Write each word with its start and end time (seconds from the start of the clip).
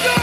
It's 0.00 0.17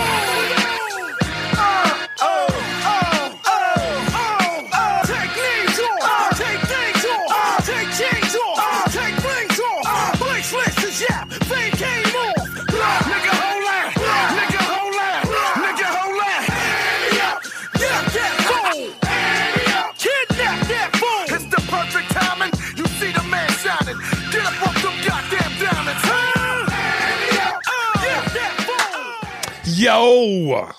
Yo, 29.76 30.70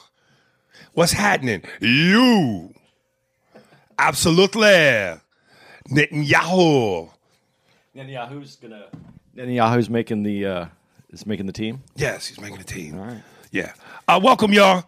what's 0.95 1.13
happening? 1.13 1.63
You, 1.83 2.73
absolutely, 3.99 5.19
Netanyahu. 5.91 7.11
Netanyahu's 7.95 8.57
gonna. 8.57 8.87
Netanyahu's 9.37 9.91
making 9.91 10.23
the 10.23 10.47
uh, 10.47 10.67
is 11.11 11.27
making 11.27 11.45
the 11.45 11.53
team. 11.53 11.83
Yes, 11.95 12.27
he's 12.27 12.41
making 12.41 12.57
the 12.57 12.65
team. 12.65 12.99
All 12.99 13.05
right. 13.05 13.23
Yeah. 13.53 13.75
Uh, 14.09 14.19
welcome, 14.23 14.55
y'all. 14.55 14.85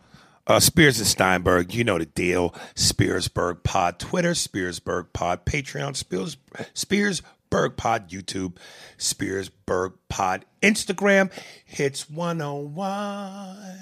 Uh, 0.47 0.59
Spears 0.59 0.99
and 0.99 1.07
Steinberg, 1.07 1.75
you 1.75 1.85
know 1.85 1.99
the 1.99 2.07
deal. 2.07 2.55
Spearsburg 2.77 3.63
Pod 3.63 3.99
Twitter, 3.99 4.31
Spearsburg 4.31 5.13
Pod 5.13 5.45
Patreon, 5.45 5.95
Spears, 5.95 6.39
Spearsburg 6.73 7.77
Pod 7.77 8.09
YouTube, 8.09 8.57
Spearsburg 8.97 9.93
Pod 10.09 10.47
Instagram. 10.63 11.31
Hits 11.67 12.09
101. 12.09 13.78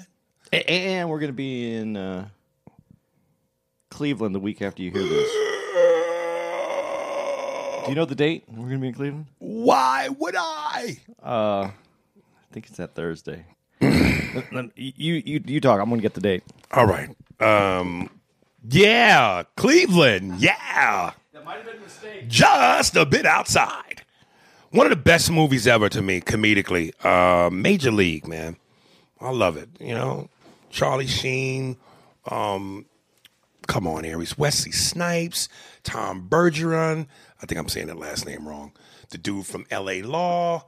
A- 0.53 0.69
And 0.69 1.09
we're 1.09 1.19
gonna 1.19 1.33
be 1.33 1.73
in 1.75 1.97
uh, 1.97 2.27
Cleveland 3.89 4.33
the 4.35 4.39
week 4.39 4.61
after 4.61 4.81
you 4.81 4.91
hear 4.91 5.03
this. 5.03 5.29
Do 7.85 7.91
you 7.91 7.95
know 7.95 8.05
the 8.05 8.15
date? 8.15 8.43
We're 8.49 8.67
gonna 8.67 8.79
be 8.79 8.87
in 8.89 8.93
Cleveland. 8.93 9.25
Why 9.39 10.09
would 10.09 10.35
I? 10.37 10.97
I 11.23 11.71
think 12.51 12.67
it's 12.67 12.77
that 12.77 12.95
Thursday. 12.95 13.45
you 13.79 14.71
you 14.75 15.41
you 15.45 15.61
talk. 15.61 15.79
I'm 15.79 15.89
gonna 15.89 16.01
get 16.01 16.13
the 16.13 16.21
date. 16.21 16.43
All 16.71 16.85
right. 16.85 17.09
Um, 17.39 18.09
yeah, 18.69 19.43
Cleveland. 19.55 20.39
Yeah. 20.41 21.11
That 21.33 21.45
might 21.45 21.57
have 21.57 21.65
been 21.65 21.77
a 21.77 21.79
mistake. 21.81 22.27
just 22.27 22.95
a 22.97 23.05
bit 23.05 23.25
outside. 23.25 24.01
One 24.71 24.85
of 24.85 24.89
the 24.89 24.95
best 24.97 25.31
movies 25.31 25.65
ever 25.65 25.87
to 25.87 26.01
me, 26.01 26.19
comedically. 26.19 26.91
Uh, 27.05 27.49
Major 27.49 27.91
League, 27.91 28.27
man. 28.27 28.57
I 29.21 29.29
love 29.29 29.55
it. 29.55 29.69
You 29.79 29.93
know, 29.93 30.29
Charlie 30.69 31.07
Sheen. 31.07 31.77
Um, 32.29 32.85
come 33.67 33.87
on, 33.87 34.05
Aries. 34.05 34.37
Wesley 34.37 34.71
Snipes, 34.71 35.49
Tom 35.83 36.27
Bergeron. 36.29 37.07
I 37.41 37.45
think 37.45 37.59
I'm 37.59 37.69
saying 37.69 37.87
that 37.87 37.97
last 37.97 38.25
name 38.25 38.47
wrong. 38.47 38.71
The 39.09 39.17
dude 39.17 39.45
from 39.45 39.65
L.A. 39.71 40.01
Law. 40.01 40.65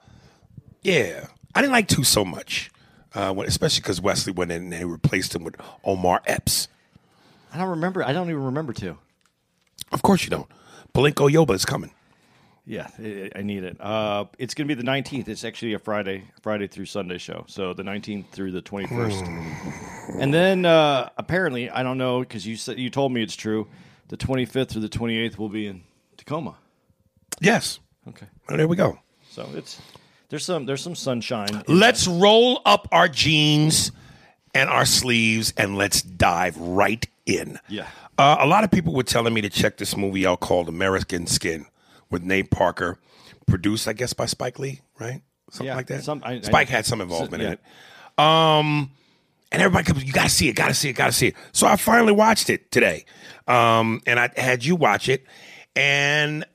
Yeah, 0.81 1.27
I 1.53 1.61
didn't 1.61 1.73
like 1.73 1.88
two 1.88 2.03
so 2.03 2.23
much, 2.23 2.71
uh, 3.13 3.33
when, 3.33 3.47
especially 3.47 3.81
because 3.81 3.99
Wesley 3.99 4.31
went 4.31 4.51
in 4.51 4.63
and 4.63 4.73
they 4.73 4.85
replaced 4.85 5.35
him 5.35 5.43
with 5.43 5.55
Omar 5.83 6.21
Epps. 6.25 6.69
I 7.53 7.57
don't 7.57 7.69
remember. 7.69 8.03
I 8.03 8.13
don't 8.13 8.29
even 8.29 8.43
remember 8.45 8.71
to. 8.73 8.97
Of 9.91 10.01
course 10.03 10.23
you 10.23 10.29
don't. 10.29 10.47
Palenko 10.93 11.29
Yoba 11.31 11.51
is 11.53 11.65
coming. 11.65 11.91
Yeah, 12.69 12.88
I, 13.35 13.41
need 13.41 13.63
it. 13.63 13.78
Uh, 13.81 14.25
it's 14.38 14.53
going 14.53 14.68
to 14.68 14.75
be 14.75 14.80
the 14.80 14.88
19th. 14.88 15.28
It's 15.28 15.44
actually 15.44 15.74
a 15.74 15.80
Friday, 15.80 16.25
Friday 16.44 16.68
through 16.68 16.85
Sunday 16.85 17.18
show. 17.18 17.44
So 17.47 17.74
the 17.74 17.81
19th 17.81 18.30
through 18.30 18.52
the 18.52 18.62
21st. 18.62 20.19
and 20.19 20.31
then 20.31 20.68
uh, 20.68 21.09
apparently, 21.18 21.72
I 21.72 21.81
don't 21.81 21.97
know 21.97 22.19
because 22.19 22.46
you 22.46 22.56
said 22.56 22.78
you 22.78 22.91
told 22.91 23.12
me 23.12 23.24
it's 23.24 23.35
true. 23.35 23.68
The 24.09 24.18
25th 24.18 24.69
through 24.69 24.84
the 24.84 24.90
28th 24.90 25.40
will 25.40 25.50
be 25.50 25.66
in 25.66 25.81
Tacoma. 26.16 26.57
Yes. 27.41 27.80
Okay, 28.07 28.28
Oh, 28.50 28.56
there 28.56 28.68
we 28.68 28.75
go. 28.75 29.00
so 29.31 29.50
it's 29.56 29.81
there's 30.30 30.46
some 30.46 30.68
there's 30.68 30.81
some 30.81 30.96
sunshine. 30.96 31.63
Let's 31.68 32.07
roll 32.07 32.62
up 32.68 32.88
our 32.91 33.07
jeans 33.07 33.91
and 34.53 34.69
our 34.69 34.86
sleeves 34.86 35.53
and 35.57 35.75
let's 35.75 36.03
dive 36.03 36.56
right 36.57 37.03
in. 37.25 37.59
Yeah. 37.68 37.88
Uh, 38.19 38.38
a 38.40 38.46
lot 38.46 38.63
of 38.63 38.69
people 38.69 38.94
were 38.94 39.03
telling 39.03 39.34
me 39.34 39.41
to 39.41 39.50
check 39.50 39.78
this 39.78 39.97
movie 39.97 40.28
out 40.28 40.40
called 40.40 40.69
American 40.69 41.25
Skin 41.25 41.66
with 42.11 42.23
Nate 42.23 42.49
Parker, 42.51 42.97
produced, 43.47 43.87
I 43.87 43.93
guess, 43.93 44.13
by 44.13 44.25
Spike 44.25 44.59
Lee, 44.59 44.81
right? 44.99 45.21
Something 45.51 45.67
Yeah, 45.67 45.75
like 45.75 45.87
that. 45.87 46.03
some- 46.03 46.21
I- 46.23 46.33
I- 46.33 46.41
Spike 46.41 46.69
had 46.69 46.85
some 46.85 47.01
involvement 47.01 47.41
yeah. 47.43 47.47
in 47.49 47.53
it. 47.53 48.23
Um, 48.23 48.91
and 49.51 49.61
everybody 49.61 49.85
comes, 49.85 50.03
you 50.03 50.13
gotta 50.13 50.29
see 50.29 50.47
it, 50.49 50.53
gotta 50.53 50.73
see 50.73 50.89
it, 50.89 50.93
gotta 50.93 51.11
see 51.11 51.27
it. 51.27 51.35
So 51.53 51.65
I 51.67 51.75
finally 51.75 52.11
watched 52.13 52.49
it 52.49 52.71
today. 52.71 53.05
Um, 53.47 54.01
and 54.05 54.19
I 54.19 54.29
had 54.37 54.63
you 54.63 54.75
watch 54.75 55.09
it. 55.09 55.25
And 55.75 56.45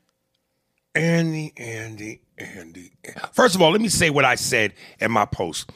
Andy, 0.95 1.53
Andy, 1.57 2.21
Andy. 2.39 2.93
First 3.33 3.55
of 3.55 3.63
all, 3.63 3.71
let 3.73 3.81
me 3.81 3.89
say 3.89 4.11
what 4.11 4.25
I 4.25 4.37
said 4.37 4.75
in 5.01 5.11
my 5.11 5.25
post 5.25 5.71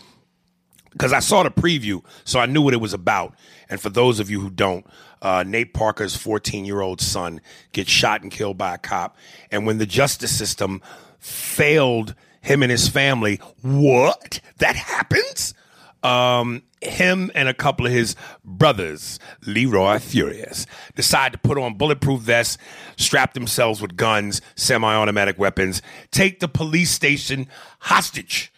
because 0.92 1.12
I 1.12 1.18
saw 1.20 1.42
the 1.42 1.50
preview, 1.50 2.04
so 2.24 2.38
I 2.38 2.46
knew 2.46 2.62
what 2.62 2.74
it 2.74 2.80
was 2.80 2.94
about. 2.94 3.34
And 3.70 3.80
for 3.80 3.90
those 3.90 4.20
of 4.20 4.30
you 4.30 4.40
who 4.40 4.50
don't, 4.50 4.86
uh, 5.20 5.44
Nate 5.46 5.74
Parker's 5.74 6.16
14 6.16 6.64
year 6.64 6.80
old 6.80 7.00
son 7.00 7.40
gets 7.72 7.90
shot 7.90 8.22
and 8.22 8.30
killed 8.30 8.58
by 8.58 8.74
a 8.74 8.78
cop. 8.78 9.16
And 9.50 9.66
when 9.66 9.78
the 9.78 9.86
justice 9.86 10.36
system 10.36 10.80
failed 11.18 12.14
him 12.40 12.62
and 12.62 12.70
his 12.70 12.88
family, 12.88 13.40
what? 13.62 14.40
That 14.58 14.76
happens? 14.76 15.54
Um, 16.02 16.62
him 16.80 17.30
and 17.34 17.48
a 17.48 17.54
couple 17.54 17.86
of 17.86 17.92
his 17.92 18.14
brothers, 18.44 19.18
Leroy 19.44 19.98
Furious, 19.98 20.64
decide 20.94 21.32
to 21.32 21.38
put 21.38 21.58
on 21.58 21.74
bulletproof 21.74 22.20
vests, 22.20 22.56
strap 22.96 23.34
themselves 23.34 23.82
with 23.82 23.96
guns, 23.96 24.40
semi 24.54 24.94
automatic 24.94 25.38
weapons, 25.38 25.82
take 26.12 26.38
the 26.38 26.48
police 26.48 26.93
station 26.93 27.48
hostage, 27.81 28.52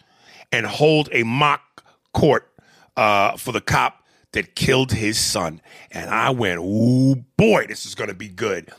and 0.51 0.67
hold 0.67 1.09
a 1.11 1.23
mock 1.23 1.83
court 2.13 2.47
uh, 2.95 3.35
for 3.37 3.51
the 3.51 3.61
cop 3.61 4.00
that 4.33 4.55
killed 4.55 4.91
his 4.93 5.19
son. 5.19 5.61
And 5.91 6.09
I 6.09 6.29
went, 6.29 6.59
ooh, 6.59 7.15
boy, 7.37 7.65
this 7.67 7.85
is 7.85 7.95
going 7.95 8.09
to 8.09 8.15
be 8.15 8.29
good. 8.29 8.69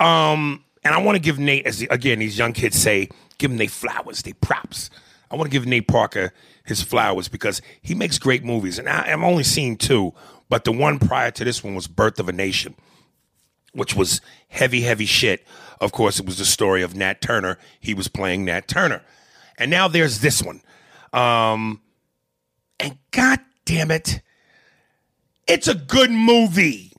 Um, 0.00 0.64
and 0.84 0.94
I 0.94 1.02
want 1.02 1.16
to 1.16 1.20
give 1.20 1.38
Nate, 1.38 1.66
as 1.66 1.82
again, 1.82 2.18
these 2.18 2.38
young 2.38 2.52
kids 2.52 2.76
say, 2.76 3.08
give 3.38 3.50
them 3.50 3.58
their 3.58 3.68
flowers, 3.68 4.22
their 4.22 4.34
props. 4.34 4.90
I 5.30 5.36
want 5.36 5.50
to 5.50 5.56
give 5.56 5.66
Nate 5.66 5.88
Parker 5.88 6.32
his 6.64 6.82
flowers 6.82 7.28
because 7.28 7.62
he 7.80 7.94
makes 7.94 8.18
great 8.18 8.44
movies. 8.44 8.78
And 8.78 8.88
I, 8.88 9.12
I've 9.12 9.22
only 9.22 9.44
seen 9.44 9.76
two, 9.76 10.12
but 10.48 10.64
the 10.64 10.72
one 10.72 10.98
prior 10.98 11.30
to 11.30 11.44
this 11.44 11.64
one 11.64 11.74
was 11.74 11.86
Birth 11.86 12.20
of 12.20 12.28
a 12.28 12.32
Nation, 12.32 12.74
which 13.72 13.96
was 13.96 14.20
heavy, 14.48 14.82
heavy 14.82 15.06
shit. 15.06 15.46
Of 15.80 15.92
course, 15.92 16.20
it 16.20 16.26
was 16.26 16.38
the 16.38 16.44
story 16.44 16.82
of 16.82 16.94
Nat 16.94 17.20
Turner. 17.20 17.58
He 17.80 17.94
was 17.94 18.08
playing 18.08 18.44
Nat 18.44 18.68
Turner. 18.68 19.02
And 19.58 19.70
now 19.70 19.88
there's 19.88 20.20
this 20.20 20.42
one. 20.42 20.62
Um, 21.12 21.80
and 22.78 22.98
god 23.10 23.40
damn 23.64 23.90
it, 23.90 24.20
it's 25.46 25.68
a 25.68 25.74
good 25.74 26.10
movie. 26.10 26.92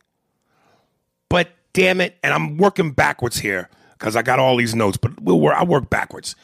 But 1.30 1.50
damn 1.74 2.01
it, 2.01 2.18
and 2.24 2.34
I'm 2.34 2.57
working 2.57 2.92
backwards 2.92 3.40
here 3.40 3.69
because 3.98 4.16
I 4.16 4.22
got 4.22 4.40
all 4.40 4.57
these 4.57 4.75
notes, 4.75 4.98
but 4.98 5.19
we'll 5.22 5.40
work, 5.40 5.56
I 5.57 5.63
work 5.63 5.90
backwards. 5.90 6.36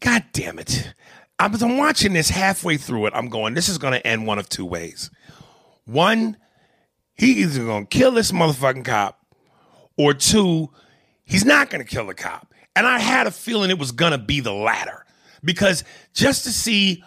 God 0.00 0.24
damn 0.32 0.58
it. 0.58 0.92
I 1.38 1.46
was 1.46 1.62
I'm 1.62 1.78
watching 1.78 2.12
this 2.12 2.28
halfway 2.28 2.76
through 2.76 3.06
it. 3.06 3.12
I'm 3.14 3.28
going, 3.28 3.54
this 3.54 3.68
is 3.68 3.78
going 3.78 3.94
to 3.94 4.06
end 4.06 4.26
one 4.26 4.38
of 4.38 4.48
two 4.48 4.66
ways. 4.66 5.10
One, 5.86 6.36
he 7.14 7.44
going 7.46 7.86
to 7.86 7.98
kill 7.98 8.12
this 8.12 8.32
motherfucking 8.32 8.84
cop, 8.84 9.24
or 9.96 10.14
two, 10.14 10.70
he's 11.24 11.44
not 11.44 11.70
going 11.70 11.84
to 11.84 11.90
kill 11.90 12.06
the 12.06 12.14
cop. 12.14 12.54
And 12.76 12.86
I 12.86 12.98
had 12.98 13.26
a 13.26 13.30
feeling 13.30 13.70
it 13.70 13.78
was 13.78 13.92
going 13.92 14.12
to 14.12 14.18
be 14.18 14.40
the 14.40 14.52
latter 14.52 15.04
because 15.44 15.84
just 16.14 16.44
to 16.44 16.50
see 16.50 17.02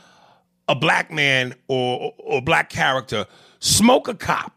a 0.68 0.76
black 0.76 1.12
man 1.12 1.56
or, 1.68 2.14
or 2.18 2.42
black 2.42 2.70
character 2.70 3.26
smoke 3.60 4.08
a 4.08 4.16
cop, 4.16 4.54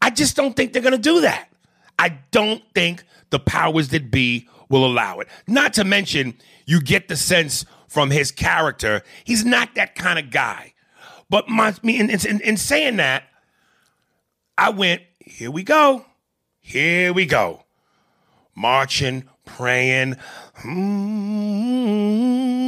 I 0.00 0.10
just 0.10 0.36
don't 0.36 0.56
think 0.56 0.72
they're 0.72 0.82
going 0.82 0.92
to 0.92 0.98
do 0.98 1.20
that. 1.22 1.48
I 1.98 2.18
don't 2.30 2.62
think 2.74 3.04
the 3.30 3.38
powers 3.38 3.88
that 3.88 4.10
be 4.10 4.48
will 4.68 4.84
allow 4.84 5.20
it. 5.20 5.28
Not 5.46 5.74
to 5.74 5.84
mention, 5.84 6.34
you 6.66 6.80
get 6.80 7.08
the 7.08 7.16
sense 7.16 7.64
from 7.88 8.10
his 8.10 8.32
character, 8.32 9.02
he's 9.24 9.44
not 9.44 9.74
that 9.74 9.94
kind 9.94 10.18
of 10.18 10.30
guy. 10.30 10.72
But 11.28 11.48
my, 11.48 11.74
in, 11.82 12.10
in, 12.10 12.40
in 12.40 12.56
saying 12.56 12.96
that, 12.96 13.24
I 14.56 14.70
went, 14.70 15.02
here 15.18 15.50
we 15.50 15.62
go. 15.62 16.06
Here 16.60 17.12
we 17.12 17.26
go. 17.26 17.64
Marching, 18.54 19.24
praying. 19.44 20.16
Mm, 20.62 22.61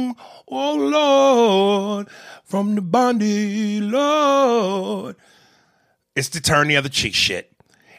oh 0.47 0.75
Lord, 0.75 2.07
from 2.43 2.75
the 2.75 2.81
bondy 2.81 3.81
Lord. 3.81 5.15
It's 6.15 6.29
to 6.29 6.41
turn 6.41 6.67
the 6.67 6.77
other 6.77 6.89
cheek 6.89 7.13
shit. 7.13 7.51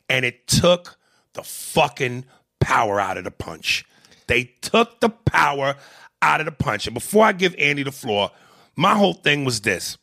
And 0.08 0.24
it 0.24 0.46
took 0.46 0.96
the 1.34 1.42
fucking 1.42 2.24
power 2.60 3.00
out 3.00 3.18
of 3.18 3.24
the 3.24 3.30
punch. 3.30 3.84
They 4.26 4.44
took 4.60 5.00
the 5.00 5.10
power 5.10 5.76
out 6.22 6.40
of 6.40 6.46
the 6.46 6.52
punch. 6.52 6.86
And 6.86 6.94
before 6.94 7.24
I 7.24 7.32
give 7.32 7.54
Andy 7.58 7.82
the 7.82 7.92
floor, 7.92 8.30
my 8.74 8.94
whole 8.94 9.14
thing 9.14 9.44
was 9.44 9.60
this. 9.60 9.98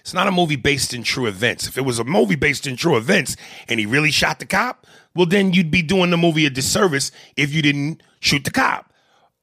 It's 0.00 0.12
not 0.12 0.28
a 0.28 0.32
movie 0.32 0.56
based 0.56 0.92
in 0.92 1.02
true 1.02 1.26
events. 1.26 1.66
If 1.66 1.78
it 1.78 1.82
was 1.82 1.98
a 1.98 2.04
movie 2.04 2.34
based 2.34 2.66
in 2.66 2.76
true 2.76 2.96
events 2.96 3.36
and 3.68 3.80
he 3.80 3.86
really 3.86 4.10
shot 4.10 4.38
the 4.38 4.44
cop, 4.44 4.86
well, 5.14 5.24
then 5.24 5.54
you'd 5.54 5.70
be 5.70 5.80
doing 5.80 6.10
the 6.10 6.18
movie 6.18 6.44
a 6.44 6.50
disservice 6.50 7.10
if 7.36 7.54
you 7.54 7.62
didn't 7.62 8.02
shoot 8.20 8.44
the 8.44 8.50
cop. 8.50 8.92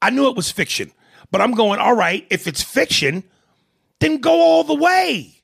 I 0.04 0.12
knew 0.12 0.30
it 0.30 0.36
was 0.36 0.51
fiction, 0.51 0.92
but 1.31 1.42
I'm 1.42 1.54
going, 1.54 1.80
all 1.80 1.95
right, 1.95 2.25
if 2.30 2.48
it's 2.48 2.62
fiction, 2.62 3.24
then 4.00 4.18
go 4.18 4.31
all 4.31 4.63
the 4.63 4.75
way. 4.75 5.42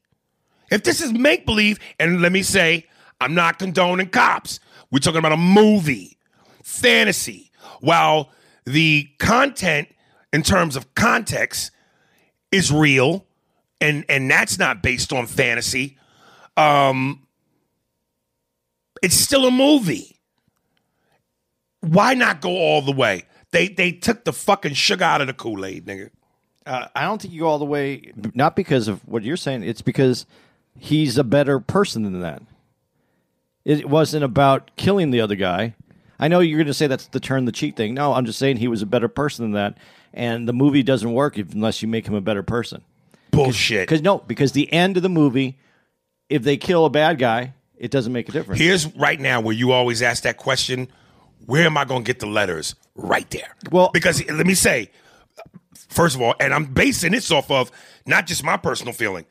If 0.69 0.84
this 0.84 1.01
is 1.01 1.13
make 1.13 1.45
believe, 1.45 1.80
and 2.00 2.22
let 2.22 2.31
me 2.31 2.44
say, 2.44 2.86
I'm 3.22 3.34
not 3.34 3.57
condoning 3.57 4.10
cops. 4.10 4.60
We're 4.92 5.00
talking 5.00 5.19
about 5.19 5.31
a 5.31 5.38
movie, 5.38 6.18
fantasy. 6.63 7.51
While 7.80 8.31
the 8.66 9.10
content, 9.19 9.88
in 10.34 10.44
terms 10.44 10.75
of 10.75 10.94
context, 10.95 11.72
is 12.51 12.72
real, 12.72 13.25
and 13.80 14.06
and 14.10 14.30
that's 14.30 14.60
not 14.60 14.81
based 14.81 15.13
on 15.13 15.25
fantasy. 15.28 15.98
Um, 16.56 17.28
it's 19.01 19.16
still 19.16 19.45
a 19.45 19.51
movie. 19.51 20.19
Why 21.81 22.13
not 22.13 22.42
go 22.42 22.50
all 22.50 22.81
the 22.81 22.92
way? 22.92 23.24
They 23.52 23.70
they 23.70 23.92
took 23.92 24.24
the 24.24 24.34
fucking 24.34 24.74
sugar 24.74 25.04
out 25.04 25.22
of 25.22 25.28
the 25.28 25.34
Kool 25.34 25.66
Aid, 25.66 25.86
nigga. 25.86 26.10
Uh, 26.66 26.88
I 26.96 27.04
don't 27.04 27.22
think 27.22 27.34
you 27.34 27.42
go 27.42 27.48
all 27.48 27.60
the 27.60 27.66
way, 27.66 28.12
not 28.34 28.56
because 28.56 28.90
of 28.90 29.08
what 29.08 29.24
you're 29.24 29.38
saying. 29.38 29.64
It's 29.64 29.82
because 29.82 30.26
he's 30.78 31.18
a 31.18 31.24
better 31.24 31.60
person 31.60 32.04
than 32.04 32.20
that. 32.22 32.42
It 33.64 33.90
wasn't 33.90 34.24
about 34.24 34.72
killing 34.76 35.12
the 35.12 35.22
other 35.22 35.36
guy. 35.36 35.76
I 36.20 36.28
know 36.28 36.40
you're 36.40 36.58
going 36.58 36.68
to 36.68 36.74
say 36.74 36.88
that's 36.88 37.08
the 37.08 37.20
turn 37.20 37.46
the 37.46 37.52
cheek 37.52 37.76
thing. 37.76 37.94
No, 37.94 38.14
I'm 38.14 38.26
just 38.26 38.40
saying 38.40 38.58
he 38.58 38.68
was 38.68 38.82
a 38.82 38.86
better 38.86 39.08
person 39.08 39.46
than 39.46 39.52
that, 39.54 39.78
and 40.14 40.48
the 40.48 40.54
movie 40.54 40.84
doesn't 40.84 41.14
work 41.14 41.38
if, 41.38 41.54
unless 41.54 41.82
you 41.82 41.88
make 41.88 42.08
him 42.08 42.16
a 42.16 42.22
better 42.22 42.44
person. 42.44 42.84
Bullshit. 43.32 43.88
Because 43.88 44.02
no, 44.02 44.18
because 44.18 44.52
the 44.52 44.72
end 44.74 44.98
of 44.98 45.04
the 45.04 45.10
movie, 45.10 45.58
if 46.30 46.44
they 46.44 46.58
kill 46.58 46.86
a 46.86 46.90
bad 46.90 47.20
guy, 47.20 47.54
it 47.78 47.92
doesn't 47.92 48.12
make 48.12 48.28
a 48.30 48.32
difference. 48.32 48.60
Here's 48.60 48.88
right 48.96 49.20
now 49.20 49.42
where 49.42 49.54
you 49.54 49.72
always 49.72 50.02
ask 50.02 50.24
that 50.24 50.38
question: 50.38 50.88
Where 51.45 51.66
am 51.66 51.78
I 51.78 51.86
going 51.86 52.04
to 52.04 52.07
get 52.07 52.19
the 52.19 52.25
letters? 52.28 52.75
Right 52.95 53.30
there. 53.30 53.56
Well- 53.72 53.92
because 53.94 54.25
let 54.30 54.45
me 54.45 54.54
say, 54.54 54.92
first 55.89 56.16
of 56.16 56.22
all, 56.22 56.36
and 56.39 56.54
I'm 56.54 56.66
basing 56.66 57.12
this 57.12 57.31
off 57.31 57.50
of 57.51 57.72
not 58.06 58.28
just 58.28 58.44
my 58.44 58.57
personal 58.57 58.94
feeling. 58.94 59.25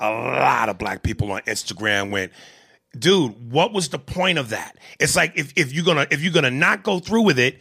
A 0.00 0.10
lot 0.10 0.68
of 0.68 0.78
black 0.78 1.02
people 1.02 1.30
on 1.30 1.42
Instagram 1.42 2.10
went, 2.10 2.32
dude, 2.98 3.52
what 3.52 3.72
was 3.72 3.88
the 3.90 3.98
point 3.98 4.38
of 4.38 4.48
that? 4.50 4.76
It's 4.98 5.14
like 5.14 5.32
if, 5.36 5.52
if 5.56 5.72
you're 5.72 5.84
gonna 5.84 6.06
if 6.10 6.22
you're 6.22 6.32
gonna 6.32 6.50
not 6.50 6.82
go 6.82 6.98
through 6.98 7.22
with 7.22 7.38
it, 7.38 7.60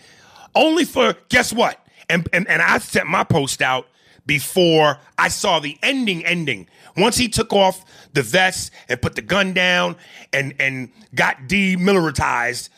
only 0.55 0.85
for 0.85 1.13
guess 1.29 1.53
what? 1.53 1.79
And 2.09 2.27
and, 2.33 2.47
and 2.49 2.61
I 2.61 2.79
sent 2.79 3.07
my 3.07 3.23
post 3.23 3.61
out 3.61 3.87
before 4.25 4.97
I 5.19 5.27
saw 5.27 5.59
the 5.59 5.77
ending 5.83 6.25
ending. 6.25 6.67
Once 6.97 7.15
he 7.15 7.27
took 7.27 7.53
off 7.53 7.85
the 8.13 8.23
vest 8.23 8.71
and 8.89 8.99
put 9.01 9.15
the 9.15 9.21
gun 9.21 9.53
down 9.53 9.95
and 10.33 10.55
and 10.59 10.89
got 11.13 11.37
demilitarized, 11.47 12.69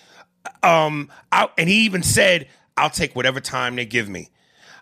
um, 0.62 1.10
I, 1.32 1.50
and 1.58 1.70
he 1.70 1.86
even 1.86 2.04
said, 2.04 2.48
"I'll 2.78 2.90
take 2.90 3.16
whatever 3.16 3.40
time 3.40 3.76
they 3.76 3.86
give 3.86 4.10
me." 4.10 4.30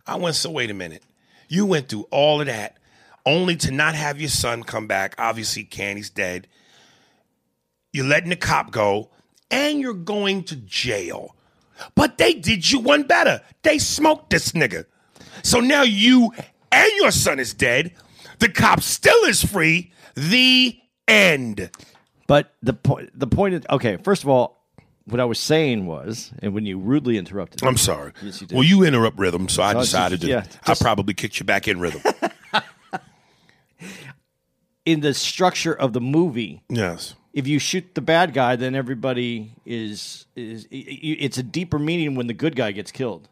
I 0.08 0.16
went, 0.16 0.36
so 0.36 0.50
wait 0.50 0.72
a 0.72 0.74
minute. 0.74 1.04
You 1.48 1.66
went 1.66 1.90
through 1.90 2.08
all 2.12 2.40
of 2.42 2.48
that 2.48 2.78
only 3.26 3.56
to 3.56 3.72
not 3.72 3.96
have 3.96 4.20
your 4.20 4.30
son 4.30 4.64
come 4.64 4.88
back. 4.88 5.16
Obviously, 5.18 5.64
Candy's 5.64 6.10
dead. 6.10 6.48
You're 7.94 8.06
letting 8.06 8.30
the 8.30 8.36
cop 8.36 8.72
go, 8.72 9.10
and 9.50 9.80
you're 9.80 9.94
going 9.94 10.44
to 10.46 10.56
jail. 10.56 11.36
But 11.96 12.18
they 12.18 12.34
did 12.34 12.70
you 12.70 12.80
one 12.80 13.04
better. 13.04 13.42
They 13.64 13.80
smoked 13.80 14.30
this 14.30 14.52
nigga. 14.54 14.86
So 15.44 15.60
now 15.60 15.84
you 15.84 16.32
and 16.72 16.92
your 16.98 17.12
son 17.12 17.40
is 17.40 17.54
dead. 17.54 17.94
The 18.40 18.50
cop 18.50 18.82
still 18.82 19.24
is 19.26 19.44
free. 19.44 19.92
The 20.16 20.80
end. 21.08 21.70
But 22.28 22.54
the 22.62 22.74
point, 22.74 23.10
the 23.18 23.28
point 23.28 23.56
is, 23.56 23.64
okay. 23.70 23.98
First 23.98 24.24
of 24.24 24.30
all, 24.30 24.61
what 25.12 25.20
I 25.20 25.26
was 25.26 25.40
saying 25.40 25.86
was, 25.86 26.32
and 26.42 26.54
when 26.54 26.66
you 26.66 26.78
rudely 26.80 27.18
interrupted, 27.18 27.62
me- 27.62 27.68
I'm 27.68 27.78
sorry. 27.78 28.14
Yes, 28.22 28.42
you 28.42 28.48
did. 28.48 28.56
well, 28.56 28.64
you 28.64 28.84
interrupt 28.84 29.18
rhythm, 29.20 29.50
so 29.50 29.62
I 29.64 29.74
Oh, 29.74 29.80
decided 29.82 30.22
to. 30.22 30.28
yeah, 30.28 30.46
I 30.66 30.74
probably 30.76 31.14
kicked 31.14 31.40
you 31.40 31.46
back 31.46 31.68
in 31.68 31.80
rhythm. 31.80 32.02
in 34.86 35.02
the 35.02 35.14
structure 35.14 35.74
of 35.74 35.94
the 35.94 36.02
movie, 36.02 36.64
yes. 36.70 37.16
if 37.34 37.48
you 37.48 37.60
shoot 37.60 37.94
the 37.96 38.02
bad 38.02 38.34
guy, 38.34 38.56
then 38.56 38.76
everybody 38.76 39.52
is 39.66 40.26
is. 40.36 40.66
i- 40.72 40.76
i- 40.76 41.18
It's 41.20 41.38
a 41.38 41.44
deeper 41.44 41.78
meaning 41.80 42.16
when 42.16 42.28
the 42.28 42.34
good 42.34 42.56
guy 42.56 42.72
gets 42.72 42.92
killed. 42.92 43.28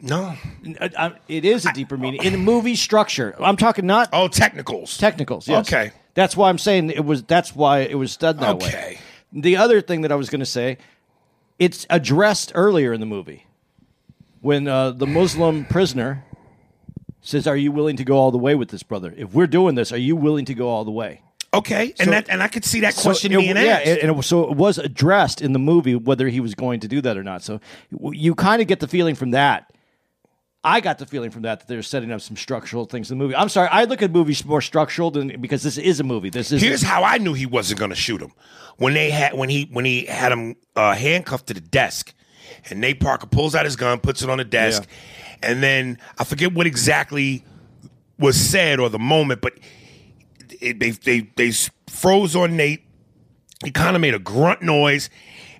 No. 0.00 0.34
Uh, 0.80 0.88
uh, 0.96 1.10
It 1.28 1.44
is 1.44 1.64
a 1.64 1.72
deeper 1.72 1.96
meaning 1.96 2.22
in 2.24 2.32
the 2.32 2.38
movie 2.38 2.74
structure. 2.74 3.36
I'm 3.40 3.56
talking 3.56 3.86
not 3.86 4.08
Oh, 4.12 4.26
technicals. 4.28 4.96
technicals. 4.98 5.46
Yes. 5.46 5.68
Okay. 5.68 5.92
That's 6.14 6.36
why 6.36 6.48
I'm 6.48 6.58
saying 6.58 6.90
it 6.90 7.04
was. 7.04 7.22
That's 7.22 7.54
why 7.54 7.80
it 7.80 7.94
was 7.96 8.16
done 8.16 8.38
that 8.38 8.58
way. 8.58 8.66
Okay. 8.68 8.98
The 9.32 9.56
other 9.58 9.80
thing 9.80 10.02
that 10.02 10.10
I 10.12 10.16
was 10.16 10.28
going 10.28 10.40
to 10.40 10.46
say, 10.46 10.78
it's 11.58 11.86
addressed 11.90 12.52
earlier 12.54 12.92
in 12.92 13.00
the 13.00 13.06
movie 13.06 13.46
when 14.40 14.66
uh, 14.68 14.90
the 14.90 15.06
Muslim 15.06 15.64
prisoner 15.64 16.24
says, 17.20 17.46
"Are 17.46 17.56
you 17.56 17.70
willing 17.72 17.96
to 17.96 18.04
go 18.04 18.16
all 18.16 18.30
the 18.30 18.38
way 18.38 18.54
with 18.54 18.70
this, 18.70 18.82
brother? 18.82 19.14
If 19.16 19.32
we're 19.32 19.46
doing 19.46 19.74
this, 19.74 19.92
are 19.92 19.96
you 19.98 20.16
willing 20.16 20.44
to 20.46 20.54
go 20.54 20.68
all 20.68 20.84
the 20.84 20.90
way?" 20.90 21.22
Okay, 21.54 21.92
and 21.98 22.06
So- 22.06 22.10
that 22.12 22.28
and 22.30 22.42
I 22.42 22.48
could 22.48 22.64
see 22.64 22.80
that 22.80 22.94
So 22.94 23.02
question 23.02 23.32
it- 23.32 23.36
being 23.38 23.56
yeah, 23.56 23.62
asked. 23.84 23.86
and 24.02 24.18
it, 24.18 24.22
so 24.24 24.50
it 24.50 24.56
was 24.56 24.78
addressed 24.78 25.42
in 25.42 25.52
the 25.52 25.58
movie 25.58 25.94
whether 25.94 26.28
he 26.28 26.40
was 26.40 26.54
going 26.54 26.80
to 26.80 26.88
do 26.88 27.00
that 27.02 27.16
or 27.16 27.22
not. 27.22 27.42
So 27.42 27.60
you 28.12 28.34
kind 28.34 28.62
of 28.62 28.68
get 28.68 28.80
the 28.80 28.88
feeling 28.88 29.14
from 29.14 29.32
that. 29.32 29.70
I 30.64 30.80
got 30.80 30.98
the 30.98 31.06
feeling 31.06 31.30
from 31.30 31.42
that 31.42 31.60
that 31.60 31.68
they're 31.68 31.82
setting 31.82 32.12
up 32.12 32.20
some 32.20 32.36
structural 32.36 32.84
things 32.84 33.10
in 33.10 33.18
the 33.18 33.24
movie. 33.24 33.34
I'm 33.34 33.48
sorry, 33.48 33.68
I 33.68 33.84
look 33.84 34.00
at 34.00 34.12
movies 34.12 34.44
more 34.44 34.60
structural 34.60 35.10
than 35.10 35.40
because 35.40 35.62
this 35.62 35.76
is 35.76 35.98
a 35.98 36.04
movie. 36.04 36.30
This 36.30 36.52
is 36.52 36.62
Here's 36.62 36.82
how 36.82 37.02
I 37.02 37.18
knew 37.18 37.34
he 37.34 37.46
wasn't 37.46 37.80
going 37.80 37.90
to 37.90 37.96
shoot 37.96 38.22
him 38.22 38.32
when 38.76 38.94
they 38.94 39.10
had 39.10 39.34
when 39.34 39.48
he 39.48 39.68
when 39.72 39.84
he 39.84 40.06
had 40.06 40.32
him 40.32 40.56
uh, 40.76 40.94
handcuffed 40.94 41.48
to 41.48 41.54
the 41.54 41.60
desk, 41.60 42.14
and 42.70 42.80
Nate 42.80 43.00
Parker 43.00 43.26
pulls 43.26 43.54
out 43.54 43.64
his 43.64 43.76
gun, 43.76 43.98
puts 43.98 44.22
it 44.22 44.30
on 44.30 44.38
the 44.38 44.44
desk, 44.44 44.88
and 45.42 45.62
then 45.62 45.98
I 46.18 46.24
forget 46.24 46.52
what 46.52 46.66
exactly 46.66 47.44
was 48.18 48.36
said 48.36 48.78
or 48.78 48.88
the 48.88 48.98
moment, 48.98 49.40
but 49.40 49.54
it, 50.60 50.78
they 50.78 50.90
they 50.90 51.20
they 51.36 51.52
froze 51.88 52.36
on 52.36 52.56
Nate. 52.56 52.84
He 53.64 53.70
kind 53.70 53.94
of 53.94 54.02
made 54.02 54.14
a 54.14 54.18
grunt 54.18 54.62
noise, 54.62 55.10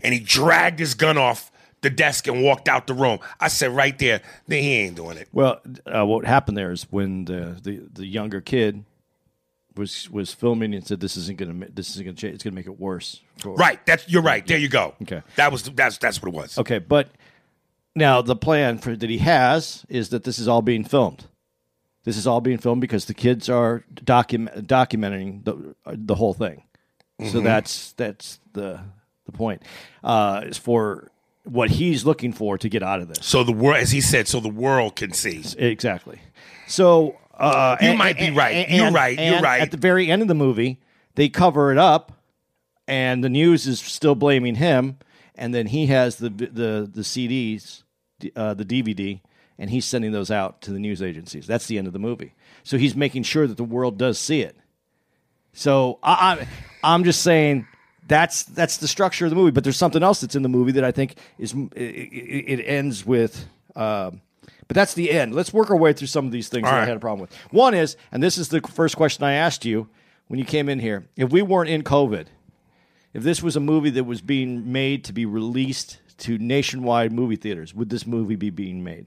and 0.03 0.15
he 0.15 0.21
dragged 0.21 0.79
his 0.79 0.95
gun 0.95 1.19
off 1.19 1.52
the 1.83 1.91
desk 1.91 2.27
and 2.27 2.43
walked 2.43 2.69
out 2.69 2.87
the 2.87 2.95
room. 2.95 3.19
I 3.39 3.49
said 3.49 3.73
right 3.73 3.97
there, 3.99 4.23
then 4.47 4.62
he 4.62 4.75
ain't 4.75 4.97
doing 4.97 5.19
it. 5.19 5.29
Well, 5.33 5.61
uh, 5.87 6.07
what 6.07 6.25
happened 6.25 6.57
there 6.57 6.73
is 6.73 6.85
when 6.91 7.27
the, 7.27 7.59
the, 7.62 7.83
the 7.93 8.07
younger 8.07 8.41
kid 8.41 8.85
was 9.77 10.11
was 10.11 10.33
filming 10.33 10.75
and 10.75 10.87
said, 10.87 11.01
"This 11.01 11.17
isn't 11.17 11.39
gonna 11.39 11.67
this 11.73 11.91
isn't 11.91 12.05
gonna 12.05 12.17
change. 12.17 12.35
It's 12.35 12.45
gonna 12.45 12.55
make 12.55 12.67
it 12.67 12.79
worse." 12.79 13.21
for-" 13.39 13.55
Right, 13.55 13.85
that's 13.87 14.09
you're 14.09 14.23
right. 14.23 14.47
There 14.47 14.59
you 14.59 14.69
go. 14.69 14.95
Okay. 15.03 15.23
that 15.37 15.51
was 15.53 15.62
that's 15.62 15.99
that's 15.99 16.23
what 16.23 16.29
it 16.29 16.35
was. 16.35 16.59
Okay, 16.59 16.79
but 16.79 17.09
now 17.95 18.23
the 18.23 18.37
plan 18.37 18.79
for 18.79 18.95
that 18.95 19.11
he 19.11 19.19
has 19.19 19.85
is 19.89 20.11
that 20.11 20.25
this 20.25 20.39
is 20.39 20.49
all 20.49 20.62
being 20.62 20.85
filmed. 20.85 21.27
This 22.05 22.17
is 22.17 22.27
all 22.27 22.41
being 22.41 22.59
filmed 22.59 22.81
because 22.81 23.05
the 23.05 23.15
kids 23.15 23.49
are 23.49 23.85
document 23.95 24.67
documenting 24.67 25.45
the 25.45 25.75
the 25.87 26.15
whole 26.15 26.35
thing. 26.35 26.65
So 27.31 27.41
that's 27.41 27.93
that's 27.93 28.41
the 28.53 28.81
the 29.27 29.33
point. 29.33 29.62
Uh, 30.03 30.43
is 30.47 30.59
for 30.59 31.12
what 31.45 31.71
he's 31.71 32.05
looking 32.05 32.33
for 32.33 32.57
to 32.59 32.69
get 32.69 32.83
out 32.83 33.01
of 33.01 33.09
this. 33.09 33.19
So 33.23 33.43
the 33.45 33.53
world, 33.53 33.79
as 33.79 33.91
he 33.91 34.01
said, 34.01 34.29
so 34.29 34.41
the 34.41 34.49
world 34.49 34.97
can 34.97 35.13
see. 35.13 35.45
Exactly. 35.59 36.21
So 36.69 37.17
uh, 37.37 37.77
You 37.81 37.95
might 37.95 38.19
be 38.19 38.31
right. 38.31 38.69
You're 38.69 38.93
right. 38.93 39.19
You're 39.19 39.41
right. 39.41 39.61
At 39.61 39.71
the 39.71 39.77
very 39.77 40.11
end 40.11 40.23
of 40.23 40.29
the 40.29 40.35
movie, 40.35 40.81
they 41.15 41.29
cover 41.29 41.73
it 41.73 41.79
up, 41.79 42.13
and 42.87 43.23
the 43.25 43.29
news 43.29 43.67
is 43.67 43.81
still 43.81 44.15
blaming 44.15 44.55
him. 44.57 44.99
And 45.35 45.55
then 45.55 45.67
he 45.67 45.87
has 45.87 46.17
the 46.17 46.29
the 46.29 46.89
the 46.93 47.01
CDs, 47.03 47.83
uh, 48.37 48.55
the 48.55 48.65
DVD, 48.65 49.21
and 49.59 49.71
he's 49.71 49.85
sending 49.85 50.13
those 50.13 50.31
out 50.31 50.61
to 50.63 50.73
the 50.73 50.79
news 50.79 51.03
agencies. 51.03 51.47
That's 51.47 51.67
the 51.67 51.79
end 51.79 51.87
of 51.87 51.93
the 51.93 51.99
movie. 51.99 52.35
So 52.63 52.79
he's 52.79 52.95
making 52.95 53.25
sure 53.25 53.47
that 53.47 53.57
the 53.57 53.65
world 53.65 53.99
does 53.99 54.19
see 54.19 54.43
it. 54.43 54.57
So 55.55 55.99
I, 56.03 56.13
I 56.13 56.49
I'm 56.85 57.03
just 57.05 57.23
saying 57.23 57.67
that's 58.12 58.42
that's 58.42 58.76
the 58.76 58.87
structure 58.87 59.25
of 59.25 59.31
the 59.31 59.37
movie. 59.37 59.50
But 59.50 59.64
there's 59.64 59.78
something 59.78 60.02
else 60.02 60.21
that's 60.21 60.35
in 60.37 60.42
the 60.42 60.49
movie 60.49 60.73
that 60.73 60.85
I 60.85 60.92
think 60.92 61.16
is 61.38 61.54
it, 61.75 61.81
it, 61.81 62.61
it 62.61 62.64
ends 62.64 63.07
with. 63.07 63.47
Um, 63.75 64.21
but 64.69 64.75
that's 64.75 64.95
the 64.95 65.11
end. 65.11 65.35
Let's 65.35 65.52
work 65.52 65.71
our 65.71 65.76
way 65.76 65.92
through 65.92 66.09
some 66.09 66.26
of 66.26 66.33
these 66.33 66.49
things 66.49 66.64
that 66.64 66.75
I 66.75 66.85
had 66.85 66.97
a 66.97 67.00
problem 67.00 67.21
with. 67.23 67.35
One 67.50 67.75
is, 67.75 67.97
and 68.11 68.23
this 68.23 68.37
is 68.37 68.49
the 68.49 68.61
first 68.61 68.97
question 68.97 69.25
I 69.25 69.33
asked 69.33 69.64
you 69.64 69.88
when 70.28 70.38
you 70.38 70.45
came 70.45 70.69
in 70.69 70.78
here: 70.78 71.07
if 71.16 71.31
we 71.31 71.40
weren't 71.40 71.71
in 71.71 71.83
COVID, 71.83 72.26
if 73.14 73.23
this 73.23 73.42
was 73.42 73.57
a 73.57 73.61
movie 73.61 73.90
that 73.90 74.04
was 74.04 74.21
being 74.21 74.71
made 74.71 75.04
to 75.04 75.12
be 75.14 75.25
released 75.25 75.99
to 76.19 76.37
nationwide 76.37 77.12
movie 77.12 77.37
theaters, 77.37 77.75
would 77.75 77.88
this 77.88 78.07
movie 78.07 78.37
be 78.37 78.50
being 78.50 78.85
made? 78.85 79.07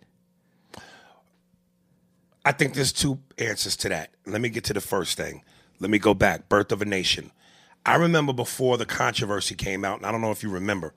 I 2.43 2.51
think 2.51 2.73
there's 2.73 2.93
two 2.93 3.19
answers 3.37 3.75
to 3.77 3.89
that. 3.89 4.11
Let 4.25 4.41
me 4.41 4.49
get 4.49 4.63
to 4.65 4.73
the 4.73 4.81
first 4.81 5.17
thing. 5.17 5.43
Let 5.79 5.89
me 5.89 5.99
go 5.99 6.13
back. 6.13 6.49
Birth 6.49 6.71
of 6.71 6.81
a 6.81 6.85
Nation. 6.85 7.31
I 7.85 7.95
remember 7.95 8.33
before 8.33 8.77
the 8.77 8.85
controversy 8.85 9.55
came 9.55 9.85
out, 9.85 9.97
and 9.97 10.05
I 10.05 10.11
don't 10.11 10.21
know 10.21 10.31
if 10.31 10.43
you 10.43 10.49
remember, 10.49 10.93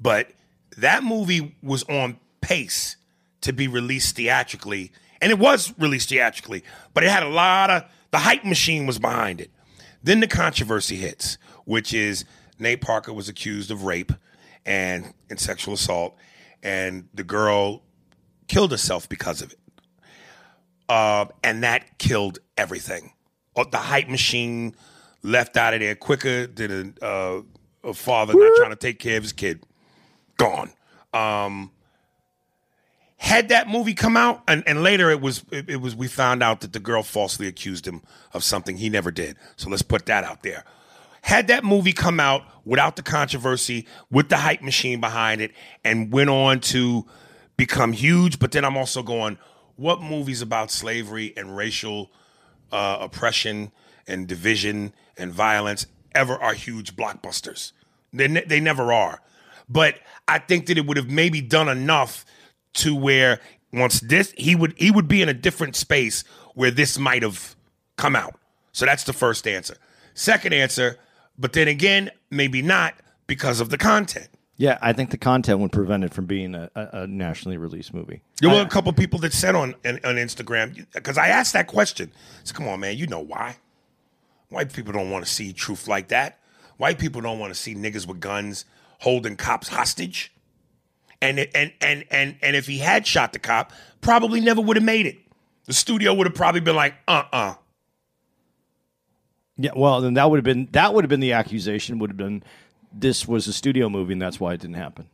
but 0.00 0.30
that 0.76 1.04
movie 1.04 1.56
was 1.62 1.84
on 1.84 2.18
pace 2.40 2.96
to 3.42 3.52
be 3.52 3.68
released 3.68 4.16
theatrically, 4.16 4.92
and 5.20 5.30
it 5.30 5.38
was 5.38 5.72
released 5.78 6.08
theatrically, 6.08 6.64
but 6.94 7.04
it 7.04 7.10
had 7.10 7.22
a 7.22 7.28
lot 7.28 7.70
of 7.70 7.84
the 8.10 8.18
hype 8.18 8.44
machine 8.44 8.86
was 8.86 8.98
behind 8.98 9.40
it. 9.40 9.50
Then 10.02 10.20
the 10.20 10.26
controversy 10.26 10.96
hits, 10.96 11.38
which 11.64 11.92
is 11.94 12.24
Nate 12.58 12.80
Parker 12.80 13.12
was 13.12 13.28
accused 13.28 13.70
of 13.70 13.84
rape 13.84 14.12
and, 14.64 15.12
and 15.30 15.38
sexual 15.38 15.74
assault, 15.74 16.16
and 16.62 17.08
the 17.14 17.24
girl 17.24 17.82
killed 18.48 18.70
herself 18.70 19.08
because 19.08 19.42
of 19.42 19.52
it 19.52 19.58
uh, 20.88 21.26
and 21.42 21.62
that 21.62 21.98
killed 21.98 22.38
everything. 22.56 23.12
Uh, 23.56 23.64
The 23.64 23.78
hype 23.78 24.08
machine 24.08 24.74
left 25.26 25.56
out 25.56 25.74
of 25.74 25.80
there 25.80 25.94
quicker 25.94 26.46
than 26.46 26.94
a, 27.02 27.04
uh, 27.04 27.42
a 27.84 27.94
father 27.94 28.34
not 28.34 28.52
trying 28.56 28.70
to 28.70 28.76
take 28.76 28.98
care 28.98 29.16
of 29.16 29.22
his 29.22 29.32
kid. 29.32 29.64
Gone. 30.38 30.72
Um, 31.12 31.72
had 33.16 33.48
that 33.48 33.68
movie 33.68 33.94
come 33.94 34.16
out, 34.16 34.42
and, 34.46 34.62
and 34.66 34.82
later 34.82 35.10
it 35.10 35.20
was 35.20 35.44
it, 35.50 35.68
it 35.70 35.76
was 35.76 35.96
we 35.96 36.08
found 36.08 36.42
out 36.42 36.60
that 36.60 36.72
the 36.72 36.80
girl 36.80 37.02
falsely 37.02 37.46
accused 37.46 37.86
him 37.86 38.02
of 38.32 38.44
something 38.44 38.76
he 38.76 38.88
never 38.88 39.10
did. 39.10 39.36
So 39.56 39.70
let's 39.70 39.82
put 39.82 40.06
that 40.06 40.24
out 40.24 40.42
there. 40.42 40.64
Had 41.22 41.48
that 41.48 41.64
movie 41.64 41.92
come 41.92 42.20
out 42.20 42.42
without 42.64 42.94
the 42.96 43.02
controversy, 43.02 43.86
with 44.10 44.28
the 44.28 44.36
hype 44.36 44.62
machine 44.62 45.00
behind 45.00 45.40
it, 45.40 45.52
and 45.84 46.12
went 46.12 46.30
on 46.30 46.60
to 46.60 47.04
become 47.56 47.92
huge, 47.92 48.38
but 48.38 48.52
then 48.52 48.64
I'm 48.64 48.76
also 48.76 49.02
going, 49.02 49.38
what 49.76 50.00
movies 50.00 50.42
about 50.42 50.70
slavery 50.70 51.32
and 51.36 51.56
racial 51.56 52.10
uh, 52.70 52.98
oppression 53.00 53.72
and 54.06 54.28
division 54.28 54.92
and 55.16 55.32
violence 55.32 55.86
ever 56.14 56.34
are 56.34 56.54
huge 56.54 56.96
blockbusters? 56.96 57.72
They, 58.12 58.28
ne- 58.28 58.44
they 58.44 58.60
never 58.60 58.92
are. 58.92 59.20
But 59.68 59.96
I 60.28 60.38
think 60.38 60.66
that 60.66 60.78
it 60.78 60.86
would 60.86 60.96
have 60.96 61.10
maybe 61.10 61.40
done 61.40 61.68
enough 61.68 62.24
to 62.74 62.94
where 62.94 63.40
once 63.72 64.00
this 64.00 64.32
he 64.36 64.54
would 64.54 64.74
he 64.76 64.90
would 64.90 65.08
be 65.08 65.22
in 65.22 65.28
a 65.28 65.34
different 65.34 65.76
space 65.76 66.24
where 66.54 66.70
this 66.70 66.98
might 66.98 67.22
have 67.22 67.56
come 67.96 68.14
out. 68.14 68.38
So 68.72 68.86
that's 68.86 69.04
the 69.04 69.12
first 69.12 69.46
answer. 69.46 69.76
Second 70.14 70.52
answer, 70.52 70.98
but 71.38 71.52
then 71.52 71.68
again, 71.68 72.10
maybe 72.30 72.62
not 72.62 72.94
because 73.26 73.60
of 73.60 73.70
the 73.70 73.78
content. 73.78 74.28
Yeah, 74.58 74.78
I 74.80 74.94
think 74.94 75.10
the 75.10 75.18
content 75.18 75.60
would 75.60 75.72
prevent 75.72 76.04
it 76.04 76.14
from 76.14 76.24
being 76.24 76.54
a, 76.54 76.70
a, 76.74 77.06
nationally 77.06 77.58
released 77.58 77.92
movie. 77.92 78.22
There 78.40 78.48
were 78.48 78.62
a 78.62 78.68
couple 78.68 78.90
people 78.94 79.18
that 79.20 79.34
said 79.34 79.54
on 79.54 79.74
on, 79.84 79.96
on 80.04 80.16
Instagram 80.16 80.86
because 80.94 81.18
I 81.18 81.28
asked 81.28 81.52
that 81.52 81.66
question. 81.66 82.10
So 82.44 82.54
come 82.54 82.68
on, 82.68 82.80
man, 82.80 82.96
you 82.96 83.06
know 83.06 83.20
why? 83.20 83.56
White 84.56 84.72
people 84.72 84.94
don't 84.94 85.10
want 85.10 85.22
to 85.22 85.30
see 85.30 85.52
truth 85.52 85.86
like 85.86 86.08
that. 86.08 86.38
White 86.78 86.98
people 86.98 87.20
don't 87.20 87.38
want 87.38 87.52
to 87.52 87.60
see 87.60 87.74
niggas 87.74 88.06
with 88.08 88.20
guns 88.20 88.64
holding 89.00 89.36
cops 89.36 89.68
hostage. 89.68 90.32
And 91.20 91.38
and 91.54 91.74
and 91.82 92.06
and 92.10 92.36
and 92.40 92.56
if 92.56 92.66
he 92.66 92.78
had 92.78 93.06
shot 93.06 93.34
the 93.34 93.38
cop, 93.38 93.70
probably 94.00 94.40
never 94.40 94.62
would 94.62 94.78
have 94.78 94.84
made 94.84 95.04
it. 95.04 95.18
The 95.66 95.74
studio 95.74 96.14
would 96.14 96.26
have 96.26 96.34
probably 96.34 96.62
been 96.62 96.74
like, 96.74 96.94
uh 97.06 97.24
uh 97.30 97.54
Yeah, 99.58 99.72
well, 99.76 100.00
then 100.00 100.14
that 100.14 100.30
would 100.30 100.38
have 100.38 100.44
been 100.44 100.68
that 100.72 100.94
would 100.94 101.04
have 101.04 101.10
been 101.10 101.20
the 101.20 101.34
accusation. 101.34 101.98
Would 101.98 102.08
have 102.08 102.16
been 102.16 102.42
this 102.90 103.28
was 103.28 103.46
a 103.48 103.52
studio 103.52 103.90
movie, 103.90 104.14
and 104.14 104.22
that's 104.22 104.40
why 104.40 104.54
it 104.54 104.60
didn't 104.62 104.76
happen. 104.76 105.06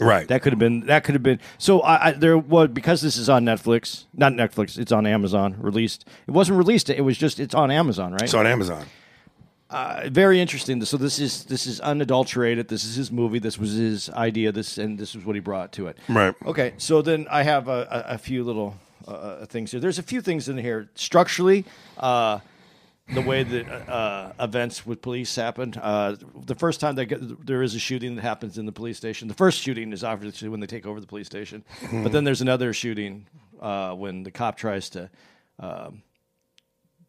Right. 0.00 0.26
That 0.26 0.42
could 0.42 0.52
have 0.52 0.58
been 0.58 0.80
that 0.86 1.04
could 1.04 1.14
have 1.14 1.22
been. 1.22 1.38
So 1.58 1.80
I, 1.80 2.08
I 2.08 2.12
there 2.12 2.36
was 2.36 2.68
because 2.70 3.00
this 3.00 3.16
is 3.16 3.28
on 3.28 3.44
Netflix, 3.44 4.04
not 4.12 4.32
Netflix. 4.32 4.76
It's 4.76 4.90
on 4.90 5.06
Amazon. 5.06 5.56
Released. 5.58 6.04
It 6.26 6.32
wasn't 6.32 6.58
released. 6.58 6.90
It 6.90 7.02
was 7.02 7.16
just 7.16 7.38
it's 7.38 7.54
on 7.54 7.70
Amazon, 7.70 8.12
right? 8.12 8.22
it's 8.22 8.34
on 8.34 8.46
Amazon. 8.46 8.86
Uh, 9.70 10.08
very 10.08 10.40
interesting. 10.40 10.84
So 10.84 10.96
this 10.96 11.18
is 11.18 11.44
this 11.44 11.66
is 11.66 11.80
unadulterated. 11.80 12.68
This 12.68 12.84
is 12.84 12.96
his 12.96 13.12
movie. 13.12 13.38
This 13.38 13.56
was 13.56 13.72
his 13.72 14.10
idea. 14.10 14.50
This 14.50 14.78
and 14.78 14.98
this 14.98 15.14
is 15.14 15.24
what 15.24 15.36
he 15.36 15.40
brought 15.40 15.72
to 15.72 15.86
it. 15.86 15.96
Right. 16.08 16.34
Okay. 16.44 16.74
So 16.76 17.00
then 17.00 17.26
I 17.30 17.44
have 17.44 17.68
a, 17.68 18.04
a, 18.08 18.14
a 18.14 18.18
few 18.18 18.42
little 18.42 18.76
uh, 19.06 19.46
things 19.46 19.70
here. 19.70 19.80
There's 19.80 19.98
a 19.98 20.02
few 20.02 20.20
things 20.20 20.48
in 20.48 20.58
here 20.58 20.88
structurally. 20.94 21.64
Uh, 21.98 22.40
the 23.12 23.20
way 23.20 23.42
that 23.42 23.88
uh, 23.88 24.32
events 24.40 24.86
with 24.86 25.02
police 25.02 25.34
happened. 25.36 25.78
Uh, 25.80 26.16
the 26.46 26.54
first 26.54 26.80
time 26.80 26.94
get, 26.94 27.46
there 27.46 27.62
is 27.62 27.74
a 27.74 27.78
shooting 27.78 28.16
that 28.16 28.22
happens 28.22 28.56
in 28.56 28.64
the 28.66 28.72
police 28.72 28.96
station. 28.96 29.28
The 29.28 29.34
first 29.34 29.60
shooting 29.60 29.92
is 29.92 30.02
obviously 30.02 30.48
when 30.48 30.60
they 30.60 30.66
take 30.66 30.86
over 30.86 31.00
the 31.00 31.06
police 31.06 31.26
station, 31.26 31.64
but 31.92 32.12
then 32.12 32.24
there's 32.24 32.40
another 32.40 32.72
shooting 32.72 33.26
uh, 33.60 33.92
when 33.94 34.22
the 34.22 34.30
cop 34.30 34.56
tries 34.56 34.88
to 34.90 35.10
um, 35.60 36.02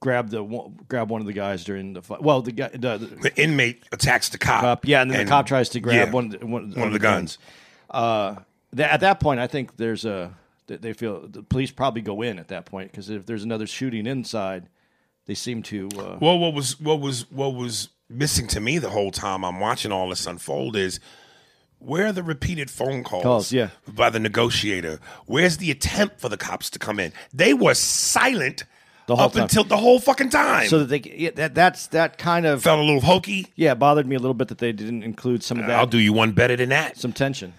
grab 0.01 0.29
the 0.29 0.43
one- 0.43 0.77
grab 0.87 1.09
one 1.09 1.21
of 1.21 1.27
the 1.27 1.33
guys 1.33 1.63
during 1.63 1.93
the 1.93 2.01
fight. 2.01 2.21
Well, 2.21 2.41
the 2.41 2.51
guy, 2.51 2.67
the, 2.69 2.97
the 2.97 3.05
The 3.29 3.41
inmate 3.41 3.83
attacks 3.91 4.29
the 4.29 4.37
cop. 4.37 4.61
cop, 4.61 4.85
yeah, 4.87 5.01
and 5.01 5.09
then 5.09 5.25
the 5.25 5.29
cop 5.29 5.45
tries 5.47 5.69
to 5.69 5.79
grab 5.79 6.07
yeah, 6.09 6.13
one, 6.13 6.25
of 6.33 6.39
the- 6.39 6.45
one, 6.45 6.71
one 6.73 6.87
of 6.87 6.93
the 6.93 6.99
guns. 6.99 7.37
Uh, 7.89 8.35
th- 8.75 8.89
at 8.89 8.99
that 8.99 9.19
point, 9.21 9.39
I 9.39 9.47
think 9.47 9.77
there's 9.77 10.03
a 10.05 10.33
they 10.67 10.93
feel 10.93 11.27
the 11.27 11.43
police 11.43 11.71
probably 11.71 12.01
go 12.01 12.21
in 12.23 12.37
at 12.39 12.47
that 12.49 12.65
point 12.65 12.91
because 12.91 13.09
if 13.11 13.25
there's 13.27 13.43
another 13.43 13.67
shooting 13.67 14.07
inside, 14.07 14.67
they 15.25 15.33
seem 15.33 15.63
to. 15.63 15.89
Uh, 15.97 16.17
Well, 16.21 16.37
what 16.39 16.53
was 16.53 16.79
what 16.79 16.99
was 16.99 17.29
what 17.31 17.53
was 17.55 17.89
missing 18.09 18.47
to 18.47 18.59
me 18.59 18.77
the 18.77 18.89
whole 18.89 19.11
time 19.11 19.43
I'm 19.43 19.59
watching 19.59 19.91
all 19.91 20.09
this 20.09 20.25
unfold 20.27 20.75
is 20.75 20.99
where 21.79 22.07
are 22.07 22.11
the 22.11 22.23
repeated 22.23 22.69
phone 22.71 23.03
calls, 23.03 23.23
Calls, 23.23 23.51
yeah. 23.51 23.69
by 23.87 24.09
the 24.09 24.19
negotiator? 24.19 24.99
Where's 25.25 25.57
the 25.57 25.71
attempt 25.71 26.19
for 26.19 26.29
the 26.29 26.37
cops 26.37 26.69
to 26.71 26.79
come 26.79 26.99
in? 26.99 27.11
They 27.33 27.53
were 27.53 27.73
silent 27.73 28.63
The 29.07 29.15
whole 29.15 29.25
up 29.25 29.33
time. 29.33 29.43
until 29.43 29.63
the 29.65 29.77
whole 29.77 29.99
fucking 29.99 30.29
time. 30.29 30.67
so 30.67 30.79
that 30.83 30.85
they 30.85 31.01
yeah, 31.15 31.31
that 31.35 31.53
that's 31.53 31.87
that 31.87 32.17
kind 32.17 32.45
of 32.45 32.63
felt 32.63 32.79
a 32.79 32.83
little 32.83 33.01
hokey. 33.01 33.47
yeah 33.55 33.73
it 33.73 33.79
bothered 33.79 34.07
me 34.07 34.15
a 34.15 34.19
little 34.19 34.33
bit 34.33 34.47
that 34.47 34.57
they 34.59 34.71
didn't 34.71 35.03
include 35.03 35.43
some 35.43 35.59
of 35.59 35.67
that 35.67 35.77
I'll 35.79 35.85
do 35.87 35.99
you 35.99 36.13
one 36.13 36.31
better 36.31 36.55
than 36.55 36.69
that. 36.69 36.97
some 36.97 37.11
tension. 37.13 37.53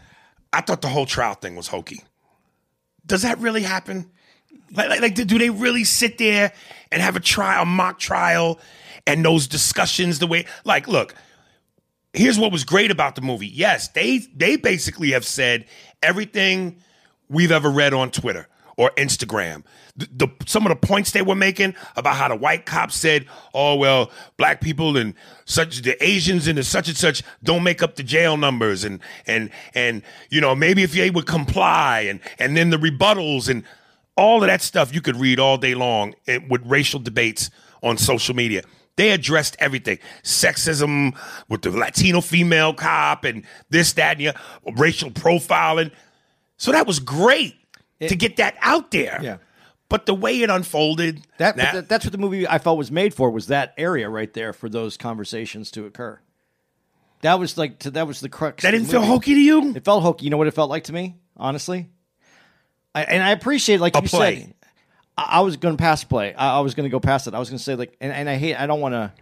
I 0.53 0.61
thought 0.63 0.81
the 0.81 0.89
whole 0.89 1.07
trial 1.07 1.35
thing 1.35 1.55
was 1.57 1.69
hokey. 1.69 2.01
Does 3.05 3.23
that 3.23 3.39
really 3.39 3.63
happen? 3.63 4.11
Like, 4.73 4.89
like, 4.89 5.01
like, 5.01 5.15
do 5.15 5.39
they 5.39 5.51
really 5.51 5.85
sit 5.85 6.19
there 6.19 6.53
and 6.91 7.03
have 7.03 7.17
a 7.17 7.21
trial, 7.21 7.63
a 7.63 7.67
mock 7.67 7.99
trial, 7.99 8.59
and 9.07 9.25
those 9.25 9.47
discussions 9.47 10.19
the 10.19 10.27
way? 10.27 10.47
Like, 10.65 10.89
look, 10.89 11.15
here's 12.13 12.39
what 12.39 12.53
was 12.53 12.65
great 12.65 12.91
about 12.91 13.15
the 13.15 13.23
movie. 13.23 13.47
Yes, 13.47 13.89
they 13.89 14.19
they 14.35 14.57
basically 14.57 15.13
have 15.13 15.25
said 15.25 15.67
everything 16.03 16.77
we've 17.29 17.53
ever 17.53 17.71
read 17.71 17.95
on 17.95 18.11
Twitter 18.11 18.49
or 18.77 18.91
Instagram. 18.97 19.65
The, 19.97 20.09
the 20.13 20.29
some 20.47 20.67
of 20.67 20.71
the 20.71 20.87
points 20.87 21.13
they 21.13 21.23
were 21.23 21.35
making 21.35 21.75
about 21.97 22.17
how 22.17 22.29
the 22.29 22.37
white 22.37 22.67
cops 22.67 22.97
said, 22.97 23.27
"Oh 23.55 23.77
well, 23.77 24.11
black 24.37 24.61
people 24.61 24.97
and 24.97 25.15
such 25.45 25.83
the 25.83 26.03
Asians 26.05 26.47
and 26.47 26.59
the 26.59 26.65
such 26.65 26.89
and 26.89 26.97
such 26.97 27.23
don't 27.43 27.63
make 27.63 27.83
up 27.83 27.97
the 27.97 28.03
jail 28.03 28.37
numbers," 28.37 28.85
and 28.85 29.01
and 29.27 29.51
and 29.75 30.03
you 30.31 30.41
know 30.41 30.55
maybe 30.55 30.83
if 30.83 30.93
they 30.93 31.11
would 31.11 31.27
comply, 31.27 32.01
and 32.01 32.21
and 32.39 32.57
then 32.57 32.71
the 32.71 32.77
rebuttals 32.77 33.49
and 33.49 33.65
all 34.17 34.43
of 34.43 34.49
that 34.49 34.63
stuff 34.63 34.95
you 34.95 35.01
could 35.01 35.17
read 35.17 35.39
all 35.39 35.59
day 35.59 35.75
long 35.75 36.15
eh, 36.27 36.39
with 36.49 36.63
racial 36.65 36.99
debates 37.01 37.51
on 37.83 37.99
social 37.99 38.35
media. 38.35 38.63
They 38.97 39.11
addressed 39.11 39.57
everything 39.59 39.99
sexism 40.23 41.15
with 41.49 41.63
the 41.63 41.71
Latino 41.71 42.21
female 42.21 42.73
cop 42.73 43.25
and 43.25 43.45
this, 43.69 43.93
that, 43.95 44.19
and 44.21 44.29
the 44.65 44.73
racial 44.73 45.11
profiling. 45.11 45.93
So 46.57 46.73
that 46.73 46.87
was 46.87 46.99
great 47.01 47.57
to 48.01 48.17
get 48.17 48.37
that 48.39 48.57
out 48.63 48.91
there. 48.91 49.21
Yeah. 49.23 49.37
But 49.89 50.07
the 50.07 50.15
way 50.15 50.41
it 50.43 50.51
unfolded, 50.51 51.23
That, 51.39 51.57
that- 51.57 51.75
that- 51.75 51.89
that's 51.89 52.05
what 52.07 52.13
the 52.13 52.19
movie 52.19 52.49
I 52.49 52.59
felt 52.59 52.79
was 52.79 52.91
made 52.91 53.13
for 53.15 53.31
was 53.31 53.47
that 53.49 53.75
area 53.77 54.09
right 54.09 54.33
there 54.33 54.53
for 54.53 54.69
those 54.69 54.97
conversations 54.97 55.71
to 55.73 55.85
occur. 55.87 56.19
That 57.21 57.39
was 57.39 57.57
like 57.57 57.79
to, 57.81 57.91
that 57.93 58.07
was 58.07 58.21
the 58.21 58.29
crux. 58.29 58.63
That 58.63 58.73
didn't 58.73 58.89
feel 58.89 59.03
hokey 59.03 59.35
to 59.35 59.41
you? 59.41 59.75
It 59.77 59.85
felt 59.85 60.03
hokey. 60.03 60.25
You 60.25 60.31
know 60.31 60.37
what 60.37 60.47
it 60.49 60.55
felt 60.55 60.71
like 60.71 60.85
to 60.85 60.93
me, 60.93 61.17
honestly. 61.37 61.89
I, 62.97 63.03
and 63.05 63.23
I 63.23 63.31
appreciate, 63.31 63.81
like 63.81 63.97
A 63.97 64.03
you 64.03 64.09
play. 64.09 64.41
said, 64.41 64.55
I, 65.19 65.23
I 65.39 65.41
was 65.41 65.57
going 65.57 65.77
to 65.77 65.81
pass 65.81 66.03
play. 66.05 66.35
I, 66.35 66.57
I 66.57 66.61
was 66.61 66.75
going 66.75 66.85
to 66.85 66.91
go 66.91 66.99
past 67.01 67.27
it. 67.27 67.35
I 67.35 67.39
was 67.39 67.49
going 67.51 67.59
to 67.59 67.63
say 67.65 67.75
like, 67.75 67.97
and, 68.01 68.13
and 68.13 68.29
I 68.29 68.37
hate. 68.37 68.57
I 68.57 68.67
don't 68.67 68.81
want 68.81 68.95
to. 68.95 69.13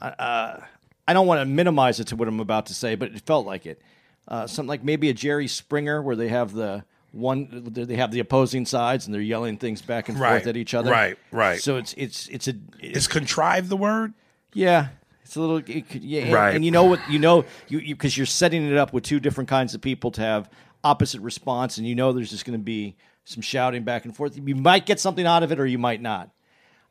Uh, 0.00 0.60
I 1.06 1.12
don't 1.12 1.26
want 1.26 1.40
to 1.40 1.44
minimize 1.46 2.00
it 2.00 2.08
to 2.08 2.16
what 2.16 2.26
I'm 2.28 2.40
about 2.40 2.66
to 2.66 2.74
say, 2.74 2.94
but 2.94 3.12
it 3.12 3.20
felt 3.26 3.46
like 3.46 3.66
it. 3.66 3.80
Uh, 4.28 4.46
something 4.46 4.68
like 4.68 4.82
maybe 4.84 5.08
a 5.10 5.14
Jerry 5.14 5.48
Springer, 5.48 6.00
where 6.00 6.16
they 6.16 6.28
have 6.28 6.52
the 6.52 6.84
one, 7.10 7.48
they 7.72 7.96
have 7.96 8.10
the 8.12 8.20
opposing 8.20 8.64
sides, 8.66 9.06
and 9.06 9.14
they're 9.14 9.20
yelling 9.20 9.58
things 9.58 9.82
back 9.82 10.08
and 10.08 10.18
Right, 10.18 10.38
forth 10.38 10.46
at 10.46 10.56
each 10.56 10.74
other. 10.74 10.90
right, 10.90 11.18
right. 11.32 11.60
So 11.60 11.76
it's 11.76 11.92
it's 11.98 12.28
it's 12.28 12.48
a 12.48 12.54
Is 12.80 13.08
contrive 13.08 13.68
the 13.68 13.76
word? 13.76 14.14
yeah, 14.54 14.88
it's 15.24 15.36
a 15.36 15.40
little 15.40 15.56
it 15.58 15.88
could, 15.88 16.02
yeah, 16.04 16.22
and- 16.22 16.32
Right. 16.32 16.54
And 16.54 16.64
you 16.64 16.70
know 16.70 16.84
what? 16.84 17.00
You 17.10 17.18
know 17.18 17.44
you 17.68 17.80
because 17.94 18.16
you, 18.16 18.22
are 18.22 18.26
setting 18.26 18.64
it 18.66 18.76
up 18.78 18.92
with 18.92 19.02
two 19.04 19.20
different 19.20 19.50
kinds 19.50 19.74
of 19.74 19.80
people 19.80 20.10
to 20.12 20.20
have 20.22 20.48
opposite 20.84 21.20
response, 21.20 21.78
and 21.78 21.86
you 21.86 21.94
know 21.94 22.12
there's 22.12 22.30
just 22.30 22.44
going 22.44 22.58
to 22.58 22.64
be 22.64 22.96
some 23.24 23.42
shouting 23.42 23.84
back 23.84 24.04
and 24.04 24.14
forth. 24.14 24.36
You 24.36 24.56
might 24.56 24.86
get 24.86 25.00
something 25.00 25.26
out 25.26 25.42
of 25.42 25.52
it, 25.52 25.60
or 25.60 25.66
you 25.66 25.78
might 25.78 26.00
not. 26.00 26.30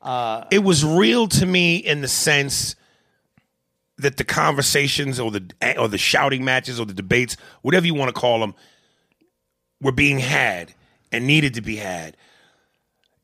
Uh, 0.01 0.45
it 0.49 0.59
was 0.59 0.83
real 0.83 1.27
to 1.27 1.45
me 1.45 1.77
in 1.77 2.01
the 2.01 2.07
sense 2.07 2.75
that 3.97 4.17
the 4.17 4.23
conversations 4.23 5.19
or 5.19 5.29
the 5.29 5.43
or 5.77 5.87
the 5.87 5.97
shouting 5.97 6.43
matches 6.43 6.79
or 6.79 6.85
the 6.85 6.93
debates, 6.93 7.37
whatever 7.61 7.85
you 7.85 7.93
want 7.93 8.13
to 8.13 8.19
call 8.19 8.39
them, 8.39 8.55
were 9.81 9.91
being 9.91 10.19
had 10.19 10.73
and 11.11 11.27
needed 11.27 11.53
to 11.55 11.61
be 11.61 11.75
had. 11.75 12.17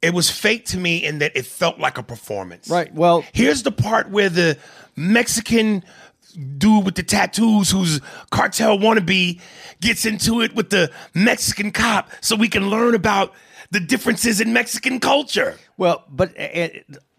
It 0.01 0.13
was 0.13 0.29
fake 0.29 0.65
to 0.67 0.77
me 0.77 1.03
in 1.03 1.19
that 1.19 1.35
it 1.35 1.47
felt 1.47 1.79
like 1.79 1.97
a 1.97 2.03
performance. 2.03 2.69
Right. 2.69 2.93
Well, 2.93 3.25
Here's 3.33 3.63
the 3.63 3.71
part 3.71 4.11
where 4.11 4.29
the 4.29 4.57
Mexican 4.95 5.83
dude 6.57 6.85
with 6.85 6.95
the 6.95 7.03
tattoos, 7.03 7.71
who's 7.71 7.99
cartel 8.31 8.77
wannabe, 8.77 9.39
gets 9.81 10.05
into 10.05 10.41
it 10.41 10.55
with 10.55 10.69
the 10.69 10.91
Mexican 11.13 11.71
cop 11.71 12.09
so 12.21 12.35
we 12.35 12.47
can 12.47 12.69
learn 12.69 12.95
about 12.95 13.33
the 13.71 13.79
differences 13.79 14.39
in 14.39 14.53
Mexican 14.53 14.99
culture. 14.99 15.57
well, 15.77 16.03
but 16.09 16.39
uh, 16.39 16.69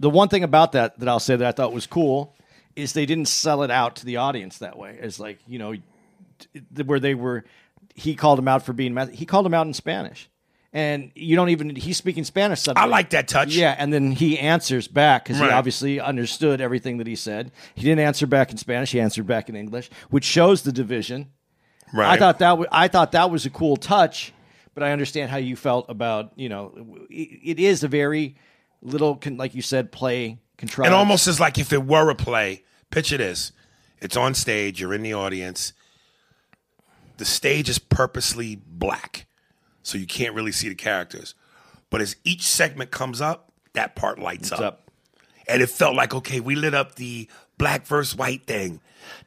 the 0.01 0.11
one 0.11 0.29
thing 0.29 0.45
about 0.45 0.73
that 0.73 0.99
that 0.99 1.09
I'll 1.09 1.21
say 1.21 1.37
that 1.37 1.47
I 1.47 1.53
thought 1.53 1.73
was 1.73 1.87
cool 1.87 2.35
is 2.77 2.93
they 2.93 3.07
didn't 3.07 3.27
sell 3.27 3.63
it 3.63 3.71
out 3.71 3.97
to 3.97 4.07
the 4.07 4.17
audience 4.17 4.59
that 4.59 4.79
way. 4.79 4.97
It's 5.01 5.19
like 5.19 5.39
you 5.47 5.59
know 5.59 5.75
where 6.85 7.01
they 7.01 7.15
were. 7.15 7.45
He 7.95 8.15
called 8.15 8.39
him 8.39 8.49
out 8.49 8.63
for 8.65 8.73
being. 8.73 8.97
He 9.09 9.27
called 9.27 9.45
him 9.45 9.55
out 9.55 9.67
in 9.67 9.75
Spanish. 9.75 10.29
And 10.73 11.13
you 11.15 11.35
don't 11.35 11.49
even 11.49 11.75
he's 11.77 11.97
speaking 11.97 12.25
Spanish 12.25 12.61
suddenly. 12.61 12.85
I 12.87 12.91
like 12.91 13.11
that 13.11 13.27
touch. 13.27 13.55
Yeah, 13.55 13.75
and 13.79 13.91
then 13.93 14.13
he 14.13 14.39
answers 14.39 14.87
back 14.87 15.25
because 15.25 15.41
Right. 15.41 15.49
he 15.49 15.53
obviously 15.55 15.99
understood 15.99 16.61
everything 16.61 16.99
that 16.99 17.07
he 17.07 17.17
said. 17.17 17.53
He 17.75 17.83
didn't 17.85 18.01
answer 18.01 18.27
back 18.27 18.51
in 18.51 18.59
Spanish; 18.59 18.93
he 18.93 19.01
answered 19.01 19.27
back 19.27 19.49
in 19.49 19.57
English, 19.57 19.89
which 20.11 20.25
shows 20.25 20.63
the 20.63 20.73
division. 20.73 21.29
Right. 21.95 22.11
I 22.11 22.19
thought 22.19 22.39
that 22.41 22.51
w- 22.51 22.69
I 22.71 22.89
thought 22.89 23.13
that 23.13 23.31
was 23.31 23.47
a 23.47 23.51
cool 23.51 23.79
touch, 23.79 24.35
but 24.75 24.83
I 24.83 24.93
understand 24.93 25.31
how 25.31 25.39
you 25.39 25.57
felt 25.57 25.87
about 25.89 26.33
you 26.37 26.51
know 26.51 26.75
it, 27.09 27.59
it 27.59 27.59
is 27.61 27.83
a 27.83 27.89
very 27.89 28.37
little 28.83 29.17
con- 29.17 29.39
like 29.39 29.55
you 29.55 29.63
said 29.63 29.91
play 29.91 30.39
contrived. 30.59 30.87
And 30.87 30.95
almost 30.95 31.27
as 31.27 31.41
like 31.41 31.57
if 31.57 31.73
it 31.73 31.85
were 31.87 32.11
a 32.11 32.15
play. 32.15 32.63
Picture 32.91 33.17
this: 33.17 33.53
it's 34.03 34.19
on 34.19 34.35
stage. 34.35 34.83
You're 34.83 34.93
in 34.93 35.03
the 35.03 35.15
audience. 35.15 35.73
The 37.17 37.25
stage 37.25 37.71
is 37.71 37.79
purposely 37.79 38.57
black, 38.67 39.25
so 39.83 39.99
you 39.99 40.07
can't 40.07 40.35
really 40.35 40.53
see 40.53 40.69
the 40.69 40.75
characters. 40.75 41.35
But 41.91 42.01
as 42.01 42.17
each 42.25 42.43
segment 42.43 42.91
comes 42.91 43.21
up, 43.21 43.53
that 43.73 43.97
part 43.97 44.19
lights 44.19 44.53
up. 44.53 44.61
up. 44.61 44.91
And 45.47 45.63
it 45.63 45.71
felt 45.71 45.95
like, 45.95 46.15
okay, 46.15 46.41
we 46.41 46.55
lit 46.55 46.75
up 46.75 46.97
the 46.97 47.29
black 47.57 47.87
versus 47.87 48.17
white 48.17 48.47
thing. 48.47 48.81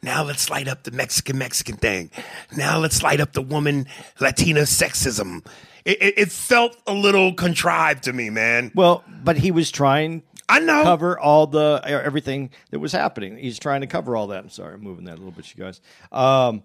Now 0.03 0.24
let's 0.24 0.50
light 0.50 0.67
up 0.67 0.84
the 0.84 0.91
Mexican 0.91 1.38
Mexican 1.38 1.75
thing. 1.77 2.12
Now 2.55 2.77
let's 2.77 3.01
light 3.01 3.20
up 3.20 3.34
the 3.34 3.41
woman 3.41 3.88
Latina 4.20 4.61
sexism. 4.61 5.46
It, 5.85 6.01
it, 6.01 6.14
it 6.18 6.31
felt 6.31 6.77
a 6.85 6.94
little 6.94 7.33
contrived 7.33 8.03
to 8.03 8.14
me, 8.14 8.29
man. 8.29 8.72
well, 8.75 9.03
but 9.24 9.37
he 9.37 9.50
was 9.50 9.72
trying 9.72 10.22
I 10.48 10.59
know. 10.59 10.83
cover 10.83 11.18
all 11.18 11.48
the 11.48 11.81
e, 11.87 11.92
everything 11.92 12.51
that 12.70 12.79
was 12.79 12.92
happening. 12.92 13.37
He's 13.37 13.57
trying 13.57 13.81
to 13.81 13.87
cover 13.87 14.16
all 14.16 14.27
that. 14.27 14.44
I'm 14.44 14.50
sorry, 14.50 14.75
I'm 14.75 14.81
moving 14.81 15.05
that 15.05 15.16
a 15.16 15.18
little 15.18 15.31
bit, 15.31 15.51
you 15.55 15.64
guys. 15.64 15.81
Um, 16.11 16.64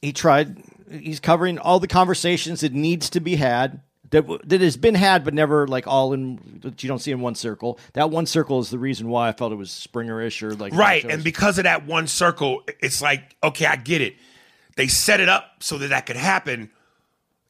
he 0.00 0.12
tried. 0.12 0.62
He's 0.90 1.20
covering 1.20 1.58
all 1.58 1.80
the 1.80 1.88
conversations 1.88 2.60
that 2.60 2.72
needs 2.72 3.10
to 3.10 3.20
be 3.20 3.36
had. 3.36 3.80
That, 4.10 4.24
that 4.48 4.60
has 4.60 4.76
been 4.76 4.94
had, 4.94 5.24
but 5.24 5.34
never 5.34 5.66
like 5.66 5.88
all 5.88 6.12
in. 6.12 6.60
That 6.62 6.82
you 6.82 6.88
don't 6.88 7.00
see 7.00 7.10
in 7.10 7.20
one 7.20 7.34
circle. 7.34 7.78
That 7.94 8.10
one 8.10 8.26
circle 8.26 8.60
is 8.60 8.70
the 8.70 8.78
reason 8.78 9.08
why 9.08 9.28
I 9.28 9.32
felt 9.32 9.52
it 9.52 9.56
was 9.56 9.70
Springerish 9.70 10.42
or 10.42 10.54
like 10.54 10.72
Right. 10.74 11.04
And 11.04 11.24
because 11.24 11.58
of 11.58 11.64
that 11.64 11.86
one 11.86 12.06
circle, 12.06 12.62
it's 12.80 13.02
like, 13.02 13.34
okay, 13.42 13.66
I 13.66 13.74
get 13.74 14.00
it. 14.00 14.14
They 14.76 14.86
set 14.86 15.20
it 15.20 15.28
up 15.28 15.62
so 15.62 15.78
that 15.78 15.88
that 15.88 16.06
could 16.06 16.16
happen. 16.16 16.70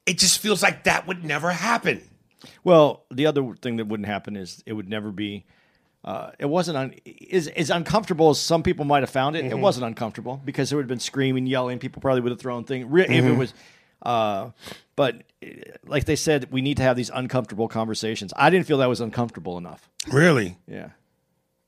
It 0.06 0.18
just 0.18 0.38
feels 0.38 0.62
like 0.62 0.84
that 0.84 1.06
would 1.06 1.24
never 1.24 1.50
happen. 1.50 2.08
Well, 2.64 3.04
the 3.10 3.26
other 3.26 3.54
thing 3.60 3.76
that 3.76 3.86
wouldn't 3.86 4.08
happen 4.08 4.36
is 4.36 4.62
it 4.64 4.72
would 4.72 4.88
never 4.88 5.12
be. 5.12 5.44
Uh, 6.06 6.30
it 6.38 6.46
wasn't 6.46 6.76
un- 6.78 6.94
as, 7.32 7.48
as 7.48 7.68
uncomfortable 7.68 8.30
as 8.30 8.38
some 8.38 8.62
people 8.62 8.84
might 8.84 9.02
have 9.02 9.10
found 9.10 9.34
it. 9.34 9.44
It 9.44 9.58
wasn't 9.58 9.86
uncomfortable 9.86 10.40
because 10.44 10.70
there 10.70 10.76
would 10.76 10.84
have 10.84 10.88
been 10.88 11.00
screaming, 11.00 11.46
yelling. 11.48 11.80
People 11.80 12.00
probably 12.00 12.20
would 12.20 12.30
have 12.30 12.38
thrown 12.40 12.62
things. 12.62 12.86
Re- 12.86 13.06
If 13.08 13.24
it 13.24 13.36
was, 13.36 13.52
uh, 14.02 14.50
but 14.94 15.24
uh, 15.44 15.48
like 15.84 16.04
they 16.04 16.14
said, 16.14 16.52
we 16.52 16.60
need 16.62 16.76
to 16.76 16.84
have 16.84 16.96
these 16.96 17.10
uncomfortable 17.10 17.66
conversations. 17.66 18.32
I 18.36 18.50
didn't 18.50 18.66
feel 18.68 18.78
that 18.78 18.88
was 18.88 19.00
uncomfortable 19.00 19.58
enough. 19.58 19.88
Really? 20.12 20.56
Yeah, 20.68 20.90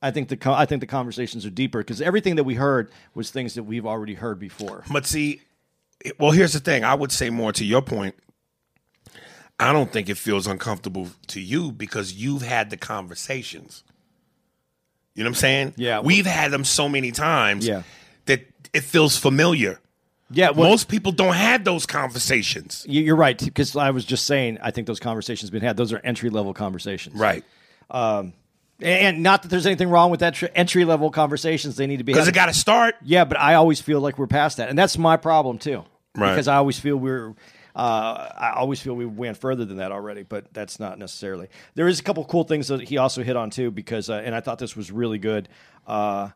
I 0.00 0.12
think 0.12 0.28
the 0.28 0.36
co- 0.36 0.52
I 0.52 0.66
think 0.66 0.82
the 0.82 0.86
conversations 0.86 1.44
are 1.44 1.50
deeper 1.50 1.80
because 1.80 2.00
everything 2.00 2.36
that 2.36 2.44
we 2.44 2.54
heard 2.54 2.92
was 3.14 3.32
things 3.32 3.54
that 3.54 3.64
we've 3.64 3.86
already 3.86 4.14
heard 4.14 4.38
before. 4.38 4.84
But 4.92 5.04
see, 5.04 5.40
well, 6.20 6.30
here's 6.30 6.52
the 6.52 6.60
thing. 6.60 6.84
I 6.84 6.94
would 6.94 7.10
say 7.10 7.28
more 7.28 7.52
to 7.54 7.64
your 7.64 7.82
point. 7.82 8.14
I 9.58 9.72
don't 9.72 9.90
think 9.92 10.08
it 10.08 10.16
feels 10.16 10.46
uncomfortable 10.46 11.08
to 11.26 11.40
you 11.40 11.72
because 11.72 12.12
you've 12.12 12.42
had 12.42 12.70
the 12.70 12.76
conversations. 12.76 13.82
You 15.18 15.24
know 15.24 15.30
what 15.30 15.36
I'm 15.38 15.40
saying? 15.40 15.74
Yeah. 15.76 15.98
We've 15.98 16.26
had 16.26 16.52
them 16.52 16.62
so 16.62 16.88
many 16.88 17.10
times 17.10 17.66
Yeah. 17.66 17.82
that 18.26 18.46
it 18.72 18.84
feels 18.84 19.16
familiar. 19.18 19.80
Yeah, 20.30 20.50
well, 20.50 20.68
Most 20.70 20.86
people 20.88 21.10
don't 21.10 21.34
have 21.34 21.64
those 21.64 21.86
conversations. 21.86 22.84
you- 22.88 23.02
you're 23.02 23.16
right 23.16 23.36
because 23.36 23.74
I 23.74 23.90
was 23.90 24.04
just 24.04 24.26
saying 24.26 24.58
I 24.62 24.70
think 24.70 24.86
those 24.86 25.00
conversations 25.00 25.50
been 25.50 25.62
had. 25.62 25.76
Those 25.76 25.92
are 25.92 26.00
entry 26.04 26.30
level 26.30 26.54
conversations. 26.54 27.16
Right. 27.16 27.42
Um, 27.90 28.32
and 28.80 29.24
not 29.24 29.42
that 29.42 29.48
there's 29.48 29.66
anything 29.66 29.88
wrong 29.90 30.12
with 30.12 30.20
that 30.20 30.34
tr- 30.34 30.46
entry 30.54 30.84
level 30.84 31.10
conversations. 31.10 31.74
They 31.74 31.88
need 31.88 31.96
to 31.96 32.04
be 32.04 32.12
Because 32.12 32.28
it 32.28 32.34
got 32.34 32.46
to 32.46 32.54
start. 32.54 32.94
yeah, 33.04 33.24
but 33.24 33.40
I 33.40 33.54
always 33.54 33.80
feel 33.80 34.00
like 34.00 34.18
we're 34.18 34.28
past 34.28 34.58
that, 34.58 34.68
and 34.68 34.78
that's 34.78 34.96
my 34.96 35.16
problem 35.16 35.58
too. 35.58 35.82
Right. 36.14 36.30
Because 36.30 36.46
I 36.46 36.54
always 36.58 36.78
feel 36.78 36.96
we're. 36.96 37.34
Uh, 37.76 38.28
I 38.36 38.52
always 38.56 38.80
feel 38.80 38.94
we 38.94 39.06
went 39.06 39.36
further 39.36 39.64
than 39.64 39.76
that 39.76 39.92
already, 39.92 40.22
but 40.22 40.52
that's 40.52 40.80
not 40.80 40.98
necessarily. 40.98 41.48
There 41.74 41.86
is 41.86 42.00
a 42.00 42.02
couple 42.02 42.24
cool 42.24 42.44
things 42.44 42.68
that 42.68 42.82
he 42.82 42.98
also 42.98 43.22
hit 43.22 43.36
on 43.36 43.50
too, 43.50 43.70
because 43.70 44.10
uh, 44.10 44.22
and 44.24 44.34
I 44.34 44.40
thought 44.40 44.58
this 44.58 44.76
was 44.76 44.90
really 44.90 45.18
good. 45.18 45.48
Uh, 45.86 46.30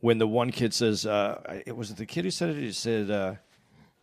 when 0.00 0.18
the 0.18 0.26
one 0.28 0.50
kid 0.50 0.72
says, 0.72 1.04
uh, 1.04 1.62
"It 1.66 1.76
was 1.76 1.94
the 1.94 2.06
kid 2.06 2.24
who 2.24 2.30
said 2.30 2.50
it." 2.50 2.56
He 2.56 2.72
said, 2.72 3.10
uh, 3.10 3.34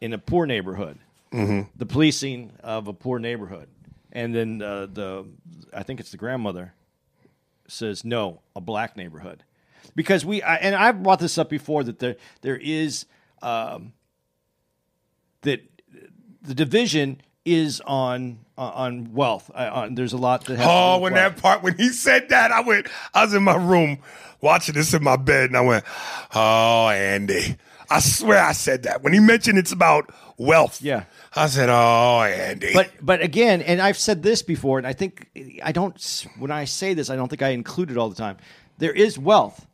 "In 0.02 0.14
a 0.14 0.18
poor 0.18 0.46
neighborhood, 0.46 1.00
the 1.32 1.86
policing 1.86 2.52
of 2.64 2.88
a 2.88 2.94
poor 2.94 3.20
neighborhood," 3.20 3.68
and 4.12 4.36
then 4.36 4.62
uh, 4.62 4.88
the 4.92 5.26
I 5.74 5.84
think 5.84 6.00
it's 6.00 6.12
the 6.12 6.18
grandmother 6.18 6.74
says 7.68 8.06
no, 8.06 8.42
a 8.56 8.62
black 8.62 8.96
neighborhood, 8.96 9.44
because 9.96 10.24
we 10.26 10.42
I, 10.44 10.56
and 10.58 10.76
I've 10.76 11.02
brought 11.02 11.20
this 11.20 11.38
up 11.38 11.50
before 11.50 11.84
that 11.84 12.00
there 12.00 12.16
there 12.42 12.58
is 12.58 13.06
um, 13.42 13.94
that 15.42 15.62
the 16.46 16.54
division 16.56 17.22
is 17.44 17.82
on 17.86 18.40
uh, 18.58 18.62
on 18.62 19.14
wealth. 19.14 19.52
Uh, 19.54 19.70
on, 19.74 19.96
there's 19.96 20.14
a 20.14 20.18
lot 20.18 20.46
that. 20.46 20.58
Has 20.58 20.68
Oh, 20.70 21.00
when 21.00 21.14
wealth. 21.14 21.36
that 21.36 21.42
part, 21.42 21.64
when 21.64 21.78
he 21.78 21.90
said 21.90 22.30
that, 22.30 22.52
I 22.52 22.62
went, 22.62 22.88
I 23.14 23.26
was 23.26 23.34
in 23.34 23.44
my 23.44 23.56
room 23.56 24.00
watching 24.42 24.76
this 24.76 24.94
in 24.94 25.04
my 25.04 25.16
bed, 25.18 25.50
and 25.50 25.58
I 25.58 25.62
went, 25.62 25.84
oh, 26.34 26.90
Andy. 26.90 27.58
I 27.90 28.00
swear 28.00 28.44
I 28.44 28.54
said 28.54 28.84
that. 28.84 29.04
When 29.04 29.14
he 29.14 29.20
mentioned 29.20 29.60
it's 29.60 29.72
about 29.72 30.12
wealth. 30.38 30.82
Yeah. 30.82 31.04
I 31.36 31.46
said, 31.48 31.70
oh, 31.70 32.22
Andy. 32.24 32.72
But 32.74 32.90
but 33.00 33.22
again, 33.22 33.62
and 33.62 33.80
I've 33.80 33.98
said 33.98 34.24
this 34.24 34.42
before, 34.42 34.80
and 34.80 34.88
I 34.88 34.94
think 34.94 35.30
I 35.64 35.72
don't. 35.72 36.26
When 36.40 36.50
I 36.50 36.66
say 36.66 36.96
this, 36.96 37.12
I 37.12 37.16
don't 37.16 37.28
think 37.28 37.44
I 37.44 37.50
include 37.50 37.92
it 37.92 37.98
all 37.98 38.10
the 38.10 38.16
time. 38.16 38.38
There 38.80 38.92
is 38.92 39.20
wealth, 39.20 39.68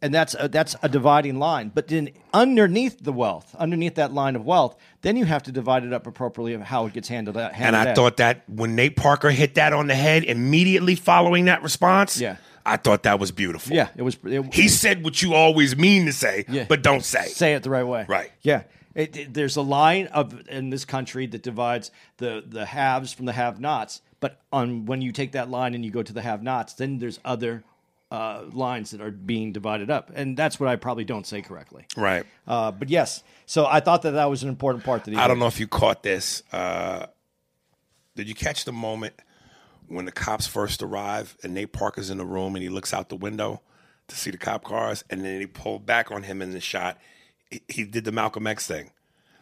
and 0.00 0.14
that's 0.14 0.34
a, 0.38 0.48
that's 0.48 0.76
a 0.82 0.88
dividing 0.88 1.38
line. 1.38 1.70
But 1.74 1.88
then 1.88 2.10
underneath 2.32 3.02
the 3.02 3.12
wealth, 3.12 3.54
underneath 3.58 3.96
that 3.96 4.12
line 4.12 4.36
of 4.36 4.44
wealth, 4.44 4.76
then 5.02 5.16
you 5.16 5.24
have 5.24 5.42
to 5.44 5.52
divide 5.52 5.84
it 5.84 5.92
up 5.92 6.06
appropriately 6.06 6.54
of 6.54 6.62
how 6.62 6.86
it 6.86 6.92
gets 6.92 7.08
handled. 7.08 7.36
Uh, 7.36 7.40
out- 7.40 7.52
and 7.56 7.74
I 7.76 7.90
out. 7.90 7.96
thought 7.96 8.16
that 8.18 8.44
when 8.48 8.74
Nate 8.76 8.96
Parker 8.96 9.30
hit 9.30 9.54
that 9.56 9.72
on 9.72 9.86
the 9.88 9.94
head 9.94 10.24
immediately 10.24 10.94
following 10.94 11.46
that 11.46 11.62
response, 11.62 12.20
Yeah. 12.20 12.36
I 12.66 12.76
thought 12.76 13.04
that 13.04 13.18
was 13.18 13.32
beautiful. 13.32 13.74
yeah, 13.74 13.88
it 13.96 14.02
was. 14.02 14.18
It, 14.24 14.52
He 14.54 14.68
said 14.68 15.02
what 15.02 15.22
you 15.22 15.32
always 15.34 15.74
mean 15.76 16.04
to 16.06 16.12
say, 16.12 16.44
Yeah. 16.48 16.66
but 16.68 16.82
don't 16.82 17.02
say. 17.04 17.26
say 17.28 17.54
it 17.54 17.62
the 17.62 17.70
right 17.70 17.86
way. 17.86 18.04
Right. 18.06 18.30
Yeah. 18.42 18.64
It, 18.94 19.16
it- 19.16 19.34
there's 19.34 19.56
a 19.56 19.62
line 19.62 20.06
of 20.08 20.46
in 20.48 20.68
this 20.70 20.84
country 20.84 21.26
that 21.28 21.42
divides 21.42 21.90
the 22.18 22.44
the 22.46 22.66
haves 22.66 23.12
from 23.12 23.24
the 23.26 23.32
have-nots. 23.32 24.02
But 24.20 24.40
on 24.52 24.84
when 24.84 25.00
you 25.00 25.12
take 25.12 25.32
that 25.32 25.48
line 25.48 25.74
and 25.74 25.82
you 25.84 25.90
go 25.90 26.02
to 26.02 26.12
the 26.12 26.20
have-nots, 26.22 26.74
then 26.74 26.98
there's 26.98 27.20
other 27.24 27.62
uh, 28.10 28.44
lines 28.52 28.90
that 28.92 29.00
are 29.00 29.10
being 29.10 29.52
divided 29.52 29.90
up, 29.90 30.10
and 30.14 30.36
that's 30.36 30.58
what 30.58 30.68
I 30.68 30.76
probably 30.76 31.04
don't 31.04 31.26
say 31.26 31.42
correctly. 31.42 31.86
Right. 31.96 32.24
Uh, 32.46 32.70
but 32.72 32.88
yes, 32.88 33.22
so 33.46 33.66
I 33.66 33.80
thought 33.80 34.02
that 34.02 34.12
that 34.12 34.30
was 34.30 34.42
an 34.42 34.48
important 34.48 34.84
part 34.84 35.04
that 35.04 35.10
he. 35.12 35.16
I 35.16 35.28
don't 35.28 35.38
know 35.38 35.46
if 35.46 35.60
you 35.60 35.66
caught 35.68 36.02
this. 36.02 36.42
Uh, 36.52 37.06
did 38.16 38.28
you 38.28 38.34
catch 38.34 38.64
the 38.64 38.72
moment 38.72 39.14
when 39.86 40.04
the 40.04 40.12
cops 40.12 40.46
first 40.46 40.82
arrive 40.82 41.36
and 41.42 41.54
Nate 41.54 41.72
Parker's 41.72 42.10
in 42.10 42.18
the 42.18 42.24
room 42.26 42.54
and 42.56 42.62
he 42.62 42.68
looks 42.68 42.92
out 42.92 43.08
the 43.08 43.16
window 43.16 43.60
to 44.08 44.16
see 44.16 44.30
the 44.30 44.38
cop 44.38 44.64
cars 44.64 45.04
and 45.10 45.24
then 45.24 45.40
he 45.40 45.46
pulled 45.46 45.86
back 45.86 46.10
on 46.10 46.24
him 46.24 46.42
in 46.42 46.50
the 46.52 46.60
shot? 46.60 46.98
He, 47.50 47.62
he 47.68 47.84
did 47.84 48.04
the 48.04 48.12
Malcolm 48.12 48.46
X 48.46 48.66
thing. 48.66 48.90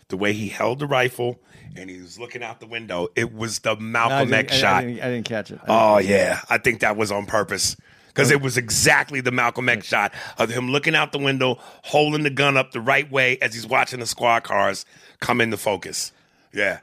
The 0.08 0.16
way 0.16 0.32
he 0.34 0.48
held 0.48 0.78
the 0.78 0.86
rifle 0.86 1.40
and 1.74 1.90
he 1.90 2.00
was 2.00 2.18
looking 2.18 2.42
out 2.42 2.60
the 2.60 2.66
window, 2.66 3.08
it 3.16 3.32
was 3.34 3.60
the 3.60 3.74
No, 3.74 3.80
Malcolm 3.80 4.28
didn't- 4.30 4.50
X 4.50 4.52
I- 4.52 4.56
I 4.56 4.60
shot. 4.60 4.80
didn't, 4.82 5.00
I 5.00 5.04
didn't 5.10 5.26
catch 5.26 5.50
it. 5.50 5.60
Oh 5.66 5.98
yeah, 5.98 6.40
I 6.50 6.58
think 6.58 6.80
that 6.80 6.96
was 6.96 7.10
on 7.10 7.26
purpose 7.26 7.76
because 8.16 8.30
it 8.30 8.40
was 8.40 8.56
exactly 8.56 9.20
the 9.20 9.30
Malcolm 9.30 9.68
X 9.68 9.86
shot 9.86 10.12
of 10.38 10.48
him 10.48 10.70
looking 10.70 10.94
out 10.94 11.12
the 11.12 11.18
window, 11.18 11.58
holding 11.84 12.22
the 12.22 12.30
gun 12.30 12.56
up 12.56 12.72
the 12.72 12.80
right 12.80 13.10
way 13.12 13.36
as 13.42 13.52
he's 13.54 13.66
watching 13.66 14.00
the 14.00 14.06
squad 14.06 14.42
cars 14.42 14.86
come 15.20 15.40
into 15.42 15.56
focus. 15.58 16.12
Yeah, 16.52 16.80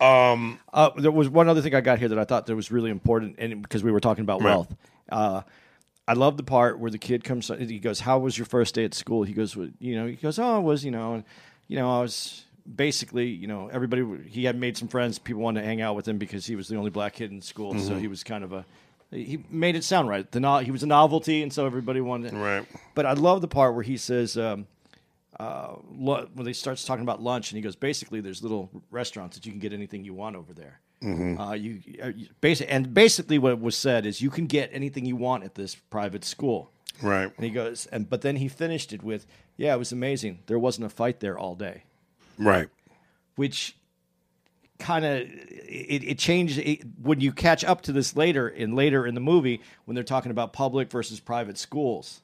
Uh, 0.00 0.90
there 0.96 1.10
was 1.10 1.28
one 1.28 1.48
other 1.48 1.60
thing 1.62 1.74
I 1.74 1.80
got 1.80 1.98
here 1.98 2.08
that 2.08 2.18
I 2.18 2.24
thought 2.24 2.46
that 2.46 2.54
was 2.54 2.70
really 2.70 2.90
important, 2.90 3.36
and 3.38 3.62
because 3.62 3.82
we 3.82 3.90
were 3.90 4.00
talking 4.00 4.22
about 4.22 4.40
Right. 4.42 4.50
wealth. 4.50 4.74
Uh, 5.08 5.42
I 6.08 6.12
love 6.12 6.36
the 6.36 6.44
part 6.44 6.78
where 6.78 6.90
the 6.90 6.98
kid 6.98 7.24
comes. 7.24 7.48
He 7.48 7.80
goes, 7.80 8.00
"How 8.00 8.18
was 8.18 8.38
your 8.38 8.44
first 8.44 8.74
day 8.76 8.84
at 8.84 8.94
school?" 8.94 9.24
He 9.24 9.32
goes, 9.32 9.56
well, 9.56 9.68
"You 9.80 9.96
know," 9.96 10.06
he 10.06 10.14
goes, 10.14 10.38
"Oh, 10.38 10.58
it 10.58 10.62
was 10.62 10.84
you 10.84 10.92
know, 10.92 11.14
and, 11.14 11.24
you 11.66 11.76
know, 11.76 11.98
I 11.98 12.00
was 12.02 12.44
basically, 12.76 13.26
you 13.26 13.48
know, 13.48 13.68
everybody. 13.72 14.04
He 14.28 14.44
had 14.44 14.56
made 14.56 14.76
some 14.76 14.86
friends. 14.88 15.18
People 15.18 15.42
wanted 15.42 15.62
to 15.62 15.66
hang 15.66 15.80
out 15.80 15.96
with 15.96 16.06
him 16.06 16.18
because 16.18 16.46
he 16.46 16.54
was 16.54 16.68
the 16.68 16.76
only 16.76 16.90
black 16.90 17.14
kid 17.14 17.32
in 17.32 17.42
school. 17.42 17.74
Mm-hmm. 17.74 17.86
So 17.88 17.96
he 17.98 18.06
was 18.06 18.22
kind 18.22 18.44
of 18.44 18.52
a. 18.52 18.64
He 19.10 19.44
made 19.50 19.76
it 19.76 19.84
sound 19.84 20.08
right. 20.08 20.30
The 20.30 20.40
no, 20.40 20.58
he 20.58 20.70
was 20.70 20.82
a 20.82 20.86
novelty, 20.86 21.42
and 21.42 21.52
so 21.52 21.64
everybody 21.66 22.00
wanted. 22.00 22.32
It. 22.34 22.36
Right. 22.36 22.66
But 22.94 23.06
I 23.06 23.12
love 23.12 23.40
the 23.40 23.48
part 23.48 23.74
where 23.74 23.84
he 23.84 23.96
says. 23.96 24.36
Um, 24.36 24.66
uh, 25.38 25.74
lu- 25.90 26.26
when 26.32 26.46
they 26.46 26.52
starts 26.54 26.86
talking 26.86 27.02
about 27.02 27.20
lunch, 27.22 27.50
and 27.50 27.56
he 27.58 27.62
goes, 27.62 27.76
basically, 27.76 28.22
there's 28.22 28.42
little 28.42 28.70
restaurants 28.90 29.36
that 29.36 29.44
you 29.44 29.52
can 29.52 29.60
get 29.60 29.70
anything 29.74 30.02
you 30.02 30.14
want 30.14 30.34
over 30.34 30.54
there. 30.54 30.80
Uh, 31.02 31.52
you, 31.52 31.82
uh, 32.02 32.06
you 32.08 32.28
basic, 32.40 32.66
and 32.72 32.94
basically 32.94 33.38
what 33.38 33.60
was 33.60 33.76
said 33.76 34.06
is 34.06 34.22
you 34.22 34.30
can 34.30 34.46
get 34.46 34.70
anything 34.72 35.04
you 35.04 35.14
want 35.14 35.44
at 35.44 35.54
this 35.54 35.74
private 35.74 36.24
school. 36.24 36.70
right, 37.02 37.30
And 37.36 37.44
he 37.44 37.50
goes, 37.50 37.84
and 37.86 38.08
but 38.08 38.22
then 38.22 38.36
he 38.36 38.48
finished 38.48 38.94
it 38.94 39.02
with, 39.02 39.26
yeah, 39.58 39.74
it 39.74 39.78
was 39.78 39.92
amazing. 39.92 40.38
There 40.46 40.58
wasn't 40.58 40.86
a 40.86 40.88
fight 40.88 41.20
there 41.20 41.38
all 41.38 41.54
day, 41.54 41.82
right, 42.38 42.70
which 43.36 43.76
kind 44.78 45.04
of 45.04 45.20
it, 45.20 46.04
it 46.04 46.18
changed 46.18 46.58
it, 46.58 46.82
when 47.02 47.20
you 47.20 47.32
catch 47.32 47.64
up 47.64 47.82
to 47.82 47.92
this 47.92 48.16
later 48.16 48.48
and 48.48 48.74
later 48.74 49.06
in 49.06 49.14
the 49.14 49.20
movie 49.20 49.60
when 49.84 49.94
they're 49.94 50.04
talking 50.04 50.30
about 50.30 50.52
public 50.52 50.90
versus 50.90 51.20
private 51.20 51.58
schools. 51.58 52.20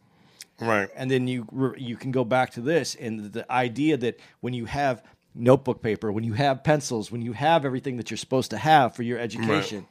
Right, 0.60 0.88
and 0.94 1.10
then 1.10 1.26
you 1.26 1.74
you 1.76 1.96
can 1.96 2.12
go 2.12 2.24
back 2.24 2.50
to 2.52 2.60
this 2.60 2.94
and 2.94 3.32
the 3.32 3.50
idea 3.50 3.96
that 3.96 4.20
when 4.40 4.54
you 4.54 4.66
have 4.66 5.02
notebook 5.34 5.82
paper, 5.82 6.12
when 6.12 6.24
you 6.24 6.34
have 6.34 6.62
pencils, 6.62 7.10
when 7.10 7.22
you 7.22 7.32
have 7.32 7.64
everything 7.64 7.96
that 7.96 8.10
you're 8.10 8.18
supposed 8.18 8.50
to 8.50 8.58
have 8.58 8.94
for 8.94 9.02
your 9.02 9.18
education, 9.18 9.86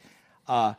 uh, 0.47 0.73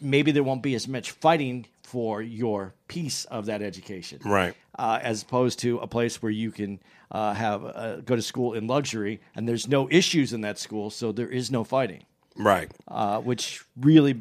maybe 0.00 0.32
there 0.32 0.42
won't 0.42 0.62
be 0.62 0.74
as 0.74 0.86
much 0.88 1.10
fighting 1.10 1.66
for 1.82 2.20
your 2.20 2.74
piece 2.88 3.24
of 3.26 3.46
that 3.46 3.62
education, 3.62 4.20
Right. 4.24 4.54
Uh, 4.78 4.98
as 5.02 5.22
opposed 5.22 5.58
to 5.60 5.78
a 5.78 5.86
place 5.86 6.20
where 6.20 6.32
you 6.32 6.50
can 6.50 6.80
uh, 7.10 7.32
have 7.32 7.64
uh, 7.64 7.96
go 8.00 8.16
to 8.16 8.22
school 8.22 8.54
in 8.54 8.66
luxury 8.66 9.20
and 9.34 9.48
there's 9.48 9.68
no 9.68 9.88
issues 9.90 10.32
in 10.32 10.40
that 10.42 10.58
school, 10.58 10.90
so 10.90 11.12
there 11.12 11.28
is 11.28 11.50
no 11.50 11.64
fighting, 11.64 12.04
right. 12.36 12.70
uh, 12.88 13.20
which 13.20 13.64
really 13.80 14.16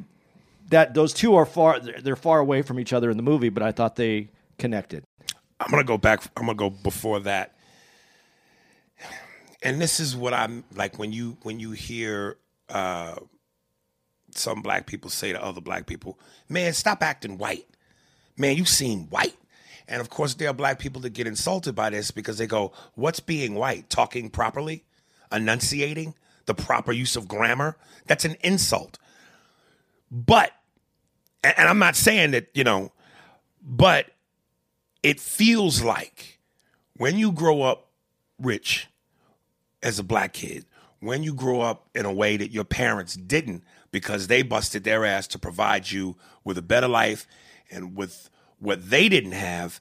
that 0.70 0.94
those 0.94 1.14
two 1.14 1.36
are 1.36 1.46
far 1.46 1.80
they're 1.80 2.16
far 2.16 2.40
away 2.40 2.62
from 2.62 2.80
each 2.80 2.94
other 2.94 3.10
in 3.10 3.18
the 3.18 3.24
movie, 3.24 3.50
but 3.50 3.64
I 3.64 3.72
thought 3.72 3.96
they 3.96 4.30
connected. 4.58 5.04
I'm 5.60 5.72
gonna 5.72 5.84
go 5.84 5.98
back. 5.98 6.24
I'm 6.38 6.46
gonna 6.46 6.56
go 6.56 6.70
before 6.70 7.20
that. 7.22 7.56
And 9.64 9.82
this 9.82 10.00
is 10.00 10.16
what 10.16 10.34
I'm 10.34 10.64
like 10.76 11.00
when 11.00 11.12
you 11.12 11.38
when 11.42 11.60
you 11.60 11.72
hear 11.72 12.38
uh, 12.70 13.16
some 14.38 14.62
black 14.62 14.86
people 14.86 15.10
say 15.10 15.32
to 15.32 15.44
other 15.44 15.62
black 15.62 15.86
people, 15.86 16.20
"Man, 16.50 16.74
stop 16.74 17.02
acting 17.04 17.38
white. 17.38 17.68
Man, 18.38 18.58
you 18.58 18.66
seem 18.66 19.08
white." 19.10 19.38
And 19.88 20.02
of 20.02 20.10
course, 20.10 20.34
there 20.34 20.50
are 20.50 20.54
black 20.54 20.80
people 20.80 21.02
that 21.02 21.14
get 21.14 21.28
insulted 21.28 21.76
by 21.76 21.90
this 21.92 22.12
because 22.12 22.38
they 22.38 22.48
go, 22.48 22.74
"What's 22.96 23.20
being 23.20 23.56
white? 23.56 23.90
Talking 23.90 24.30
properly, 24.30 24.84
enunciating 25.32 26.16
the 26.46 26.56
proper 26.56 26.92
use 26.92 27.16
of 27.16 27.28
grammar? 27.28 27.78
That's 28.06 28.26
an 28.26 28.38
insult." 28.42 28.98
But, 30.12 30.52
and 31.44 31.68
I'm 31.68 31.80
not 31.80 31.96
saying 31.96 32.32
that 32.32 32.50
you 32.54 32.64
know, 32.64 32.92
but 33.62 34.12
it 35.04 35.20
feels 35.20 35.82
like 35.82 36.40
when 36.98 37.18
you 37.18 37.32
grow 37.32 37.62
up 37.62 37.92
rich 38.40 38.88
as 39.84 40.00
a 40.00 40.04
black 40.04 40.34
kid, 40.34 40.66
when 41.00 41.22
you 41.24 41.34
grow 41.34 41.62
up 41.62 41.88
in 41.94 42.06
a 42.06 42.14
way 42.14 42.38
that 42.38 42.52
your 42.52 42.64
parents 42.64 43.16
didn't 43.16 43.64
because 43.96 44.28
they 44.28 44.42
busted 44.42 44.84
their 44.84 45.06
ass 45.06 45.26
to 45.26 45.40
provide 45.40 45.90
you 45.90 46.18
with 46.44 46.58
a 46.58 46.62
better 46.62 46.90
life 46.90 47.26
and 47.72 47.96
with 47.96 48.30
what 48.60 48.90
they 48.90 49.08
didn't 49.08 49.32
have, 49.32 49.80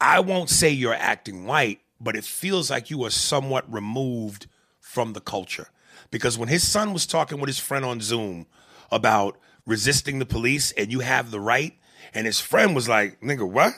I 0.00 0.20
won't 0.20 0.50
say 0.50 0.70
you're 0.70 0.94
acting 0.94 1.46
white, 1.46 1.80
but 2.00 2.14
it 2.14 2.22
feels 2.22 2.70
like 2.70 2.88
you 2.88 3.02
are 3.02 3.10
somewhat 3.10 3.64
removed 3.72 4.46
from 4.78 5.14
the 5.14 5.20
culture. 5.20 5.66
Because 6.12 6.38
when 6.38 6.48
his 6.48 6.62
son 6.62 6.92
was 6.92 7.06
talking 7.06 7.40
with 7.40 7.48
his 7.48 7.58
friend 7.58 7.84
on 7.84 8.00
Zoom 8.00 8.46
about 8.92 9.36
resisting 9.66 10.20
the 10.20 10.24
police 10.24 10.70
and 10.70 10.92
you 10.92 11.00
have 11.00 11.32
the 11.32 11.40
right, 11.40 11.76
and 12.14 12.24
his 12.24 12.38
friend 12.38 12.72
was 12.72 12.88
like, 12.88 13.20
nigga, 13.20 13.50
what? 13.50 13.72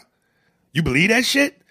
You 0.74 0.82
believe 0.82 1.08
that 1.08 1.24
shit? 1.24 1.62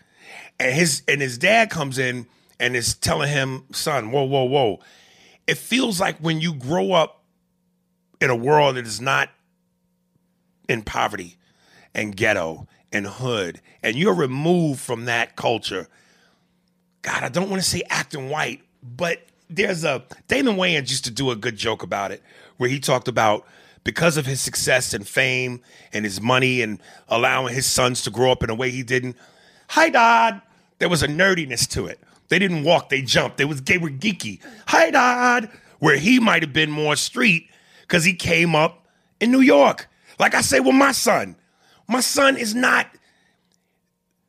And 0.60 0.74
his 0.74 1.04
and 1.08 1.22
his 1.22 1.38
dad 1.38 1.70
comes 1.70 2.00
in 2.00 2.26
and 2.60 2.76
is 2.76 2.96
telling 2.96 3.30
him, 3.30 3.66
son, 3.74 4.10
whoa, 4.10 4.24
whoa, 4.24 4.46
whoa. 4.46 4.80
It 5.46 5.60
feels 5.60 6.00
like 6.02 6.18
when 6.18 6.42
you 6.42 6.56
grow 6.56 6.94
up 6.94 7.14
in 8.20 8.30
a 8.30 8.36
world 8.36 8.76
that 8.76 8.86
is 8.86 9.02
not 9.02 9.30
in 10.68 10.82
poverty 10.82 11.38
and 11.94 12.16
ghetto 12.16 12.68
and 12.92 13.06
hood, 13.06 13.62
and 13.84 13.96
you're 13.96 14.14
removed 14.14 14.80
from 14.80 15.06
that 15.06 15.36
culture. 15.36 15.88
God, 17.02 17.24
I 17.24 17.30
don't 17.30 17.50
want 17.50 17.62
to 17.62 17.68
say 17.68 17.84
acting 17.90 18.30
white, 18.30 18.62
but 18.84 19.22
there's 19.50 19.84
a 19.84 20.04
Damon 20.28 20.56
Wayans 20.56 20.90
used 20.90 21.06
to 21.06 21.12
do 21.12 21.32
a 21.32 21.36
good 21.36 21.58
joke 21.58 21.84
about 21.84 22.12
it, 22.12 22.22
where 22.58 22.70
he 22.70 22.80
talked 22.80 23.08
about 23.08 23.46
because 23.84 24.18
of 24.18 24.26
his 24.26 24.42
success 24.42 24.94
and 24.94 25.08
fame 25.08 25.62
and 25.94 26.04
his 26.04 26.20
money 26.20 26.62
and 26.62 26.80
allowing 27.08 27.54
his 27.54 27.66
sons 27.66 28.02
to 28.04 28.10
grow 28.10 28.32
up 28.32 28.44
in 28.44 28.50
a 28.50 28.56
way 28.56 28.70
he 28.70 28.84
didn't. 28.84 29.16
Hi, 29.70 29.90
Dad. 29.90 30.42
There 30.80 30.90
was 30.90 31.04
a 31.04 31.08
nerdiness 31.08 31.68
to 31.70 31.88
it. 31.88 32.00
They 32.30 32.40
didn't 32.40 32.64
walk, 32.64 32.90
they 32.90 33.02
jumped. 33.02 33.38
They 33.38 33.46
was 33.46 33.62
they 33.62 33.78
were 33.78 33.90
geeky. 33.90 34.40
Hi, 34.68 34.92
Dad. 34.92 35.50
Where 35.80 35.98
he 35.98 36.20
might 36.20 36.42
have 36.42 36.54
been 36.54 36.72
more 36.72 36.96
street 36.96 37.50
because 37.88 38.04
he 38.04 38.14
came 38.14 38.56
up 38.56 38.86
in 39.20 39.32
New 39.32 39.42
York. 39.42 39.88
Like 40.20 40.36
I 40.36 40.42
say 40.42 40.60
with 40.60 40.76
my 40.76 40.92
son. 40.92 41.36
My 41.88 42.02
son 42.02 42.36
is 42.36 42.54
not 42.54 42.88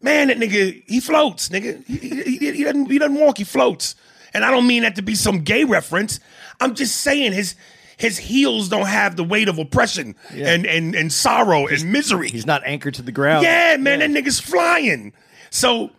man, 0.00 0.28
that 0.28 0.38
nigga, 0.38 0.82
he 0.86 1.00
floats, 1.00 1.48
nigga. 1.48 1.84
He, 1.84 1.96
he, 1.96 2.52
he, 2.52 2.64
doesn't, 2.64 2.90
he 2.90 2.98
doesn't 2.98 3.16
walk, 3.16 3.38
he 3.38 3.44
floats. 3.44 3.94
And 4.32 4.44
I 4.44 4.50
don't 4.50 4.66
mean 4.66 4.82
that 4.82 4.96
to 4.96 5.02
be 5.02 5.14
some 5.14 5.40
gay 5.40 5.64
reference. 5.64 6.20
I'm 6.60 6.74
just 6.74 6.98
saying 6.98 7.32
his 7.32 7.54
his 7.96 8.16
heels 8.16 8.68
don't 8.68 8.86
have 8.86 9.16
the 9.16 9.24
weight 9.24 9.48
of 9.48 9.58
oppression 9.58 10.14
and, 10.30 10.64
and, 10.66 10.94
and 10.94 11.12
sorrow 11.12 11.66
and 11.66 11.90
misery. 11.90 12.28
He's 12.30 12.46
not 12.46 12.62
anchored 12.64 12.94
to 12.94 13.02
the 13.02 13.10
ground. 13.10 13.42
Yeah, 13.42 13.76
man, 13.76 13.98
that 13.98 14.10
nigga's 14.10 14.38
flying. 14.38 15.12
So 15.50 15.90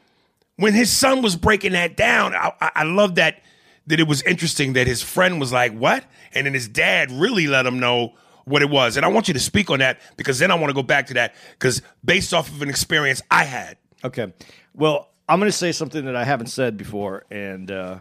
when 0.56 0.72
his 0.74 0.90
son 0.90 1.22
was 1.22 1.36
breaking 1.36 1.74
that 1.74 1.98
down, 1.98 2.34
I, 2.34 2.54
I, 2.62 2.72
I 2.74 2.84
love 2.84 3.16
that 3.16 3.42
that 3.88 4.00
it 4.00 4.08
was 4.08 4.22
interesting 4.24 4.74
that 4.74 4.88
his 4.88 5.02
friend 5.02 5.40
was 5.40 5.52
like, 5.52 5.74
"What?" 5.74 6.06
and 6.34 6.46
then 6.46 6.54
his 6.54 6.68
dad 6.68 7.12
really 7.12 7.48
let 7.48 7.66
him 7.66 7.80
know 7.80 8.14
what 8.46 8.62
it 8.62 8.70
was. 8.70 8.98
And 8.98 9.06
I 9.06 9.10
want 9.10 9.28
you 9.28 9.34
to 9.34 9.40
speak 9.40 9.70
on 9.70 9.80
that 9.80 10.00
because 10.18 10.40
then 10.40 10.52
I 10.52 10.56
want 10.56 10.70
to 10.70 10.74
go 10.74 10.84
back 10.84 11.08
to 11.08 11.14
that 11.16 11.36
because 11.52 11.82
based 12.04 12.34
off 12.34 12.50
of 12.50 12.62
an 12.62 12.70
experience 12.70 13.22
I 13.30 13.44
had. 13.44 13.78
Okay. 14.04 14.34
Well, 14.74 15.10
I'm 15.28 15.40
going 15.40 15.52
to 15.52 15.58
say 15.58 15.72
something 15.72 16.06
that 16.06 16.16
I 16.16 16.24
haven't 16.24 16.48
said 16.48 16.76
before, 16.76 17.24
and 17.30 17.70
uh, 17.70 18.00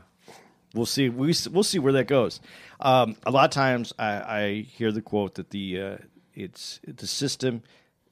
we'll 0.74 0.86
see. 0.86 1.08
We, 1.08 1.34
we'll 1.50 1.62
see 1.62 1.78
where 1.78 1.92
that 1.92 2.06
goes. 2.06 2.40
Um, 2.80 3.16
a 3.26 3.30
lot 3.30 3.44
of 3.44 3.50
times, 3.50 3.92
I, 3.98 4.06
I 4.06 4.60
hear 4.62 4.92
the 4.92 5.02
quote 5.02 5.34
that 5.34 5.50
the 5.50 5.80
uh, 5.80 5.96
it's 6.34 6.80
the 6.86 7.06
system 7.06 7.62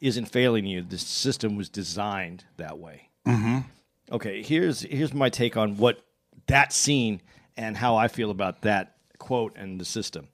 isn't 0.00 0.26
failing 0.26 0.66
you. 0.66 0.83
The 0.83 0.98
system 0.98 1.57
was 1.57 1.68
designed 1.70 2.44
that 2.59 2.79
way. 2.79 3.09
Mm-hmm. 3.26 3.59
Okay. 4.12 4.42
Here's 4.42 4.83
here's 4.83 5.14
my 5.14 5.31
take 5.31 5.57
on 5.57 5.79
what 5.79 6.02
that 6.46 6.72
scene 6.72 7.22
and 7.57 7.77
how 7.77 7.97
I 7.97 8.09
feel 8.09 8.31
about 8.31 8.62
that 8.62 8.97
quote 9.19 9.57
and 9.57 9.81
the 9.81 9.85
system. 9.85 10.29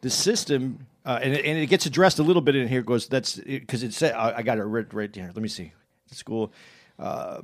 The 0.00 0.10
system, 0.10 0.86
uh, 1.04 1.20
and, 1.22 1.34
it, 1.34 1.44
and 1.44 1.58
it 1.58 1.66
gets 1.66 1.86
addressed 1.86 2.18
a 2.18 2.22
little 2.22 2.42
bit 2.42 2.56
in 2.56 2.68
here. 2.68 2.82
Goes 2.82 3.06
that's 3.06 3.36
because 3.36 3.82
it 3.82 3.94
said 3.94 4.14
I, 4.14 4.38
I 4.38 4.42
got 4.42 4.58
it 4.58 4.64
right, 4.64 4.92
right 4.92 5.14
here. 5.14 5.30
Let 5.34 5.42
me 5.42 5.48
see. 5.48 5.72
School. 6.10 6.52
Uh, 6.98 7.42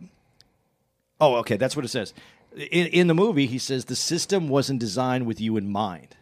oh, 1.21 1.37
okay. 1.37 1.57
That's 1.57 1.77
what 1.77 1.85
it 1.85 1.89
says. 1.89 2.15
In, 2.57 2.87
in 2.89 3.07
the 3.07 3.15
movie, 3.15 3.47
he 3.47 3.59
says 3.59 3.85
the 3.85 3.97
system 3.97 4.49
wasn't 4.49 4.81
designed 4.81 5.27
with 5.27 5.41
you 5.41 5.57
in 5.57 5.71
mind. 5.71 6.17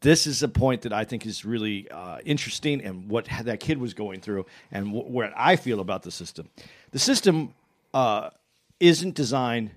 this 0.00 0.26
is 0.26 0.42
a 0.42 0.48
point 0.48 0.82
that 0.82 0.92
I 0.92 1.04
think 1.04 1.24
is 1.24 1.44
really 1.44 1.90
uh, 1.90 2.18
interesting 2.24 2.84
and 2.84 3.08
what 3.08 3.26
that 3.42 3.58
kid 3.58 3.78
was 3.78 3.94
going 3.94 4.20
through 4.20 4.44
and 4.70 4.88
wh- 4.88 5.08
what 5.10 5.32
I 5.34 5.56
feel 5.56 5.80
about 5.80 6.02
the 6.02 6.10
system. 6.10 6.50
The 6.90 6.98
system 6.98 7.54
uh, 7.94 8.30
isn't 8.80 9.14
designed 9.14 9.70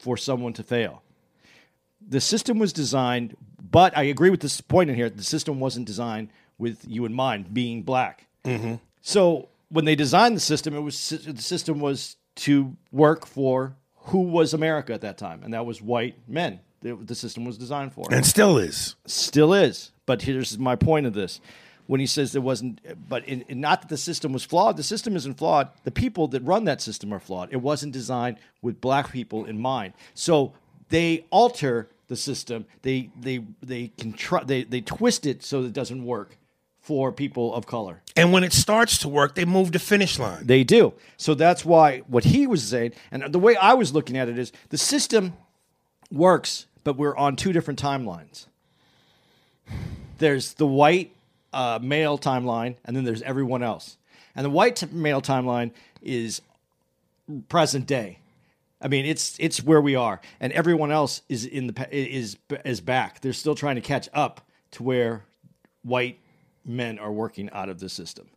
for 0.00 0.16
someone 0.16 0.52
to 0.54 0.62
fail. 0.62 1.02
The 2.08 2.20
system 2.20 2.58
was 2.58 2.72
designed, 2.72 3.36
but 3.70 3.96
I 3.96 4.04
agree 4.04 4.30
with 4.30 4.40
this 4.40 4.60
point 4.60 4.90
in 4.90 4.96
here. 4.96 5.10
The 5.10 5.22
system 5.22 5.60
wasn't 5.60 5.86
designed 5.86 6.30
with 6.58 6.84
you 6.88 7.04
in 7.04 7.12
mind, 7.12 7.52
being 7.54 7.82
black. 7.82 8.26
Mm-hmm. 8.44 8.76
So 9.02 9.48
when 9.68 9.84
they 9.84 9.94
designed 9.94 10.34
the 10.36 10.40
system, 10.40 10.74
it 10.74 10.80
was 10.80 11.10
the 11.10 11.42
system 11.42 11.80
was 11.80 12.16
to 12.36 12.76
work 12.90 13.26
for 13.26 13.76
who 14.04 14.22
was 14.22 14.54
America 14.54 14.92
at 14.94 15.02
that 15.02 15.18
time, 15.18 15.42
and 15.44 15.52
that 15.54 15.66
was 15.66 15.80
white 15.82 16.16
men. 16.26 16.60
The, 16.80 16.94
the 16.96 17.14
system 17.14 17.44
was 17.44 17.58
designed 17.58 17.92
for, 17.92 18.06
And 18.10 18.24
still 18.24 18.56
is. 18.56 18.96
still 19.04 19.52
is. 19.52 19.92
But 20.06 20.22
here's 20.22 20.58
my 20.58 20.76
point 20.76 21.04
of 21.06 21.12
this: 21.12 21.40
when 21.90 21.98
he 21.98 22.06
says 22.06 22.30
there 22.30 22.40
wasn't, 22.40 22.80
but 23.08 23.24
in, 23.26 23.40
in- 23.48 23.60
not 23.60 23.80
that 23.80 23.88
the 23.88 23.96
system 23.96 24.32
was 24.32 24.44
flawed. 24.44 24.76
The 24.76 24.82
system 24.84 25.16
isn't 25.16 25.34
flawed. 25.34 25.70
The 25.82 25.90
people 25.90 26.28
that 26.28 26.40
run 26.44 26.62
that 26.66 26.80
system 26.80 27.12
are 27.12 27.18
flawed. 27.18 27.48
It 27.50 27.56
wasn't 27.56 27.92
designed 27.92 28.36
with 28.62 28.80
black 28.80 29.10
people 29.10 29.44
in 29.44 29.58
mind. 29.58 29.94
So 30.14 30.52
they 30.88 31.26
alter 31.30 31.88
the 32.06 32.14
system. 32.14 32.66
They 32.82 33.10
they 33.20 33.44
they 33.60 33.88
can 33.88 34.12
try, 34.12 34.44
they 34.44 34.62
they 34.62 34.82
twist 34.82 35.26
it 35.26 35.42
so 35.42 35.62
that 35.62 35.68
it 35.68 35.72
doesn't 35.72 36.04
work 36.04 36.36
for 36.80 37.10
people 37.10 37.52
of 37.52 37.66
color. 37.66 38.02
And 38.14 38.32
when 38.32 38.44
it 38.44 38.52
starts 38.52 38.96
to 38.98 39.08
work, 39.08 39.34
they 39.34 39.44
move 39.44 39.72
the 39.72 39.80
finish 39.80 40.16
line. 40.16 40.46
They 40.46 40.62
do. 40.62 40.94
So 41.16 41.34
that's 41.34 41.64
why 41.64 42.02
what 42.06 42.22
he 42.22 42.46
was 42.46 42.62
saying, 42.62 42.92
and 43.10 43.32
the 43.32 43.40
way 43.40 43.56
I 43.56 43.74
was 43.74 43.92
looking 43.92 44.16
at 44.16 44.28
it 44.28 44.38
is 44.38 44.52
the 44.68 44.78
system 44.78 45.32
works, 46.12 46.66
but 46.84 46.96
we're 46.96 47.16
on 47.16 47.34
two 47.34 47.52
different 47.52 47.82
timelines. 47.82 48.46
There's 50.18 50.54
the 50.54 50.66
white 50.66 51.16
uh, 51.52 51.78
male 51.82 52.18
timeline, 52.18 52.76
and 52.84 52.96
then 52.96 53.04
there's 53.04 53.22
everyone 53.22 53.62
else. 53.62 53.96
And 54.34 54.44
the 54.44 54.50
white 54.50 54.76
t- 54.76 54.86
male 54.90 55.20
timeline 55.20 55.72
is 56.02 56.40
present 57.48 57.86
day. 57.86 58.18
I 58.80 58.88
mean, 58.88 59.04
it's 59.04 59.36
it's 59.38 59.62
where 59.62 59.80
we 59.80 59.94
are, 59.94 60.20
and 60.40 60.52
everyone 60.52 60.90
else 60.90 61.22
is 61.28 61.44
in 61.44 61.66
the 61.66 61.88
is 61.90 62.36
is 62.64 62.80
back. 62.80 63.20
They're 63.20 63.32
still 63.32 63.54
trying 63.54 63.74
to 63.74 63.82
catch 63.82 64.08
up 64.14 64.40
to 64.72 64.82
where 64.82 65.24
white 65.82 66.18
men 66.64 66.98
are 66.98 67.12
working 67.12 67.50
out 67.50 67.68
of 67.68 67.80
the 67.80 67.88
system. 67.88 68.28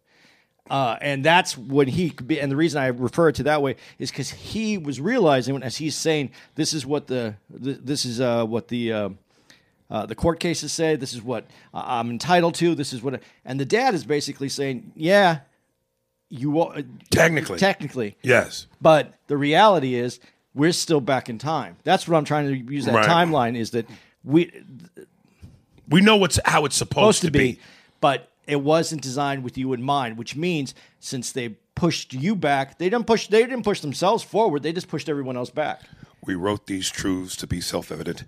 Uh, 0.70 0.98
and 1.02 1.26
that's 1.26 1.58
when 1.58 1.88
he 1.88 2.14
and 2.40 2.52
the 2.52 2.56
reason 2.56 2.82
I 2.82 2.88
refer 2.88 3.32
to 3.34 3.44
that 3.44 3.62
way 3.62 3.76
is 4.00 4.12
because 4.12 4.30
he 4.32 4.78
was 4.78 5.00
realizing 5.00 5.62
as 5.62 5.78
he's 5.78 5.96
saying 5.96 6.32
this 6.56 6.74
is 6.74 6.86
what 6.86 7.08
the 7.08 7.36
this 7.50 8.06
is 8.06 8.22
uh, 8.22 8.46
what 8.46 8.70
the 8.70 8.94
uh, 8.94 9.10
uh, 9.94 10.06
the 10.06 10.16
court 10.16 10.40
cases 10.42 10.74
say 10.74 10.98
this 10.98 11.14
is 11.14 11.22
what 11.22 11.46
uh, 11.74 11.82
I'm 11.86 12.10
entitled 12.10 12.56
to 12.56 12.76
this 12.76 12.92
is 12.92 13.02
what 13.02 13.22
and 13.46 13.60
the 13.60 13.66
dad 13.66 13.94
is 13.94 14.04
basically 14.06 14.50
saying 14.50 14.92
yeah 14.96 15.40
you 16.30 16.60
are 16.62 16.82
Technically. 17.12 17.58
technically 17.60 18.18
Yes. 18.24 18.68
but 18.82 19.14
the 19.28 19.38
reality 19.38 19.94
is 19.96 20.20
we're 20.56 20.72
still 20.74 21.00
back 21.02 21.30
in 21.30 21.38
time 21.38 21.78
that's 21.84 22.08
what 22.08 22.18
I'm 22.18 22.26
trying 22.26 22.48
to 22.48 22.74
use 22.74 22.86
that 22.86 22.96
Right. 22.96 23.08
timeline 23.08 23.56
is 23.56 23.72
that 23.72 23.86
we 24.24 24.52
We 25.90 26.02
know 26.02 26.16
what's 26.16 26.40
how 26.46 26.66
it's 26.66 26.76
supposed, 26.76 27.20
supposed 27.20 27.22
to 27.24 27.32
be, 27.32 27.60
but 28.02 28.30
it 28.48 28.62
wasn't 28.62 29.02
designed 29.02 29.44
with 29.44 29.58
you 29.58 29.74
in 29.74 29.82
mind, 29.84 30.18
which 30.18 30.36
means 30.36 30.74
since 31.00 31.32
they 31.32 31.50
pushed 31.76 32.14
you 32.14 32.36
back, 32.36 32.78
they 32.78 32.90
didn't 32.90 33.06
push 33.08 33.28
they 33.28 33.42
didn't 33.42 33.64
push 33.64 33.82
themselves 33.82 34.24
forward, 34.24 34.64
they 34.64 34.72
just 34.74 34.88
pushed 34.88 35.10
everyone 35.10 35.38
else 35.38 35.50
back. 35.50 35.82
We 36.26 36.36
wrote 36.36 36.68
these 36.68 36.90
truths 36.90 37.36
to 37.38 37.48
be 37.48 37.62
self 37.62 37.92
evident 37.92 38.24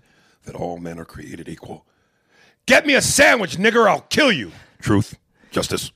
that 0.46 0.54
all 0.56 0.78
men 0.78 0.98
are 0.98 1.04
created 1.04 1.48
equal. 1.48 1.84
Get 2.66 2.86
me 2.86 2.94
a 2.94 3.02
sandwich, 3.02 3.56
nigger, 3.58 3.88
I'll 3.88 4.00
kill 4.00 4.32
you. 4.32 4.50
Truth, 4.80 5.18
justice. 5.50 5.92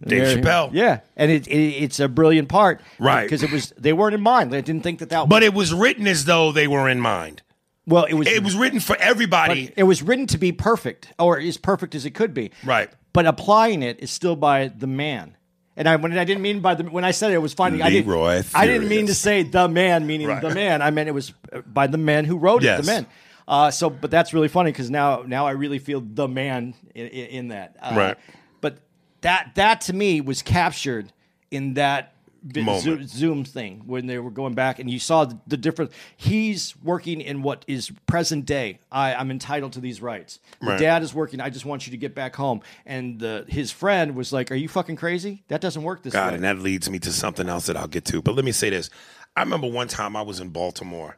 Dave 0.00 0.24
There- 0.24 0.36
Chappelle. 0.38 0.70
Yeah, 0.72 1.00
and 1.16 1.30
it, 1.30 1.46
it 1.48 1.52
it's 1.82 1.98
a 2.00 2.08
brilliant 2.08 2.48
part, 2.48 2.80
Right. 3.00 3.24
Because 3.24 3.42
it 3.42 3.50
was 3.50 3.72
they 3.76 3.92
weren't 3.92 4.14
in 4.14 4.20
mind. 4.22 4.52
They 4.52 4.62
didn't 4.62 4.82
think 4.82 5.00
that 5.00 5.10
that. 5.10 5.28
But 5.28 5.42
it 5.42 5.52
was 5.54 5.72
written 5.74 6.06
as 6.06 6.24
though 6.24 6.52
they 6.52 6.68
were 6.68 6.88
in 6.88 7.00
mind. 7.00 7.42
well, 7.86 8.04
it 8.04 8.14
was 8.14 8.28
It 8.28 8.42
was 8.44 8.54
written 8.56 8.78
for 8.80 8.96
everybody. 8.96 9.72
it 9.76 9.82
was 9.84 10.02
written 10.02 10.26
to 10.28 10.38
be 10.38 10.52
perfect, 10.52 11.12
or 11.18 11.38
as 11.38 11.56
perfect 11.56 11.94
as 11.96 12.04
it 12.04 12.10
could 12.12 12.32
be. 12.32 12.52
Right. 12.64 12.90
But 13.12 13.26
applying 13.26 13.82
it 13.82 13.98
is 14.00 14.10
still 14.12 14.36
by 14.36 14.68
the 14.68 14.86
man. 14.86 15.36
And 15.76 15.88
I 15.88 15.96
when 15.96 16.16
I 16.16 16.24
didn't 16.24 16.42
mean 16.42 16.60
by 16.60 16.74
the 16.74 16.84
when 16.84 17.04
I 17.04 17.10
said 17.12 17.32
it, 17.32 17.34
it 17.34 17.38
was 17.42 17.54
funny. 17.54 17.82
I 17.82 17.90
didn't, 17.90 18.06
Leroy 18.08 18.42
I 18.54 18.66
didn't 18.66 18.88
mean 18.88 19.06
to 19.06 19.14
say 19.14 19.42
the 19.42 19.68
man, 19.68 20.06
meaning 20.06 20.28
Right. 20.28 20.42
the 20.42 20.54
man. 20.54 20.80
I 20.82 20.90
meant 20.90 21.08
it 21.08 21.12
was 21.12 21.32
by 21.66 21.86
the 21.88 21.98
man 21.98 22.24
who 22.24 22.36
wrote 22.36 22.62
Yes. 22.62 22.78
it, 22.80 22.82
the 22.82 22.92
man. 22.92 23.06
Uh, 23.48 23.70
so, 23.70 23.88
but 23.88 24.10
that's 24.10 24.34
really 24.34 24.46
funny 24.48 24.70
because 24.70 24.90
now, 24.90 25.22
now 25.26 25.46
I 25.46 25.52
really 25.52 25.78
feel 25.78 26.02
the 26.02 26.28
man 26.28 26.74
in, 26.94 27.06
in, 27.06 27.48
that. 27.48 27.76
Uh, 27.80 27.94
Right. 27.96 28.16
But 28.60 28.78
that 29.22 29.52
that 29.54 29.80
to 29.82 29.94
me 29.94 30.20
was 30.20 30.42
captured 30.42 31.10
in 31.50 31.74
that 31.74 32.12
vi- 32.42 32.62
Moment. 32.62 32.84
Zo- 32.84 33.18
Zoom 33.18 33.44
thing 33.44 33.84
when 33.86 34.06
they 34.06 34.18
were 34.18 34.30
going 34.30 34.52
back, 34.52 34.78
and 34.80 34.90
you 34.90 34.98
saw 34.98 35.24
the, 35.24 35.38
the 35.46 35.56
difference. 35.56 35.92
He's 36.14 36.74
working 36.82 37.22
in 37.22 37.40
what 37.42 37.64
is 37.66 37.90
present 38.06 38.44
day. 38.44 38.80
I, 38.92 39.14
I'm 39.14 39.30
entitled 39.30 39.72
to 39.72 39.80
these 39.80 40.02
rights. 40.02 40.40
The 40.60 40.66
Right. 40.66 40.78
dad 40.78 41.02
is 41.02 41.14
working. 41.14 41.40
I 41.40 41.48
just 41.48 41.64
want 41.64 41.86
you 41.86 41.90
to 41.92 41.96
get 41.96 42.14
back 42.14 42.36
home. 42.36 42.60
And 42.84 43.18
the, 43.18 43.46
his 43.48 43.70
friend 43.70 44.14
was 44.14 44.30
like, 44.30 44.52
"Are 44.52 44.56
you 44.56 44.68
fucking 44.68 44.96
crazy? 44.96 45.42
That 45.48 45.62
doesn't 45.62 45.82
work 45.82 46.02
this 46.02 46.12
God, 46.12 46.28
way." 46.28 46.34
and 46.34 46.44
that 46.44 46.58
leads 46.58 46.90
me 46.90 46.98
to 46.98 47.12
something 47.12 47.48
else 47.48 47.64
that 47.66 47.78
I'll 47.78 47.88
get 47.88 48.04
to. 48.06 48.20
But 48.20 48.34
let 48.34 48.44
me 48.44 48.52
say 48.52 48.68
this. 48.68 48.90
I 49.34 49.40
remember 49.40 49.68
one 49.68 49.88
time 49.88 50.16
I 50.16 50.22
was 50.22 50.38
in 50.38 50.50
Baltimore 50.50 51.16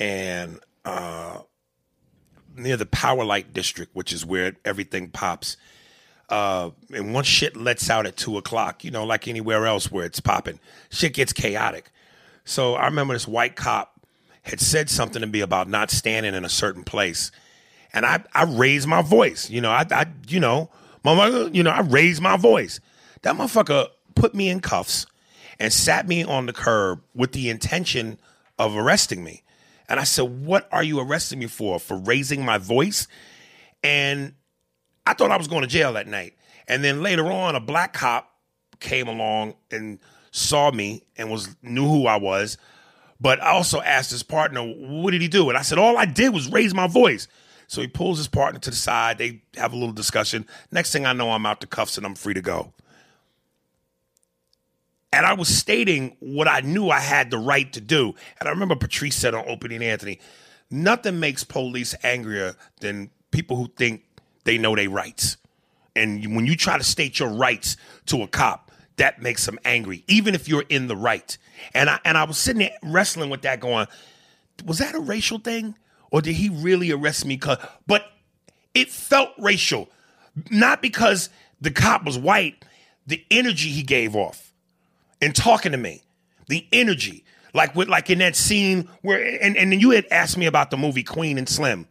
and 0.00 0.58
uh, 0.84 1.38
near 2.56 2.76
the 2.76 2.86
Power 2.86 3.24
Light 3.24 3.52
District, 3.52 3.94
which 3.94 4.12
is 4.12 4.24
where 4.24 4.56
everything 4.64 5.10
pops. 5.10 5.56
Uh, 6.28 6.70
and 6.94 7.12
once 7.12 7.26
shit 7.26 7.56
lets 7.56 7.90
out 7.90 8.06
at 8.06 8.16
two 8.16 8.38
o'clock, 8.38 8.84
you 8.84 8.90
know, 8.90 9.04
like 9.04 9.28
anywhere 9.28 9.66
else 9.66 9.90
where 9.90 10.04
it's 10.04 10.20
popping, 10.20 10.58
shit 10.90 11.14
gets 11.14 11.32
chaotic. 11.32 11.90
So 12.44 12.74
I 12.74 12.86
remember 12.86 13.14
this 13.14 13.28
white 13.28 13.56
cop 13.56 14.00
had 14.42 14.60
said 14.60 14.90
something 14.90 15.20
to 15.20 15.26
me 15.26 15.40
about 15.40 15.68
not 15.68 15.90
standing 15.90 16.34
in 16.34 16.44
a 16.44 16.48
certain 16.48 16.84
place, 16.84 17.30
and 17.92 18.04
I 18.04 18.22
I 18.34 18.44
raised 18.44 18.86
my 18.86 19.02
voice. 19.02 19.48
You 19.50 19.60
know, 19.60 19.70
I, 19.70 19.86
I 19.90 20.06
you 20.28 20.40
know, 20.40 20.70
motherfucker, 21.04 21.54
you 21.54 21.62
know, 21.62 21.70
I 21.70 21.80
raised 21.80 22.22
my 22.22 22.36
voice. 22.36 22.80
That 23.22 23.36
motherfucker 23.36 23.88
put 24.14 24.34
me 24.34 24.48
in 24.48 24.60
cuffs 24.60 25.06
and 25.58 25.72
sat 25.72 26.06
me 26.06 26.24
on 26.24 26.46
the 26.46 26.52
curb 26.52 27.02
with 27.14 27.32
the 27.32 27.48
intention 27.48 28.18
of 28.58 28.76
arresting 28.76 29.24
me. 29.24 29.42
And 29.88 30.00
I 30.00 30.04
said, 30.04 30.22
"What 30.22 30.68
are 30.72 30.82
you 30.82 31.00
arresting 31.00 31.38
me 31.38 31.46
for? 31.46 31.78
For 31.78 31.96
raising 31.96 32.44
my 32.44 32.58
voice?" 32.58 33.06
And 33.82 34.34
I 35.06 35.14
thought 35.14 35.30
I 35.30 35.36
was 35.36 35.48
going 35.48 35.62
to 35.62 35.68
jail 35.68 35.92
that 35.92 36.06
night. 36.06 36.34
And 36.66 36.82
then 36.82 37.02
later 37.02 37.30
on, 37.30 37.54
a 37.54 37.60
black 37.60 37.92
cop 37.92 38.30
came 38.80 39.08
along 39.08 39.54
and 39.70 39.98
saw 40.30 40.70
me 40.70 41.02
and 41.16 41.30
was 41.30 41.54
knew 41.62 41.86
who 41.86 42.06
I 42.06 42.16
was, 42.16 42.56
but 43.20 43.42
I 43.42 43.50
also 43.50 43.80
asked 43.80 44.10
his 44.10 44.22
partner, 44.22 44.62
"What 44.62 45.10
did 45.10 45.20
he 45.22 45.28
do?" 45.28 45.48
And 45.48 45.58
I 45.58 45.62
said, 45.62 45.78
"All 45.78 45.96
I 45.96 46.06
did 46.06 46.32
was 46.32 46.50
raise 46.50 46.74
my 46.74 46.86
voice." 46.86 47.28
So 47.66 47.80
he 47.80 47.86
pulls 47.86 48.18
his 48.18 48.28
partner 48.28 48.60
to 48.60 48.70
the 48.70 48.76
side. 48.76 49.18
They 49.18 49.42
have 49.56 49.72
a 49.72 49.76
little 49.76 49.94
discussion. 49.94 50.46
Next 50.70 50.92
thing 50.92 51.06
I 51.06 51.12
know, 51.12 51.30
I'm 51.30 51.46
out 51.46 51.60
the 51.60 51.66
cuffs 51.66 51.96
and 51.96 52.06
I'm 52.06 52.14
free 52.14 52.34
to 52.34 52.42
go. 52.42 52.74
And 55.14 55.24
I 55.24 55.34
was 55.34 55.46
stating 55.46 56.16
what 56.18 56.48
I 56.48 56.60
knew 56.60 56.90
I 56.90 56.98
had 56.98 57.30
the 57.30 57.38
right 57.38 57.72
to 57.74 57.80
do. 57.80 58.16
And 58.40 58.48
I 58.48 58.50
remember 58.50 58.74
Patrice 58.74 59.14
said 59.14 59.32
on 59.32 59.48
Opie 59.48 59.72
and 59.72 59.84
Anthony, 59.84 60.18
nothing 60.72 61.20
makes 61.20 61.44
police 61.44 61.94
angrier 62.02 62.56
than 62.80 63.10
people 63.30 63.56
who 63.56 63.68
think 63.76 64.02
they 64.42 64.58
know 64.58 64.74
their 64.74 64.90
rights. 64.90 65.36
And 65.94 66.34
when 66.34 66.46
you 66.46 66.56
try 66.56 66.78
to 66.78 66.82
state 66.82 67.20
your 67.20 67.28
rights 67.28 67.76
to 68.06 68.22
a 68.22 68.26
cop, 68.26 68.72
that 68.96 69.22
makes 69.22 69.46
them 69.46 69.56
angry, 69.64 70.02
even 70.08 70.34
if 70.34 70.48
you're 70.48 70.64
in 70.68 70.88
the 70.88 70.96
right. 70.96 71.38
And 71.74 71.88
I 71.88 72.00
and 72.04 72.18
I 72.18 72.24
was 72.24 72.36
sitting 72.36 72.58
there 72.58 72.76
wrestling 72.82 73.30
with 73.30 73.42
that, 73.42 73.60
going, 73.60 73.86
was 74.64 74.78
that 74.78 74.96
a 74.96 75.00
racial 75.00 75.38
thing, 75.38 75.76
or 76.10 76.22
did 76.22 76.34
he 76.34 76.48
really 76.48 76.90
arrest 76.90 77.24
me? 77.24 77.36
Cause, 77.36 77.58
But 77.86 78.04
it 78.74 78.90
felt 78.90 79.30
racial, 79.38 79.88
not 80.50 80.82
because 80.82 81.28
the 81.60 81.70
cop 81.70 82.04
was 82.04 82.18
white. 82.18 82.64
The 83.06 83.24
energy 83.30 83.68
he 83.68 83.82
gave 83.82 84.16
off 84.16 84.53
in 85.24 85.32
talking 85.32 85.72
to 85.72 85.78
me, 85.78 86.02
the 86.48 86.66
energy, 86.70 87.24
like 87.54 87.74
with 87.74 87.88
like 87.88 88.10
in 88.10 88.18
that 88.18 88.36
scene 88.36 88.88
where, 89.00 89.24
and 89.40 89.56
and 89.56 89.72
then 89.72 89.80
you 89.80 89.90
had 89.90 90.06
asked 90.10 90.36
me 90.36 90.44
about 90.44 90.70
the 90.70 90.76
movie 90.76 91.02
Queen 91.02 91.38
and 91.38 91.48
Slim. 91.48 91.86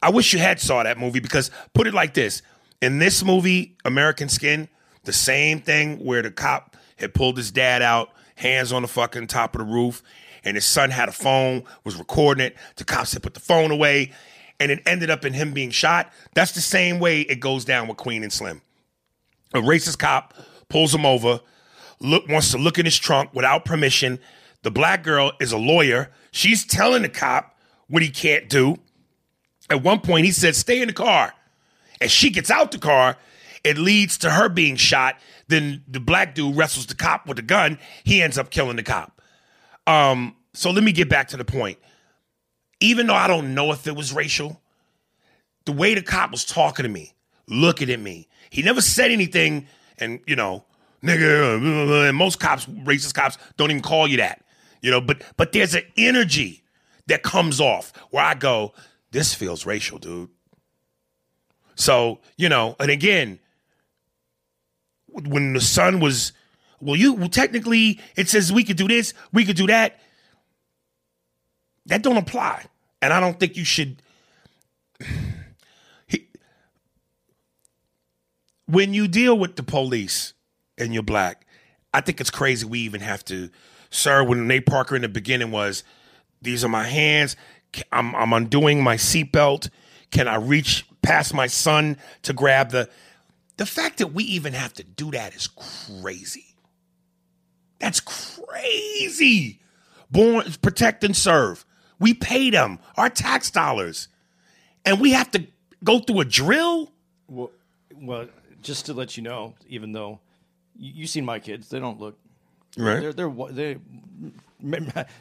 I 0.00 0.10
wish 0.10 0.32
you 0.32 0.38
had 0.38 0.60
saw 0.60 0.82
that 0.82 0.96
movie 0.96 1.20
because 1.20 1.50
put 1.74 1.88
it 1.88 1.94
like 1.94 2.14
this: 2.14 2.42
in 2.80 2.98
this 3.00 3.24
movie, 3.24 3.76
American 3.84 4.28
Skin, 4.28 4.68
the 5.02 5.12
same 5.12 5.60
thing 5.60 6.04
where 6.04 6.22
the 6.22 6.30
cop 6.30 6.76
had 6.96 7.12
pulled 7.12 7.36
his 7.36 7.50
dad 7.50 7.82
out, 7.82 8.10
hands 8.36 8.72
on 8.72 8.82
the 8.82 8.88
fucking 8.88 9.26
top 9.26 9.56
of 9.56 9.66
the 9.66 9.72
roof, 9.72 10.00
and 10.44 10.56
his 10.56 10.64
son 10.64 10.90
had 10.90 11.08
a 11.08 11.12
phone, 11.12 11.64
was 11.82 11.96
recording 11.96 12.46
it. 12.46 12.56
The 12.76 12.84
cops 12.84 13.12
had 13.12 13.22
put 13.24 13.34
the 13.34 13.40
phone 13.40 13.72
away, 13.72 14.12
and 14.60 14.70
it 14.70 14.80
ended 14.86 15.10
up 15.10 15.24
in 15.24 15.32
him 15.32 15.52
being 15.52 15.70
shot. 15.70 16.12
That's 16.34 16.52
the 16.52 16.60
same 16.60 17.00
way 17.00 17.22
it 17.22 17.40
goes 17.40 17.64
down 17.64 17.88
with 17.88 17.96
Queen 17.96 18.22
and 18.22 18.32
Slim. 18.32 18.62
A 19.54 19.58
racist 19.58 19.98
cop 19.98 20.34
pulls 20.68 20.94
him 20.94 21.04
over, 21.04 21.40
look 22.00 22.28
wants 22.28 22.50
to 22.52 22.58
look 22.58 22.78
in 22.78 22.84
his 22.84 22.98
trunk 22.98 23.30
without 23.34 23.64
permission. 23.64 24.18
The 24.62 24.70
black 24.70 25.02
girl 25.02 25.32
is 25.40 25.52
a 25.52 25.58
lawyer. 25.58 26.10
She's 26.32 26.64
telling 26.64 27.02
the 27.02 27.08
cop 27.08 27.56
what 27.88 28.02
he 28.02 28.10
can't 28.10 28.48
do. 28.48 28.76
At 29.68 29.82
one 29.82 30.00
point, 30.00 30.26
he 30.26 30.32
said, 30.32 30.56
"Stay 30.56 30.80
in 30.80 30.88
the 30.88 30.92
car." 30.92 31.34
and 32.00 32.10
she 32.10 32.30
gets 32.30 32.50
out 32.50 32.72
the 32.72 32.78
car, 32.78 33.16
it 33.62 33.76
leads 33.78 34.18
to 34.18 34.30
her 34.30 34.48
being 34.48 34.76
shot. 34.76 35.16
Then 35.48 35.84
the 35.86 36.00
black 36.00 36.34
dude 36.34 36.56
wrestles 36.56 36.86
the 36.86 36.94
cop 36.94 37.26
with 37.26 37.38
a 37.38 37.42
gun. 37.42 37.78
He 38.04 38.22
ends 38.22 38.38
up 38.38 38.50
killing 38.50 38.76
the 38.76 38.82
cop. 38.82 39.20
Um, 39.86 40.36
so 40.54 40.70
let 40.70 40.82
me 40.82 40.92
get 40.92 41.08
back 41.08 41.28
to 41.28 41.36
the 41.36 41.44
point. 41.44 41.78
Even 42.80 43.06
though 43.06 43.14
I 43.14 43.26
don't 43.26 43.54
know 43.54 43.72
if 43.72 43.86
it 43.86 43.94
was 43.94 44.12
racial, 44.12 44.60
the 45.66 45.72
way 45.72 45.94
the 45.94 46.02
cop 46.02 46.30
was 46.30 46.44
talking 46.44 46.84
to 46.84 46.88
me, 46.88 47.12
looking 47.46 47.90
at 47.90 48.00
me, 48.00 48.28
he 48.48 48.62
never 48.62 48.80
said 48.80 49.10
anything. 49.10 49.66
And 49.98 50.20
you 50.26 50.36
know, 50.36 50.64
nigga, 51.02 52.14
most 52.14 52.40
cops, 52.40 52.66
racist 52.66 53.14
cops, 53.14 53.38
don't 53.56 53.70
even 53.70 53.82
call 53.82 54.06
you 54.06 54.18
that. 54.18 54.44
You 54.80 54.90
know, 54.90 55.00
but 55.00 55.22
but 55.36 55.52
there's 55.52 55.74
an 55.74 55.82
energy 55.96 56.62
that 57.06 57.22
comes 57.22 57.60
off 57.60 57.92
where 58.10 58.24
I 58.24 58.34
go, 58.34 58.72
this 59.10 59.34
feels 59.34 59.66
racial, 59.66 59.98
dude. 59.98 60.30
So 61.74 62.20
you 62.36 62.48
know, 62.48 62.76
and 62.78 62.90
again, 62.90 63.38
when 65.06 65.52
the 65.52 65.60
sun 65.60 66.00
was, 66.00 66.32
well, 66.80 66.96
you 66.96 67.14
well, 67.14 67.28
technically 67.28 68.00
it 68.16 68.28
says 68.28 68.52
we 68.52 68.64
could 68.64 68.76
do 68.76 68.88
this, 68.88 69.12
we 69.32 69.44
could 69.44 69.56
do 69.56 69.66
that. 69.66 69.98
That 71.86 72.02
don't 72.02 72.16
apply, 72.16 72.66
and 73.02 73.12
I 73.12 73.20
don't 73.20 73.38
think 73.38 73.56
you 73.56 73.64
should. 73.64 74.02
He, 76.06 76.26
when 78.66 78.92
you 78.94 79.06
deal 79.06 79.38
with 79.38 79.54
the 79.54 79.62
police 79.62 80.34
and 80.80 80.94
you're 80.94 81.02
black, 81.02 81.46
I 81.92 82.00
think 82.00 82.20
it's 82.20 82.30
crazy 82.30 82.66
we 82.66 82.80
even 82.80 83.00
have 83.00 83.24
to. 83.26 83.50
Sir, 83.90 84.22
when 84.22 84.46
Nate 84.46 84.66
Parker 84.66 84.96
in 84.96 85.02
the 85.02 85.08
beginning 85.08 85.50
was, 85.50 85.84
these 86.40 86.64
are 86.64 86.68
my 86.68 86.84
hands. 86.84 87.36
I'm, 87.92 88.14
I'm 88.14 88.32
undoing 88.32 88.82
my 88.82 88.96
seatbelt. 88.96 89.68
Can 90.10 90.28
I 90.28 90.36
reach 90.36 90.86
past 91.02 91.34
my 91.34 91.46
son 91.46 91.98
to 92.22 92.32
grab 92.32 92.70
the? 92.70 92.88
The 93.56 93.66
fact 93.66 93.98
that 93.98 94.08
we 94.08 94.24
even 94.24 94.54
have 94.54 94.72
to 94.74 94.84
do 94.84 95.10
that 95.10 95.34
is 95.34 95.48
crazy. 95.48 96.56
That's 97.78 98.00
crazy. 98.00 99.60
Born 100.10 100.44
protect 100.62 101.04
and 101.04 101.16
serve. 101.16 101.64
We 101.98 102.14
pay 102.14 102.50
them 102.50 102.78
our 102.96 103.10
tax 103.10 103.50
dollars, 103.50 104.08
and 104.84 105.00
we 105.00 105.12
have 105.12 105.30
to 105.32 105.46
go 105.84 105.98
through 105.98 106.20
a 106.20 106.24
drill. 106.24 106.90
Well, 107.28 107.50
well, 107.94 108.26
just 108.62 108.86
to 108.86 108.94
let 108.94 109.16
you 109.16 109.22
know, 109.22 109.54
even 109.68 109.92
though 109.92 110.20
you, 110.80 110.92
you've 110.96 111.10
seen 111.10 111.24
my 111.24 111.38
kids, 111.38 111.68
they 111.68 111.78
don't 111.78 112.00
look. 112.00 112.18
Right. 112.76 113.00
They're 113.00 113.12
they're 113.12 113.46
they. 113.50 113.76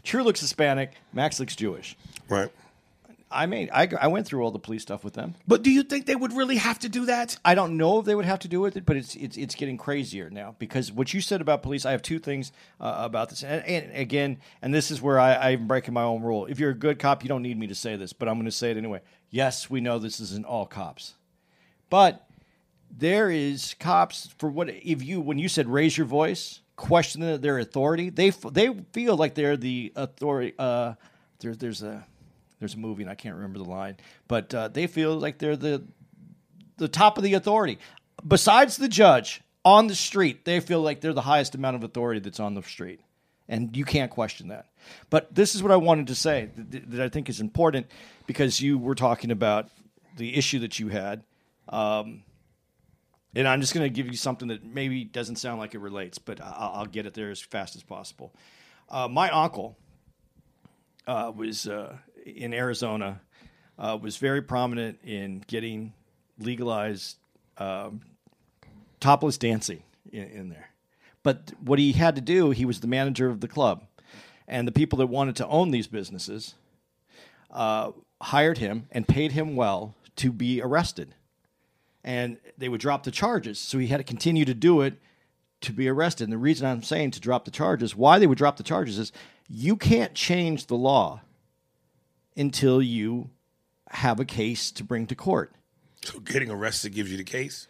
True 0.03 0.23
looks 0.23 0.41
Hispanic. 0.41 0.93
Max 1.13 1.39
looks 1.39 1.55
Jewish. 1.55 1.95
Right. 2.27 2.51
I 3.31 3.45
mean, 3.45 3.69
I, 3.71 3.87
I 4.01 4.07
went 4.07 4.25
through 4.25 4.43
all 4.43 4.49
the 4.49 4.59
police 4.59 4.81
stuff 4.81 5.03
with 5.03 5.13
them. 5.13 5.35
But 5.47 5.61
do 5.61 5.69
you 5.69 5.83
think 5.83 6.07
they 6.07 6.15
would 6.15 6.33
really 6.33 6.55
have 6.55 6.79
to 6.79 6.89
do 6.89 7.05
that? 7.05 7.37
I 7.45 7.53
don't 7.53 7.77
know 7.77 7.99
if 7.99 8.05
they 8.05 8.15
would 8.15 8.25
have 8.25 8.39
to 8.39 8.47
do 8.47 8.59
with 8.59 8.75
it, 8.75 8.87
but 8.87 8.97
it's 8.97 9.15
it's 9.15 9.37
it's 9.37 9.55
getting 9.55 9.77
crazier 9.77 10.29
now 10.31 10.55
because 10.57 10.91
what 10.91 11.13
you 11.13 11.21
said 11.21 11.39
about 11.39 11.61
police. 11.61 11.85
I 11.85 11.91
have 11.91 12.01
two 12.01 12.17
things 12.17 12.51
uh, 12.79 12.95
about 12.97 13.29
this, 13.29 13.43
and, 13.43 13.63
and 13.65 13.95
again, 13.95 14.37
and 14.61 14.73
this 14.73 14.89
is 14.89 15.01
where 15.01 15.19
I, 15.19 15.51
I'm 15.51 15.67
breaking 15.67 15.93
my 15.93 16.03
own 16.03 16.23
rule. 16.23 16.47
If 16.47 16.59
you're 16.59 16.71
a 16.71 16.75
good 16.75 16.97
cop, 16.97 17.23
you 17.23 17.29
don't 17.29 17.43
need 17.43 17.57
me 17.57 17.67
to 17.67 17.75
say 17.75 17.95
this, 17.95 18.13
but 18.13 18.27
I'm 18.27 18.35
going 18.35 18.45
to 18.45 18.51
say 18.51 18.71
it 18.71 18.77
anyway. 18.77 19.01
Yes, 19.29 19.69
we 19.69 19.79
know 19.79 19.99
this 19.99 20.19
isn't 20.19 20.45
all 20.45 20.65
cops, 20.65 21.13
but 21.91 22.25
there 22.95 23.29
is 23.29 23.75
cops 23.79 24.29
for 24.37 24.49
what 24.49 24.69
if 24.69 25.03
you 25.03 25.21
when 25.21 25.39
you 25.39 25.47
said 25.49 25.67
raise 25.67 25.97
your 25.97 26.07
voice, 26.07 26.61
question 26.75 27.41
their- 27.41 27.59
authority. 27.59 28.09
They 28.09 28.29
they 28.29 28.73
feel 28.93 29.15
like 29.15 29.35
they're 29.35 29.57
the 29.57 29.93
authority. 29.95 30.53
Uh, 30.57 30.93
there's 31.39 31.57
there's 31.57 31.83
a 31.83 32.05
there's 32.59 32.73
a 32.73 32.77
movie 32.77 33.03
and 33.03 33.11
I 33.11 33.15
can't 33.15 33.35
remember 33.35 33.59
the 33.59 33.69
line, 33.69 33.97
but 34.27 34.53
uh, 34.53 34.67
they 34.67 34.87
feel 34.87 35.17
like 35.17 35.37
they're 35.37 35.57
the 35.57 35.83
the 36.77 36.87
top 36.87 37.17
of 37.17 37.23
the 37.23 37.33
authority. 37.33 37.77
Besides 38.25 38.77
the 38.77 38.87
judge 38.87 39.41
on 39.63 39.87
the 39.87 39.95
street, 39.95 40.45
they 40.45 40.59
feel 40.59 40.81
like 40.81 41.01
they're 41.01 41.13
the 41.13 41.21
highest 41.21 41.55
amount 41.55 41.75
of 41.75 41.83
authority 41.83 42.19
that's 42.19 42.39
on 42.39 42.53
the 42.53 42.63
street. 42.63 43.01
And 43.47 43.75
you 43.75 43.83
can't 43.83 44.11
question 44.11 44.49
that. 44.49 44.67
But 45.09 45.33
this 45.33 45.55
is 45.55 45.63
what 45.63 45.71
I 45.71 45.75
wanted 45.75 46.07
to 46.07 46.15
say 46.15 46.49
that, 46.55 46.91
that 46.91 47.01
I 47.01 47.09
think 47.09 47.29
is 47.29 47.41
important 47.41 47.87
because 48.27 48.61
you 48.61 48.77
were 48.77 48.95
talking 48.95 49.31
about 49.31 49.69
the 50.17 50.35
issue 50.35 50.59
that 50.59 50.79
you 50.79 50.89
had. 50.89 51.23
Um, 51.67 52.23
and 53.35 53.47
I'm 53.47 53.61
just 53.61 53.73
going 53.73 53.85
to 53.85 53.89
give 53.89 54.07
you 54.07 54.17
something 54.17 54.47
that 54.47 54.63
maybe 54.63 55.03
doesn't 55.03 55.37
sound 55.37 55.59
like 55.59 55.75
it 55.75 55.79
relates, 55.79 56.17
but 56.17 56.41
I'll, 56.41 56.71
I'll 56.75 56.85
get 56.85 57.05
it 57.05 57.13
there 57.13 57.29
as 57.29 57.39
fast 57.39 57.75
as 57.75 57.83
possible. 57.83 58.33
Uh, 58.89 59.07
my 59.07 59.29
uncle 59.29 59.77
uh, 61.07 61.31
was 61.35 61.67
uh, 61.67 61.95
in 62.25 62.53
Arizona, 62.53 63.21
uh, 63.77 63.97
was 64.01 64.17
very 64.17 64.41
prominent 64.41 64.99
in 65.03 65.43
getting 65.47 65.93
legalized 66.39 67.17
um, 67.57 68.01
topless 68.99 69.37
dancing 69.37 69.83
in, 70.11 70.23
in 70.23 70.49
there. 70.49 70.69
But 71.21 71.51
what 71.59 71.79
he 71.79 71.91
had 71.91 72.15
to 72.15 72.21
do, 72.21 72.51
he 72.51 72.65
was 72.65 72.79
the 72.79 72.87
manager 72.87 73.29
of 73.29 73.41
the 73.41 73.47
club, 73.47 73.83
and 74.47 74.67
the 74.67 74.71
people 74.71 74.97
that 74.99 75.07
wanted 75.07 75.35
to 75.37 75.47
own 75.47 75.71
these 75.71 75.87
businesses 75.87 76.55
uh, 77.51 77.91
hired 78.21 78.57
him 78.57 78.87
and 78.91 79.07
paid 79.07 79.33
him 79.33 79.55
well 79.55 79.95
to 80.15 80.31
be 80.31 80.61
arrested, 80.61 81.15
and 82.03 82.37
they 82.57 82.69
would 82.69 82.81
drop 82.81 83.03
the 83.03 83.11
charges. 83.11 83.59
So 83.59 83.77
he 83.77 83.87
had 83.87 83.97
to 83.97 84.03
continue 84.03 84.45
to 84.45 84.53
do 84.53 84.81
it 84.81 84.95
to 85.61 85.73
be 85.73 85.87
arrested. 85.87 86.25
And 86.25 86.33
the 86.33 86.37
reason 86.37 86.67
I'm 86.67 86.83
saying 86.83 87.11
to 87.11 87.19
drop 87.19 87.45
the 87.45 87.51
charges, 87.51 87.95
why 87.95 88.19
they 88.19 88.27
would 88.27 88.37
drop 88.37 88.57
the 88.57 88.63
charges 88.63 88.97
is 88.97 89.11
you 89.49 89.75
can't 89.75 90.13
change 90.13 90.67
the 90.67 90.75
law 90.75 91.21
until 92.37 92.81
you 92.81 93.29
have 93.89 94.19
a 94.19 94.25
case 94.25 94.71
to 94.71 94.83
bring 94.83 95.07
to 95.07 95.15
court. 95.15 95.53
So 96.03 96.19
getting 96.19 96.49
arrested 96.49 96.93
gives 96.93 97.11
you 97.11 97.17
the 97.17 97.23
case. 97.23 97.67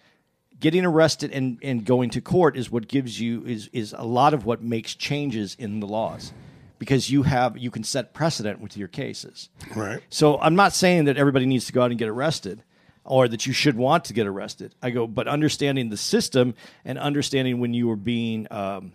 Getting 0.59 0.85
arrested 0.85 1.31
and, 1.31 1.57
and 1.63 1.85
going 1.85 2.09
to 2.11 2.21
court 2.21 2.57
is 2.57 2.69
what 2.69 2.87
gives 2.87 3.19
you 3.19 3.45
is 3.45 3.69
is 3.71 3.95
a 3.97 4.03
lot 4.03 4.33
of 4.33 4.45
what 4.45 4.61
makes 4.61 4.93
changes 4.93 5.55
in 5.57 5.79
the 5.79 5.87
laws. 5.87 6.33
Because 6.77 7.09
you 7.09 7.23
have 7.23 7.57
you 7.57 7.71
can 7.71 7.83
set 7.83 8.13
precedent 8.13 8.59
with 8.59 8.77
your 8.77 8.89
cases. 8.89 9.49
Right. 9.75 10.01
So 10.09 10.39
I'm 10.39 10.55
not 10.55 10.73
saying 10.73 11.05
that 11.05 11.17
everybody 11.17 11.45
needs 11.45 11.65
to 11.65 11.73
go 11.73 11.81
out 11.81 11.91
and 11.91 11.97
get 11.97 12.09
arrested 12.09 12.63
or 13.03 13.27
that 13.27 13.45
you 13.45 13.53
should 13.53 13.75
want 13.75 14.05
to 14.05 14.13
get 14.13 14.27
arrested. 14.27 14.75
I 14.81 14.91
go, 14.91 15.07
but 15.07 15.27
understanding 15.27 15.89
the 15.89 15.97
system 15.97 16.53
and 16.85 16.99
understanding 16.99 17.59
when 17.59 17.73
you 17.73 17.89
are 17.91 17.95
being 17.95 18.47
um, 18.51 18.93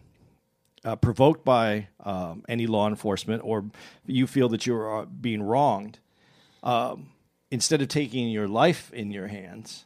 uh, 0.85 0.97
provoked 0.97 1.45
by 1.45 1.89
um, 2.01 2.45
any 2.49 2.67
law 2.67 2.89
enforcement 2.89 3.43
or 3.45 3.65
you 4.07 4.27
feel 4.27 4.49
that 4.51 4.67
you're 4.67 5.01
uh, 5.01 5.05
being 5.07 5.43
wronged, 5.43 5.99
um, 6.63 7.11
instead 7.51 7.83
of 7.83 7.89
taking 7.89 8.29
your 8.29 8.49
life 8.49 8.93
in 8.93 9.11
your 9.11 9.29
hands, 9.29 9.85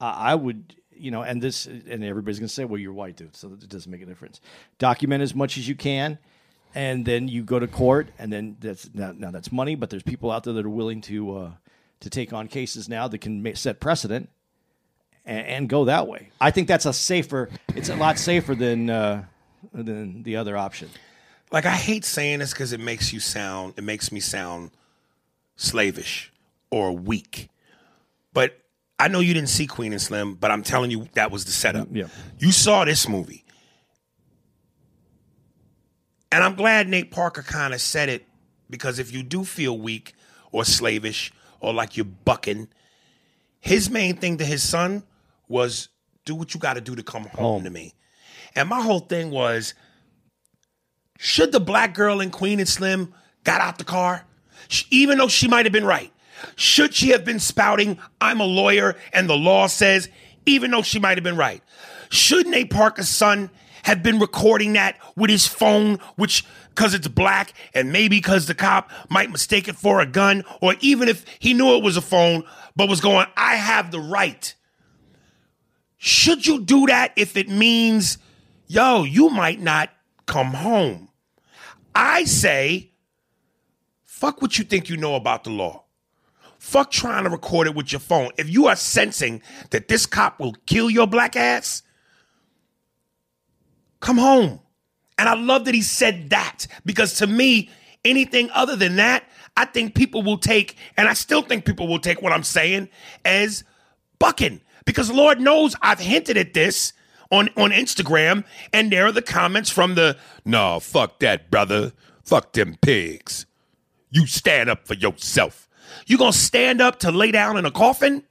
I 0.00 0.32
I 0.32 0.34
would, 0.34 0.76
you 0.92 1.10
know, 1.10 1.22
and 1.22 1.42
this, 1.42 1.66
and 1.66 2.04
everybody's 2.04 2.38
to 2.38 2.48
say, 2.48 2.64
well, 2.64 2.80
you're 2.80 2.92
white, 2.92 3.16
dude, 3.16 3.36
so 3.36 3.48
it 3.52 3.68
doesn't 3.68 3.90
make 3.90 4.02
a 4.02 4.06
difference. 4.06 4.40
Document 4.78 5.22
as 5.22 5.34
much 5.34 5.58
as 5.58 5.68
you 5.68 5.74
can, 5.74 6.18
and 6.74 7.04
then 7.04 7.28
you 7.28 7.42
go 7.42 7.58
to 7.58 7.66
court, 7.66 8.08
and 8.18 8.32
then 8.32 8.56
that's 8.60 8.90
now, 8.94 9.12
now 9.12 9.30
that's 9.30 9.50
money, 9.50 9.74
but 9.74 9.90
there's 9.90 10.02
people 10.02 10.30
out 10.30 10.44
there 10.44 10.54
that 10.54 10.64
are 10.64 10.70
willing 10.70 11.00
to 11.02 11.36
uh, 11.36 11.50
to 12.00 12.10
take 12.10 12.32
on 12.32 12.48
cases 12.48 12.88
now 12.88 13.08
that 13.08 13.18
can 13.18 13.54
set 13.54 13.80
precedent 13.80 14.28
and, 15.24 15.46
and 15.46 15.68
go 15.68 15.86
that 15.86 16.06
way. 16.06 16.30
I 16.40 16.50
think 16.50 16.68
that's 16.68 16.86
a 16.86 16.92
safer. 16.92 17.48
It's 17.74 17.88
a 17.88 17.96
lot 17.96 18.18
safer 18.18 18.54
than 18.54 18.90
uh, 18.90 19.24
than 19.72 20.22
the 20.22 20.36
other 20.36 20.56
option. 20.56 20.88
Like 21.52 21.66
I 21.66 21.70
hate 21.70 22.04
saying 22.04 22.40
this 22.40 22.52
because 22.52 22.72
it 22.72 22.80
makes 22.80 23.12
you 23.12 23.20
sound. 23.20 23.74
It 23.76 23.84
makes 23.84 24.10
me 24.10 24.20
sound 24.20 24.70
slavish 25.56 26.32
or 26.70 26.92
weak. 26.92 27.48
But 28.32 28.60
I 28.98 29.08
know 29.08 29.20
you 29.20 29.34
didn't 29.34 29.48
see 29.48 29.66
Queen 29.66 29.92
and 29.92 30.02
Slim, 30.02 30.34
but 30.34 30.50
I'm 30.50 30.62
telling 30.62 30.90
you 30.90 31.08
that 31.14 31.30
was 31.30 31.44
the 31.44 31.52
setup. 31.52 31.88
Yeah. 31.90 32.08
You 32.38 32.52
saw 32.52 32.84
this 32.84 33.08
movie. 33.08 33.44
And 36.32 36.42
I'm 36.42 36.54
glad 36.54 36.88
Nate 36.88 37.10
Parker 37.10 37.42
kind 37.42 37.72
of 37.72 37.80
said 37.80 38.08
it 38.08 38.26
because 38.68 38.98
if 38.98 39.12
you 39.12 39.22
do 39.22 39.44
feel 39.44 39.78
weak 39.78 40.14
or 40.50 40.64
slavish 40.64 41.32
or 41.60 41.72
like 41.72 41.96
you're 41.96 42.06
bucking, 42.06 42.68
his 43.60 43.90
main 43.90 44.16
thing 44.16 44.38
to 44.38 44.44
his 44.44 44.62
son 44.62 45.02
was 45.48 45.88
do 46.24 46.34
what 46.34 46.54
you 46.54 46.60
got 46.60 46.74
to 46.74 46.80
do 46.80 46.94
to 46.96 47.02
come 47.02 47.24
home 47.24 47.64
to 47.64 47.70
me. 47.70 47.94
And 48.54 48.68
my 48.68 48.80
whole 48.80 49.00
thing 49.00 49.30
was 49.30 49.74
should 51.18 51.52
the 51.52 51.60
black 51.60 51.94
girl 51.94 52.20
in 52.20 52.30
Queen 52.30 52.58
and 52.58 52.68
Slim 52.68 53.14
got 53.44 53.60
out 53.60 53.78
the 53.78 53.84
car, 53.84 54.24
sh- 54.68 54.84
even 54.90 55.18
though 55.18 55.28
she 55.28 55.48
might 55.48 55.66
have 55.66 55.72
been 55.72 55.84
right? 55.84 56.12
Should 56.56 56.94
she 56.94 57.10
have 57.10 57.24
been 57.24 57.40
spouting, 57.40 57.98
I'm 58.20 58.40
a 58.40 58.44
lawyer 58.44 58.96
and 59.12 59.28
the 59.28 59.36
law 59.36 59.66
says, 59.66 60.08
even 60.44 60.70
though 60.70 60.82
she 60.82 60.98
might 60.98 61.16
have 61.16 61.24
been 61.24 61.36
right? 61.36 61.62
Should 62.10 62.46
Nate 62.46 62.70
Parker's 62.70 63.08
son 63.08 63.50
have 63.84 64.02
been 64.02 64.18
recording 64.18 64.74
that 64.74 64.98
with 65.16 65.30
his 65.30 65.46
phone, 65.46 65.98
which, 66.16 66.44
because 66.76 66.92
it's 66.92 67.08
black 67.08 67.54
and 67.74 67.90
maybe 67.90 68.18
because 68.18 68.46
the 68.46 68.54
cop 68.54 68.90
might 69.08 69.30
mistake 69.30 69.66
it 69.66 69.76
for 69.76 70.00
a 70.00 70.06
gun, 70.06 70.44
or 70.60 70.76
even 70.80 71.08
if 71.08 71.24
he 71.38 71.54
knew 71.54 71.74
it 71.74 71.82
was 71.82 71.96
a 71.96 72.02
phone, 72.02 72.44
but 72.76 72.88
was 72.88 73.00
going, 73.00 73.26
I 73.36 73.56
have 73.56 73.90
the 73.90 73.98
right. 73.98 74.54
Should 75.96 76.46
you 76.46 76.60
do 76.60 76.86
that 76.86 77.12
if 77.16 77.36
it 77.36 77.48
means, 77.48 78.18
yo, 78.66 79.04
you 79.04 79.30
might 79.30 79.60
not 79.60 79.90
come 80.26 80.52
home? 80.52 81.08
I 81.94 82.24
say, 82.24 82.92
fuck 84.04 84.42
what 84.42 84.58
you 84.58 84.64
think 84.64 84.90
you 84.90 84.98
know 84.98 85.14
about 85.14 85.44
the 85.44 85.50
law. 85.50 85.84
Fuck 86.58 86.90
trying 86.90 87.24
to 87.24 87.30
record 87.30 87.68
it 87.68 87.74
with 87.74 87.90
your 87.90 88.00
phone. 88.00 88.32
If 88.36 88.50
you 88.50 88.66
are 88.66 88.76
sensing 88.76 89.40
that 89.70 89.88
this 89.88 90.04
cop 90.04 90.38
will 90.38 90.54
kill 90.66 90.90
your 90.90 91.06
black 91.06 91.36
ass, 91.36 91.82
come 94.00 94.18
home. 94.18 94.60
And 95.18 95.28
I 95.28 95.34
love 95.34 95.64
that 95.64 95.74
he 95.74 95.82
said 95.82 96.30
that 96.30 96.66
because 96.84 97.14
to 97.14 97.26
me, 97.26 97.70
anything 98.04 98.50
other 98.52 98.76
than 98.76 98.96
that, 98.96 99.24
I 99.56 99.64
think 99.64 99.94
people 99.94 100.22
will 100.22 100.38
take, 100.38 100.76
and 100.96 101.08
I 101.08 101.14
still 101.14 101.42
think 101.42 101.64
people 101.64 101.88
will 101.88 101.98
take 101.98 102.20
what 102.20 102.32
I'm 102.32 102.42
saying 102.42 102.88
as 103.24 103.64
bucking. 104.18 104.60
Because 104.84 105.10
Lord 105.10 105.40
knows 105.40 105.74
I've 105.82 105.98
hinted 105.98 106.36
at 106.36 106.54
this 106.54 106.92
on, 107.30 107.48
on 107.56 107.70
Instagram, 107.70 108.44
and 108.72 108.92
there 108.92 109.06
are 109.06 109.12
the 109.12 109.22
comments 109.22 109.70
from 109.70 109.94
the, 109.94 110.16
no, 110.44 110.78
fuck 110.80 111.18
that, 111.20 111.50
brother. 111.50 111.92
Fuck 112.22 112.52
them 112.52 112.76
pigs. 112.82 113.46
You 114.10 114.26
stand 114.26 114.68
up 114.68 114.86
for 114.86 114.94
yourself. 114.94 115.68
You 116.06 116.18
gonna 116.18 116.32
stand 116.32 116.80
up 116.80 117.00
to 117.00 117.10
lay 117.10 117.30
down 117.30 117.56
in 117.56 117.64
a 117.64 117.70
coffin? 117.70 118.24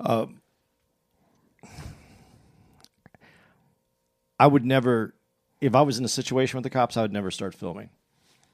Um, 0.00 0.41
I 4.42 4.46
would 4.48 4.64
never, 4.64 5.14
if 5.60 5.76
I 5.76 5.82
was 5.82 5.98
in 6.00 6.04
a 6.04 6.08
situation 6.08 6.56
with 6.56 6.64
the 6.64 6.70
cops, 6.70 6.96
I 6.96 7.02
would 7.02 7.12
never 7.12 7.30
start 7.30 7.54
filming. 7.54 7.90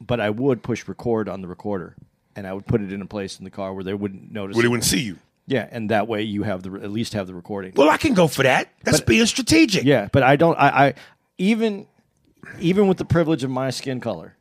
But 0.03 0.21
I 0.21 0.29
would 0.29 0.63
push 0.63 0.87
record 0.87 1.31
on 1.31 1.41
the 1.41 1.49
recorder, 1.49 1.97
and 2.37 2.47
I 2.47 2.53
would 2.53 2.67
put 2.67 2.83
it 2.83 2.93
in 2.93 3.01
a 3.01 3.07
place 3.07 3.39
in 3.39 3.45
the 3.45 3.51
car 3.51 3.73
where 3.73 3.83
they 3.83 3.95
wouldn't 3.95 4.31
notice. 4.31 4.55
Well, 4.55 4.63
they 4.63 4.67
it. 4.67 4.71
wouldn't 4.71 4.85
see 4.85 5.01
you. 5.01 5.17
Yeah, 5.47 5.67
and 5.71 5.89
that 5.91 6.07
way 6.09 6.23
you 6.25 6.43
have 6.43 6.63
the 6.63 6.75
at 6.75 6.91
least 6.91 7.15
have 7.15 7.27
the 7.27 7.35
recording. 7.35 7.73
Well, 7.75 7.89
I 7.89 7.97
can 7.97 8.13
go 8.13 8.29
for 8.29 8.43
that. 8.43 8.69
That's 8.85 9.01
But- 9.01 9.07
being 9.07 9.25
strategic. 9.25 9.85
Yeah, 9.85 10.09
but 10.13 10.23
I 10.23 10.37
don't. 10.37 10.57
I, 10.59 10.89
I 10.89 10.95
even 11.39 11.87
even 12.61 12.87
with 12.87 12.99
the 12.99 13.07
privilege 13.07 13.43
of 13.45 13.51
my 13.51 13.71
skin 13.71 13.99
color, 13.99 14.37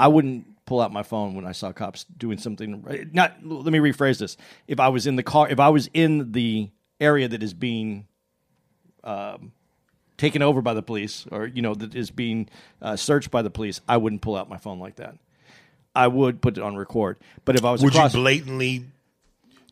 I 0.00 0.08
wouldn't 0.08 0.46
pull 0.66 0.80
out 0.80 0.92
my 0.92 1.04
phone 1.04 1.36
when 1.36 1.46
I 1.46 1.52
saw 1.52 1.70
cops 1.70 2.02
doing 2.04 2.38
something. 2.38 2.84
Not. 3.12 3.36
Let 3.44 3.72
me 3.72 3.78
rephrase 3.78 4.18
this. 4.18 4.36
If 4.66 4.80
I 4.80 4.88
was 4.88 5.06
in 5.06 5.14
the 5.14 5.22
car, 5.22 5.48
if 5.48 5.60
I 5.60 5.68
was 5.68 5.88
in 5.94 6.32
the 6.32 6.70
area 7.00 7.28
that 7.28 7.42
is 7.44 7.54
being 7.54 8.08
um, 9.04 9.52
taken 10.16 10.42
over 10.42 10.62
by 10.62 10.74
the 10.74 10.82
police, 10.82 11.26
or 11.30 11.46
you 11.46 11.62
know 11.62 11.74
that 11.74 11.94
is 11.94 12.10
being 12.10 12.48
uh, 12.82 12.96
searched 12.96 13.30
by 13.30 13.42
the 13.42 13.50
police, 13.50 13.80
I 13.88 13.96
wouldn't 13.96 14.22
pull 14.22 14.36
out 14.36 14.48
my 14.48 14.58
phone 14.58 14.78
like 14.78 14.96
that. 14.96 15.16
I 15.94 16.08
would 16.08 16.42
put 16.42 16.58
it 16.58 16.62
on 16.62 16.76
record. 16.76 17.16
But 17.44 17.56
if 17.56 17.64
I 17.64 17.72
was 17.72 17.82
Would 17.82 17.94
across, 17.94 18.14
you 18.14 18.20
blatantly, 18.20 18.84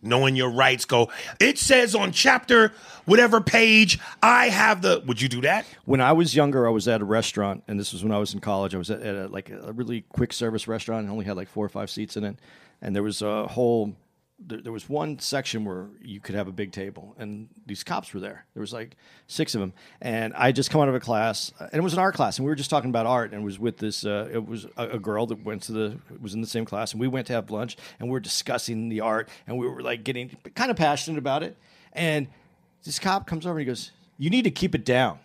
knowing 0.01 0.36
your 0.36 0.51
rights, 0.51 0.86
go? 0.86 1.11
It 1.38 1.59
says 1.59 1.95
on 1.95 2.12
chapter 2.12 2.72
whatever 3.05 3.40
page 3.40 3.99
I 4.22 4.49
have 4.49 4.80
the. 4.80 5.03
Would 5.07 5.20
you 5.20 5.28
do 5.28 5.42
that? 5.42 5.66
when 5.84 6.01
I 6.01 6.12
was 6.12 6.34
younger, 6.34 6.66
I 6.66 6.70
was 6.70 6.88
at 6.88 7.03
a 7.03 7.05
restaurant, 7.05 7.62
and 7.68 7.78
this 7.78 7.92
was 7.92 8.03
when 8.03 8.12
I 8.12 8.18
was 8.18 8.32
in 8.32 8.40
college. 8.40 8.74
I 8.74 8.78
was 8.78 8.90
at, 8.90 9.03
at 9.03 9.14
a, 9.14 9.28
like 9.28 9.51
a 9.51 9.72
really 9.72 10.03
quick 10.09 10.32
service 10.32 10.66
restaurant, 10.66 11.03
and 11.03 11.11
only 11.11 11.26
had 11.26 11.36
like 11.36 11.49
four 11.49 11.64
or 11.64 11.68
five 11.70 11.90
seats 11.90 12.16
in 12.16 12.24
it. 12.24 12.36
And 12.80 12.95
there 12.95 13.03
was 13.03 13.22
a 13.22 13.47
whole, 13.47 13.95
there, 14.47 14.61
there 14.61 14.72
was 14.72 14.88
one 14.88 15.18
section 15.18 15.64
where 15.64 15.88
you 16.03 16.20
could 16.20 16.34
have 16.34 16.49
a 16.49 16.53
big 16.53 16.72
table, 16.72 17.14
and 17.18 17.49
these 17.66 17.82
cops 17.82 18.12
were 18.12 18.20
there. 18.20 18.45
There 18.55 18.61
was 18.61 18.72
like 18.72 18.97
six 19.26 19.55
of 19.55 19.61
them, 19.61 19.72
and 20.01 20.34
I 20.34 20.53
just 20.53 20.70
come 20.70 20.80
out 20.80 20.88
of 20.88 20.95
a 20.95 21.01
class, 21.01 21.53
and 21.59 21.74
it 21.74 21.82
was 21.82 21.92
an 21.92 21.99
art 21.99 22.14
class, 22.14 22.38
and 22.38 22.45
we 22.45 22.51
were 22.51 22.57
just 22.57 22.70
talking 22.70 22.90
about 22.90 23.07
art, 23.07 23.32
and 23.32 23.42
it 23.42 23.45
was 23.45 23.59
with 23.59 23.78
this, 23.78 24.05
uh, 24.05 24.28
it 24.32 24.47
was 24.47 24.66
a, 24.76 24.90
a 24.90 24.99
girl 24.99 25.26
that 25.26 25.45
went 25.45 25.62
to 25.64 25.72
the, 25.72 25.99
was 26.20 26.34
in 26.34 26.40
the 26.40 26.47
same 26.47 26.64
class, 26.64 26.92
and 26.92 27.01
we 27.01 27.09
went 27.09 27.26
to 27.28 27.32
have 27.32 27.51
lunch, 27.51 27.76
and 27.99 28.09
we 28.09 28.12
were 28.12 28.20
discussing 28.20 28.88
the 28.88 29.01
art, 29.01 29.28
and 29.47 29.59
we 29.59 29.66
were 29.66 29.82
like 29.82 30.05
getting 30.05 30.36
kind 30.55 30.70
of 30.70 30.76
passionate 30.76 31.18
about 31.18 31.42
it, 31.42 31.57
and 31.92 32.28
this 32.84 32.99
cop 32.99 33.26
comes 33.26 33.47
over 33.47 33.59
and 33.59 33.61
he 33.61 33.66
goes, 33.66 33.92
"You 34.18 34.30
need 34.30 34.42
to 34.42 34.51
keep 34.51 34.74
it 34.74 34.84
down." 34.84 35.18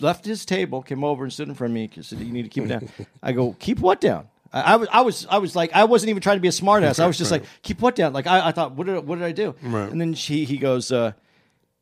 Left 0.00 0.24
his 0.24 0.46
table, 0.46 0.80
came 0.80 1.04
over 1.04 1.24
and 1.24 1.32
stood 1.32 1.48
in 1.48 1.54
front 1.54 1.72
of 1.72 1.74
me. 1.74 1.90
Said, 2.00 2.20
"You 2.20 2.32
need 2.32 2.44
to 2.44 2.48
keep 2.48 2.64
it 2.64 2.68
down." 2.68 2.88
I 3.22 3.32
go, 3.32 3.54
"Keep 3.58 3.80
what 3.80 4.00
down?" 4.00 4.28
I, 4.52 4.74
I 4.74 4.76
was, 4.76 4.88
I 4.90 5.00
was, 5.02 5.26
I 5.30 5.38
was 5.38 5.56
like, 5.56 5.72
I 5.74 5.84
wasn't 5.84 6.10
even 6.10 6.22
trying 6.22 6.36
to 6.36 6.40
be 6.40 6.48
a 6.48 6.52
smartass. 6.52 6.98
I 7.00 7.06
was 7.06 7.18
just 7.18 7.30
like, 7.30 7.44
"Keep 7.62 7.80
what 7.82 7.94
down?" 7.96 8.12
Like 8.12 8.26
I, 8.26 8.48
I 8.48 8.52
thought, 8.52 8.72
what 8.72 8.86
did, 8.86 9.06
what 9.06 9.16
did 9.18 9.24
I 9.24 9.32
do? 9.32 9.54
And 9.90 10.00
then 10.00 10.14
she, 10.14 10.44
he 10.44 10.56
goes, 10.56 10.90
uh, 10.90 11.12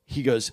he 0.05 0.23
goes, 0.23 0.53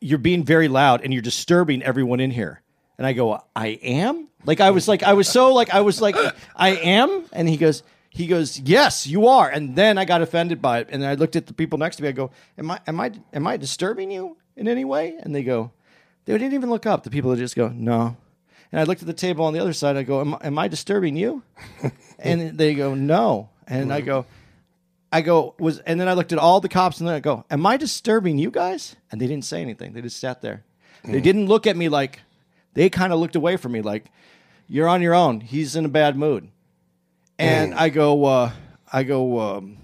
"You're 0.00 0.18
being 0.18 0.44
very 0.44 0.68
loud 0.68 1.02
and 1.02 1.12
you're 1.12 1.22
disturbing 1.22 1.82
everyone 1.82 2.20
in 2.20 2.30
here." 2.30 2.62
And 2.98 3.06
I 3.06 3.12
go, 3.12 3.42
"I 3.54 3.68
am." 3.82 4.28
Like 4.44 4.60
I 4.60 4.70
was 4.70 4.86
like, 4.86 5.02
I 5.02 5.14
was 5.14 5.28
so 5.28 5.52
like, 5.54 5.74
I 5.74 5.80
was 5.80 6.00
like, 6.00 6.16
I 6.54 6.70
am. 6.76 7.24
And 7.32 7.48
he 7.48 7.56
goes, 7.56 7.82
he 8.10 8.26
goes, 8.26 8.58
"Yes, 8.60 9.06
you 9.06 9.26
are." 9.28 9.48
And 9.48 9.76
then 9.76 9.98
I 9.98 10.04
got 10.04 10.22
offended 10.22 10.60
by 10.62 10.80
it, 10.80 10.88
and 10.90 11.04
I 11.04 11.14
looked 11.14 11.36
at 11.36 11.46
the 11.46 11.52
people 11.54 11.78
next 11.78 11.96
to 11.96 12.02
me. 12.02 12.08
I 12.10 12.12
go, 12.12 12.30
"Am 12.58 12.70
I, 12.70 12.80
am 12.86 13.00
I, 13.00 13.12
am 13.32 13.46
I 13.46 13.56
disturbing 13.56 14.10
you 14.10 14.36
in 14.56 14.68
any 14.68 14.84
way?" 14.84 15.16
And 15.20 15.34
they 15.34 15.42
go, 15.42 15.72
they 16.26 16.32
didn't 16.32 16.54
even 16.54 16.70
look 16.70 16.86
up. 16.86 17.04
The 17.04 17.10
people 17.10 17.30
that 17.30 17.38
just 17.38 17.56
go, 17.56 17.68
"No." 17.68 18.16
And 18.72 18.80
I 18.80 18.84
looked 18.84 19.00
at 19.00 19.06
the 19.06 19.14
table 19.14 19.44
on 19.44 19.52
the 19.52 19.60
other 19.60 19.72
side. 19.72 19.96
I 19.96 20.02
go, 20.02 20.20
"Am, 20.20 20.36
am 20.42 20.58
I 20.58 20.68
disturbing 20.68 21.16
you?" 21.16 21.42
and 22.18 22.58
they 22.58 22.74
go, 22.74 22.94
"No." 22.94 23.50
And 23.68 23.92
I 23.92 24.00
go, 24.00 24.26
I 25.12 25.22
go 25.22 25.54
was, 25.58 25.80
and 25.80 26.00
then 26.00 26.08
I 26.08 26.12
looked 26.12 26.32
at 26.32 26.38
all 26.38 26.60
the 26.60 26.68
cops, 26.68 27.00
and 27.00 27.08
then 27.08 27.14
I 27.14 27.20
go, 27.20 27.44
"Am 27.50 27.64
I 27.66 27.76
disturbing 27.76 28.38
you 28.38 28.50
guys?" 28.50 28.96
And 29.10 29.20
they 29.20 29.26
didn't 29.26 29.44
say 29.44 29.60
anything. 29.60 29.92
They 29.92 30.02
just 30.02 30.18
sat 30.18 30.42
there. 30.42 30.64
They 31.04 31.20
didn't 31.20 31.46
look 31.46 31.66
at 31.66 31.76
me 31.76 31.88
like. 31.88 32.20
They 32.74 32.90
kind 32.90 33.12
of 33.12 33.18
looked 33.18 33.36
away 33.36 33.56
from 33.56 33.72
me, 33.72 33.80
like, 33.80 34.06
"You're 34.68 34.88
on 34.88 35.02
your 35.02 35.14
own. 35.14 35.40
He's 35.40 35.76
in 35.76 35.84
a 35.84 35.88
bad 35.88 36.16
mood." 36.16 36.48
And 37.38 37.74
I 37.74 37.90
go, 37.90 38.24
uh, 38.24 38.52
I 38.90 39.02
go, 39.02 39.40
um, 39.40 39.76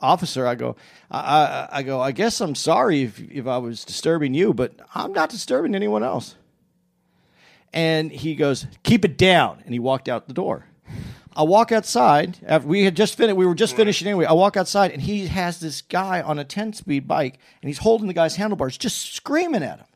officer. 0.00 0.46
I 0.46 0.54
go, 0.54 0.76
I, 1.10 1.18
I, 1.18 1.68
I 1.72 1.82
go. 1.82 2.00
I 2.00 2.12
guess 2.12 2.40
I'm 2.40 2.54
sorry 2.54 3.02
if 3.02 3.20
if 3.20 3.46
I 3.46 3.58
was 3.58 3.84
disturbing 3.84 4.34
you, 4.34 4.54
but 4.54 4.74
I'm 4.94 5.12
not 5.12 5.30
disturbing 5.30 5.74
anyone 5.74 6.02
else. 6.02 6.36
And 7.74 8.12
he 8.12 8.36
goes, 8.36 8.66
"Keep 8.84 9.04
it 9.04 9.18
down," 9.18 9.60
and 9.64 9.74
he 9.74 9.80
walked 9.80 10.08
out 10.08 10.28
the 10.28 10.32
door. 10.32 10.66
I 11.36 11.42
walk 11.42 11.72
outside 11.72 12.38
after 12.46 12.68
we 12.68 12.84
had 12.84 12.96
just 12.96 13.16
finished. 13.16 13.36
We 13.36 13.46
were 13.46 13.56
just 13.56 13.74
finishing 13.74 14.06
anyway. 14.06 14.26
I 14.26 14.32
walk 14.32 14.56
outside, 14.56 14.92
and 14.92 15.02
he 15.02 15.26
has 15.26 15.58
this 15.58 15.82
guy 15.82 16.22
on 16.22 16.38
a 16.38 16.44
ten-speed 16.44 17.08
bike, 17.08 17.38
and 17.60 17.68
he's 17.68 17.78
holding 17.78 18.06
the 18.06 18.14
guy's 18.14 18.36
handlebars, 18.36 18.78
just 18.78 19.12
screaming 19.14 19.64
at 19.64 19.80
him. 19.80 19.86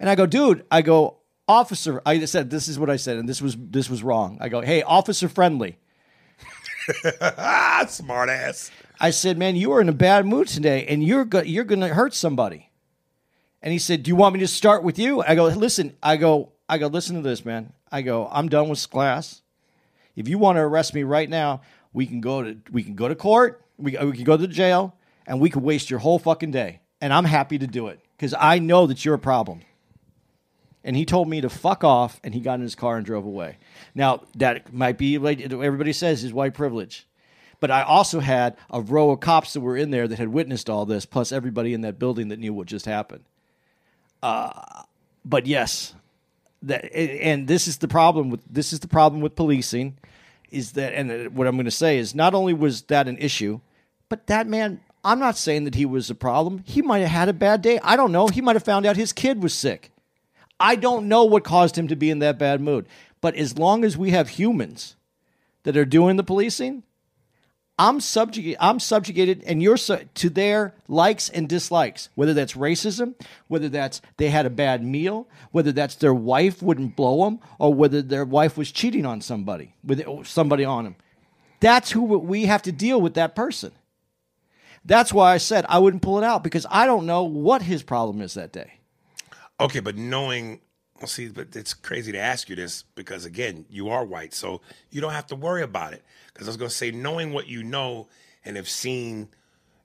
And 0.00 0.10
I 0.10 0.16
go, 0.16 0.26
dude. 0.26 0.64
I 0.72 0.82
go, 0.82 1.18
officer. 1.46 2.02
I 2.04 2.24
said 2.24 2.50
this 2.50 2.66
is 2.66 2.78
what 2.78 2.90
I 2.90 2.96
said, 2.96 3.18
and 3.18 3.28
this 3.28 3.40
was 3.40 3.56
this 3.56 3.88
was 3.88 4.02
wrong. 4.02 4.38
I 4.40 4.48
go, 4.48 4.60
hey, 4.60 4.82
officer 4.82 5.28
friendly. 5.28 5.78
Ah, 7.20 7.84
smart 7.88 8.28
ass. 8.28 8.72
I 8.98 9.10
said, 9.10 9.38
man, 9.38 9.54
you 9.54 9.70
are 9.72 9.80
in 9.80 9.88
a 9.88 9.92
bad 9.94 10.26
mood 10.26 10.48
today, 10.48 10.84
and 10.86 11.04
you're 11.04 11.24
go- 11.24 11.42
you're 11.42 11.64
going 11.64 11.80
to 11.80 11.88
hurt 11.88 12.14
somebody. 12.14 12.69
And 13.62 13.72
he 13.72 13.78
said, 13.78 14.02
do 14.02 14.08
you 14.08 14.16
want 14.16 14.34
me 14.34 14.40
to 14.40 14.48
start 14.48 14.82
with 14.82 14.98
you? 14.98 15.22
I 15.22 15.34
go, 15.34 15.46
listen. 15.46 15.96
I 16.02 16.16
go, 16.16 16.52
I 16.68 16.78
go, 16.78 16.86
listen 16.86 17.16
to 17.16 17.22
this, 17.22 17.44
man. 17.44 17.72
I 17.92 18.02
go, 18.02 18.28
I'm 18.30 18.48
done 18.48 18.68
with 18.68 18.88
class. 18.88 19.42
If 20.16 20.28
you 20.28 20.38
want 20.38 20.56
to 20.56 20.60
arrest 20.60 20.94
me 20.94 21.02
right 21.02 21.28
now, 21.28 21.60
we 21.92 22.06
can 22.06 22.20
go 22.20 22.42
to 22.42 22.56
we 22.70 22.82
can 22.82 22.94
go 22.94 23.08
to 23.08 23.14
court. 23.14 23.64
We, 23.76 23.96
we 23.96 24.12
can 24.12 24.24
go 24.24 24.36
to 24.36 24.46
jail, 24.46 24.94
and 25.26 25.40
we 25.40 25.50
can 25.50 25.62
waste 25.62 25.90
your 25.90 26.00
whole 26.00 26.18
fucking 26.18 26.50
day. 26.50 26.80
And 27.00 27.12
I'm 27.12 27.24
happy 27.24 27.58
to 27.58 27.66
do 27.66 27.88
it 27.88 28.00
because 28.16 28.34
I 28.38 28.58
know 28.58 28.86
that 28.86 29.04
you're 29.04 29.14
a 29.14 29.18
problem. 29.18 29.62
And 30.84 30.96
he 30.96 31.04
told 31.04 31.28
me 31.28 31.40
to 31.40 31.48
fuck 31.50 31.84
off, 31.84 32.20
and 32.22 32.34
he 32.34 32.40
got 32.40 32.54
in 32.54 32.62
his 32.62 32.74
car 32.74 32.96
and 32.96 33.04
drove 33.04 33.24
away. 33.24 33.58
Now 33.94 34.22
that 34.36 34.72
might 34.72 34.98
be 34.98 35.18
like 35.18 35.40
everybody 35.40 35.92
says 35.92 36.24
is 36.24 36.32
white 36.32 36.54
privilege, 36.54 37.06
but 37.58 37.70
I 37.70 37.82
also 37.82 38.20
had 38.20 38.56
a 38.70 38.80
row 38.80 39.10
of 39.10 39.20
cops 39.20 39.52
that 39.54 39.60
were 39.60 39.76
in 39.76 39.90
there 39.90 40.08
that 40.08 40.18
had 40.18 40.28
witnessed 40.28 40.70
all 40.70 40.86
this, 40.86 41.06
plus 41.06 41.32
everybody 41.32 41.74
in 41.74 41.80
that 41.82 41.98
building 41.98 42.28
that 42.28 42.38
knew 42.38 42.54
what 42.54 42.66
just 42.66 42.86
happened. 42.86 43.24
Uh, 44.22 44.82
but 45.24 45.46
yes, 45.46 45.94
that 46.62 46.92
and 46.94 47.48
this 47.48 47.66
is 47.66 47.78
the 47.78 47.88
problem 47.88 48.30
with 48.30 48.42
this 48.50 48.72
is 48.72 48.80
the 48.80 48.88
problem 48.88 49.22
with 49.22 49.34
policing 49.34 49.96
is 50.50 50.72
that 50.72 50.94
and 50.94 51.34
what 51.34 51.46
I'm 51.46 51.56
going 51.56 51.64
to 51.64 51.70
say 51.70 51.98
is 51.98 52.14
not 52.14 52.34
only 52.34 52.52
was 52.52 52.82
that 52.82 53.08
an 53.08 53.16
issue, 53.18 53.60
but 54.08 54.26
that 54.26 54.46
man 54.46 54.80
I'm 55.04 55.18
not 55.18 55.36
saying 55.36 55.64
that 55.64 55.74
he 55.74 55.86
was 55.86 56.10
a 56.10 56.14
problem. 56.14 56.62
He 56.66 56.82
might 56.82 56.98
have 56.98 57.10
had 57.10 57.28
a 57.28 57.32
bad 57.32 57.62
day. 57.62 57.78
I 57.82 57.96
don't 57.96 58.12
know. 58.12 58.28
He 58.28 58.42
might 58.42 58.56
have 58.56 58.64
found 58.64 58.84
out 58.84 58.96
his 58.96 59.12
kid 59.12 59.42
was 59.42 59.54
sick. 59.54 59.90
I 60.58 60.76
don't 60.76 61.08
know 61.08 61.24
what 61.24 61.42
caused 61.42 61.78
him 61.78 61.88
to 61.88 61.96
be 61.96 62.10
in 62.10 62.18
that 62.18 62.38
bad 62.38 62.60
mood. 62.60 62.86
But 63.22 63.34
as 63.34 63.56
long 63.56 63.84
as 63.84 63.96
we 63.96 64.10
have 64.10 64.30
humans 64.30 64.96
that 65.62 65.76
are 65.76 65.86
doing 65.86 66.16
the 66.16 66.22
policing, 66.22 66.82
I'm 67.80 67.98
subjugated. 68.00 68.58
I'm 68.60 68.78
subjugated, 68.78 69.42
and 69.46 69.62
you're 69.62 69.78
su- 69.78 70.04
to 70.16 70.28
their 70.28 70.74
likes 70.86 71.30
and 71.30 71.48
dislikes. 71.48 72.10
Whether 72.14 72.34
that's 72.34 72.52
racism, 72.52 73.14
whether 73.48 73.70
that's 73.70 74.02
they 74.18 74.28
had 74.28 74.44
a 74.44 74.50
bad 74.50 74.84
meal, 74.84 75.26
whether 75.50 75.72
that's 75.72 75.94
their 75.94 76.12
wife 76.12 76.62
wouldn't 76.62 76.94
blow 76.94 77.24
them, 77.24 77.40
or 77.58 77.72
whether 77.72 78.02
their 78.02 78.26
wife 78.26 78.58
was 78.58 78.70
cheating 78.70 79.06
on 79.06 79.22
somebody 79.22 79.74
with 79.82 80.04
somebody 80.26 80.62
on 80.62 80.84
them. 80.84 80.96
That's 81.60 81.90
who 81.90 82.02
we 82.02 82.44
have 82.44 82.60
to 82.62 82.72
deal 82.72 83.00
with. 83.00 83.14
That 83.14 83.34
person. 83.34 83.72
That's 84.84 85.10
why 85.10 85.32
I 85.32 85.38
said 85.38 85.64
I 85.66 85.78
wouldn't 85.78 86.02
pull 86.02 86.18
it 86.18 86.24
out 86.24 86.44
because 86.44 86.66
I 86.68 86.84
don't 86.84 87.06
know 87.06 87.22
what 87.22 87.62
his 87.62 87.82
problem 87.82 88.20
is 88.20 88.34
that 88.34 88.52
day. 88.52 88.74
Okay, 89.58 89.80
but 89.80 89.96
knowing, 89.96 90.60
well, 91.00 91.08
see, 91.08 91.28
but 91.28 91.56
it's 91.56 91.72
crazy 91.72 92.12
to 92.12 92.18
ask 92.18 92.48
you 92.50 92.56
this 92.56 92.84
because 92.94 93.24
again, 93.24 93.64
you 93.70 93.88
are 93.88 94.04
white, 94.04 94.34
so 94.34 94.60
you 94.90 95.00
don't 95.00 95.12
have 95.12 95.26
to 95.28 95.34
worry 95.34 95.62
about 95.62 95.94
it. 95.94 96.04
Because 96.32 96.46
I 96.46 96.50
was 96.50 96.56
going 96.58 96.68
to 96.68 96.74
say, 96.74 96.90
knowing 96.90 97.32
what 97.32 97.48
you 97.48 97.62
know 97.62 98.08
and 98.44 98.56
have 98.56 98.68
seen 98.68 99.28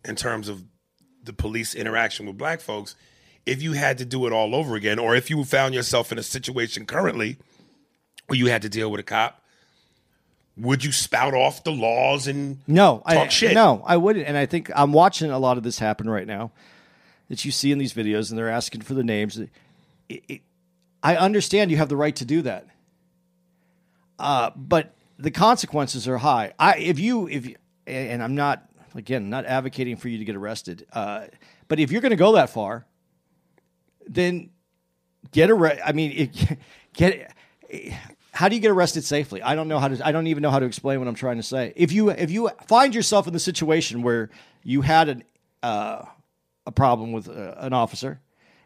in 0.03 0.15
terms 0.15 0.49
of 0.49 0.63
the 1.23 1.33
police 1.33 1.73
interaction 1.73 2.25
with 2.25 2.37
black 2.37 2.59
folks, 2.59 2.95
if 3.45 3.61
you 3.61 3.73
had 3.73 3.97
to 3.99 4.05
do 4.05 4.27
it 4.27 4.33
all 4.33 4.53
over 4.53 4.75
again, 4.75 4.99
or 4.99 5.15
if 5.15 5.29
you 5.29 5.43
found 5.45 5.73
yourself 5.73 6.11
in 6.11 6.19
a 6.19 6.23
situation 6.23 6.85
currently 6.85 7.37
where 8.27 8.37
you 8.37 8.47
had 8.47 8.61
to 8.63 8.69
deal 8.69 8.91
with 8.91 8.99
a 8.99 9.03
cop, 9.03 9.41
would 10.57 10.83
you 10.83 10.91
spout 10.91 11.33
off 11.33 11.63
the 11.63 11.71
laws 11.71 12.27
and 12.27 12.59
No, 12.67 13.03
talk 13.07 13.17
I, 13.17 13.27
shit? 13.29 13.53
No, 13.53 13.83
I 13.85 13.97
wouldn't. 13.97 14.27
And 14.27 14.35
I 14.37 14.45
think 14.45 14.69
I'm 14.75 14.91
watching 14.91 15.31
a 15.31 15.39
lot 15.39 15.57
of 15.57 15.63
this 15.63 15.79
happen 15.79 16.09
right 16.09 16.27
now 16.27 16.51
that 17.29 17.45
you 17.45 17.51
see 17.51 17.71
in 17.71 17.77
these 17.77 17.93
videos, 17.93 18.29
and 18.29 18.37
they're 18.37 18.49
asking 18.49 18.81
for 18.81 18.93
the 18.93 19.03
names. 19.03 19.37
It, 19.37 19.49
it, 20.09 20.41
I 21.05 21.17
understand 21.17 21.69
you 21.69 21.77
have 21.77 21.87
the 21.87 21.95
right 21.95 22.15
to 22.15 22.25
do 22.25 22.41
that, 22.41 22.65
uh, 24.17 24.49
but 24.55 24.95
the 25.19 25.29
consequences 25.29 26.07
are 26.07 26.17
high. 26.17 26.53
I 26.57 26.77
if 26.77 26.97
you 26.97 27.27
if 27.27 27.45
you, 27.45 27.57
and 27.85 28.23
I'm 28.23 28.33
not 28.33 28.67
again 28.95 29.29
not 29.29 29.45
advocating 29.45 29.97
for 29.97 30.09
you 30.09 30.17
to 30.17 30.25
get 30.25 30.35
arrested, 30.35 30.87
uh, 30.93 31.27
but 31.67 31.79
if 31.79 31.91
you're 31.91 32.01
going 32.01 32.09
to 32.09 32.15
go 32.15 32.31
that 32.31 32.49
far, 32.49 32.87
then 34.07 34.49
get 35.31 35.51
arrested. 35.51 35.83
I 35.85 35.91
mean, 35.91 36.11
it, 36.11 36.57
get. 36.93 37.31
How 38.31 38.49
do 38.49 38.55
you 38.55 38.61
get 38.61 38.71
arrested 38.71 39.03
safely? 39.03 39.43
I 39.43 39.53
don't 39.53 39.67
know 39.67 39.77
how 39.77 39.89
to. 39.89 40.03
I 40.03 40.11
don't 40.11 40.25
even 40.25 40.41
know 40.41 40.49
how 40.49 40.57
to 40.57 40.65
explain 40.65 40.97
what 40.97 41.07
I'm 41.07 41.13
trying 41.13 41.37
to 41.37 41.43
say. 41.43 41.71
If 41.75 41.91
you 41.91 42.09
if 42.09 42.31
you 42.31 42.49
find 42.65 42.95
yourself 42.95 43.27
in 43.27 43.33
the 43.33 43.39
situation 43.39 44.01
where 44.01 44.31
you 44.63 44.81
had 44.81 45.09
an 45.09 45.23
uh, 45.61 46.01
a 46.65 46.71
problem 46.71 47.11
with 47.11 47.29
uh, 47.29 47.53
an 47.57 47.73
officer 47.73 48.21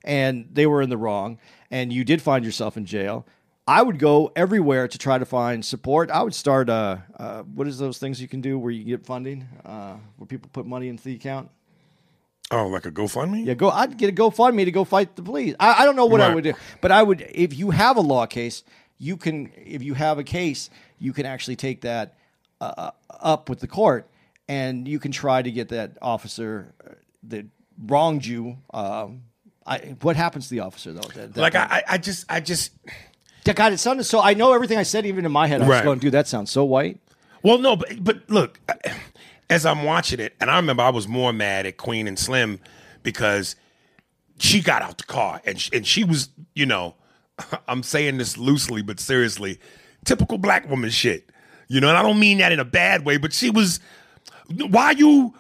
and 0.05 0.47
they 0.53 0.65
were 0.65 0.81
in 0.81 0.89
the 0.89 0.97
wrong, 0.97 1.37
and 1.71 1.93
you 1.93 2.03
did 2.03 2.21
find 2.21 2.45
yourself 2.45 2.77
in 2.77 2.85
jail, 2.85 3.25
I 3.67 3.83
would 3.83 3.99
go 3.99 4.31
everywhere 4.35 4.87
to 4.87 4.97
try 4.97 5.19
to 5.19 5.25
find 5.25 5.63
support. 5.63 6.09
I 6.09 6.23
would 6.23 6.33
start. 6.33 6.69
Uh, 6.69 6.97
uh, 7.17 7.43
what 7.43 7.67
is 7.67 7.77
those 7.77 7.99
things 7.99 8.19
you 8.21 8.27
can 8.27 8.41
do 8.41 8.57
where 8.57 8.71
you 8.71 8.83
get 8.83 9.05
funding, 9.05 9.47
uh, 9.63 9.97
where 10.17 10.25
people 10.25 10.49
put 10.51 10.65
money 10.65 10.87
into 10.87 11.03
the 11.03 11.15
account? 11.15 11.49
Oh, 12.51 12.65
like 12.67 12.87
a 12.87 12.91
GoFundMe? 12.91 13.45
Yeah, 13.45 13.53
go. 13.53 13.69
I'd 13.69 13.95
get 13.95 14.09
a 14.09 14.13
GoFundMe 14.13 14.65
to 14.65 14.71
go 14.71 14.83
fight 14.83 15.15
the 15.15 15.21
police. 15.21 15.53
I, 15.59 15.83
I 15.83 15.85
don't 15.85 15.95
know 15.95 16.07
what 16.07 16.19
I 16.19 16.33
would 16.33 16.43
do, 16.43 16.53
but 16.81 16.91
I 16.91 17.03
would. 17.03 17.23
If 17.29 17.55
you 17.55 17.69
have 17.69 17.97
a 17.97 18.01
law 18.01 18.25
case, 18.25 18.63
you 18.97 19.17
can. 19.17 19.51
If 19.55 19.83
you 19.83 19.93
have 19.93 20.17
a 20.17 20.23
case, 20.23 20.71
you 20.97 21.13
can 21.13 21.27
actually 21.27 21.55
take 21.55 21.81
that 21.81 22.17
uh, 22.59 22.89
up 23.19 23.49
with 23.49 23.59
the 23.59 23.67
court, 23.67 24.09
and 24.47 24.87
you 24.87 24.99
can 24.99 25.11
try 25.11 25.43
to 25.43 25.51
get 25.51 25.69
that 25.69 25.99
officer 26.01 26.73
uh, 26.83 26.93
that 27.23 27.45
wronged 27.77 28.25
you. 28.25 28.57
Um, 28.73 29.25
I, 29.69 29.77
what 30.01 30.15
happens 30.15 30.45
to 30.49 30.55
the 30.55 30.61
officer 30.61 30.91
though? 30.93 31.01
That, 31.01 31.33
that 31.33 31.39
Like 31.41 31.55
I, 31.55 31.83
I- 31.87 31.97
just, 31.97 32.25
I 32.29 32.39
just. 32.39 32.71
that 33.45 33.55
God, 33.55 33.71
it 33.73 33.77
sounded 33.77 34.03
so. 34.03 34.19
I 34.21 34.33
know 34.33 34.53
everything 34.53 34.77
I 34.77 34.83
said, 34.83 35.05
even 35.05 35.25
in 35.25 35.31
my 35.31 35.47
head. 35.47 35.61
I 35.61 35.67
was 35.67 35.69
Right. 35.77 35.83
going, 35.83 35.99
dude, 35.99 36.13
that 36.13 36.27
sounds 36.27 36.51
so 36.51 36.63
white. 36.65 36.99
Well, 37.43 37.57
no, 37.59 37.75
but 37.75 38.03
but 38.03 38.29
look, 38.29 38.59
as 39.49 39.65
I'm 39.65 39.83
watching 39.83 40.19
it, 40.19 40.35
and 40.41 40.49
I 40.51 40.55
remember 40.57 40.83
I 40.83 40.89
was 40.89 41.07
more 41.07 41.31
mad 41.31 41.65
at 41.65 41.77
Queen 41.77 42.07
and 42.07 42.17
Slim 42.19 42.59
because 43.03 43.55
she 44.39 44.61
got 44.61 44.81
out 44.81 44.97
the 44.97 45.03
car 45.05 45.41
and 45.45 45.59
she, 45.59 45.69
and 45.75 45.85
she 45.85 46.03
was, 46.03 46.29
you 46.55 46.65
know, 46.65 46.95
I'm 47.67 47.83
saying 47.83 48.17
this 48.17 48.37
loosely 48.37 48.81
but 48.81 48.99
seriously, 48.99 49.59
typical 50.05 50.37
black 50.37 50.69
woman 50.69 50.89
shit. 50.89 51.29
You 51.67 51.79
know, 51.79 51.89
and 51.89 51.97
I 51.97 52.01
don't 52.01 52.19
mean 52.19 52.39
that 52.39 52.51
in 52.51 52.59
a 52.59 52.65
bad 52.65 53.05
way, 53.05 53.17
but 53.17 53.31
she 53.33 53.49
was. 53.51 53.79
Why 54.51 54.91
you 54.91 55.35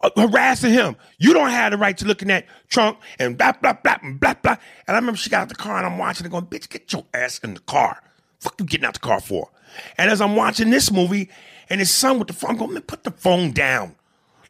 Uh, 0.00 0.10
harassing 0.16 0.72
him? 0.72 0.96
You 1.18 1.32
don't 1.32 1.50
have 1.50 1.72
the 1.72 1.78
right 1.78 1.96
to 1.98 2.04
look 2.04 2.22
in 2.22 2.28
that 2.28 2.46
trunk 2.68 2.98
and 3.18 3.36
blah 3.36 3.52
blah 3.52 3.72
blah 3.72 3.96
and 4.02 4.20
blah 4.20 4.34
blah. 4.34 4.56
And 4.86 4.96
I 4.96 4.98
remember 4.98 5.16
she 5.16 5.30
got 5.30 5.42
out 5.42 5.48
the 5.48 5.54
car 5.54 5.78
and 5.78 5.86
I'm 5.86 5.98
watching 5.98 6.26
it 6.26 6.30
going, 6.30 6.46
bitch, 6.46 6.68
get 6.68 6.92
your 6.92 7.04
ass 7.14 7.38
in 7.40 7.54
the 7.54 7.60
car. 7.60 8.02
Fuck 8.40 8.54
you 8.60 8.66
getting 8.66 8.86
out 8.86 8.94
the 8.94 9.00
car 9.00 9.20
for? 9.20 9.50
And 9.96 10.10
as 10.10 10.20
I'm 10.20 10.36
watching 10.36 10.70
this 10.70 10.90
movie, 10.90 11.28
and 11.70 11.80
his 11.80 11.90
son 11.90 12.18
with 12.18 12.28
the 12.28 12.34
phone, 12.34 12.52
I'm 12.52 12.56
going, 12.56 12.74
man, 12.74 12.82
put 12.82 13.04
the 13.04 13.10
phone 13.10 13.52
down. 13.52 13.94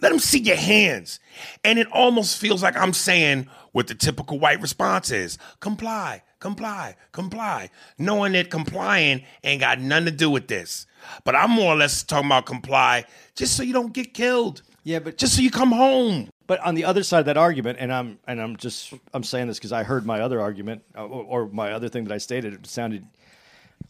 Let 0.01 0.13
him 0.13 0.21
see 0.21 0.39
your 0.39 0.57
hands. 0.57 1.19
And 1.65 1.79
it 1.79 1.89
almost 1.93 2.39
feels 2.39 2.63
like 2.63 2.77
I'm 2.77 2.93
saying 2.93 3.49
what 3.73 3.89
the 3.89 3.95
typical 3.95 4.39
white 4.39 4.61
response 4.61 5.11
is 5.11 5.39
comply, 5.61 6.23
comply, 6.39 6.95
comply, 7.13 7.71
knowing 7.99 8.33
that 8.33 8.51
complying 8.51 9.25
ain't 9.43 9.61
got 9.61 9.81
nothing 9.81 10.07
to 10.07 10.11
do 10.13 10.31
with 10.31 10.47
this. 10.47 10.87
But 11.25 11.35
I'm 11.35 11.51
more 11.51 11.75
or 11.75 11.77
less 11.77 12.03
talking 12.05 12.29
about 12.29 12.47
comply 12.47 13.05
just 13.35 13.57
so 13.57 13.63
you 13.63 13.73
don't 13.73 13.93
get 13.93 14.15
killed. 14.15 14.63
Yeah, 14.89 15.01
but- 15.01 15.19
just 15.19 15.37
so 15.37 15.43
you 15.43 15.51
come 15.51 15.73
home. 15.73 16.31
But 16.47 16.61
on 16.61 16.75
the 16.75 16.87
other 16.87 17.03
side 17.03 17.19
of 17.21 17.27
that 17.27 17.37
argument, 17.37 17.77
and 17.79 17.93
I'm 17.93 18.19
and 18.27 18.41
I'm 18.41 18.57
just 18.57 18.95
I'm 19.13 19.23
saying 19.23 19.49
this 19.49 19.59
because 19.59 19.71
I 19.71 19.83
heard 19.83 20.07
my 20.07 20.23
other 20.23 20.41
argument 20.41 20.83
uh, 20.97 21.05
or, 21.05 21.43
or 21.43 21.49
my 21.49 21.73
other 21.73 21.91
thing 21.91 22.05
that 22.05 22.15
I 22.15 22.17
stated. 22.17 22.55
It 22.55 22.67
sounded 22.67 23.07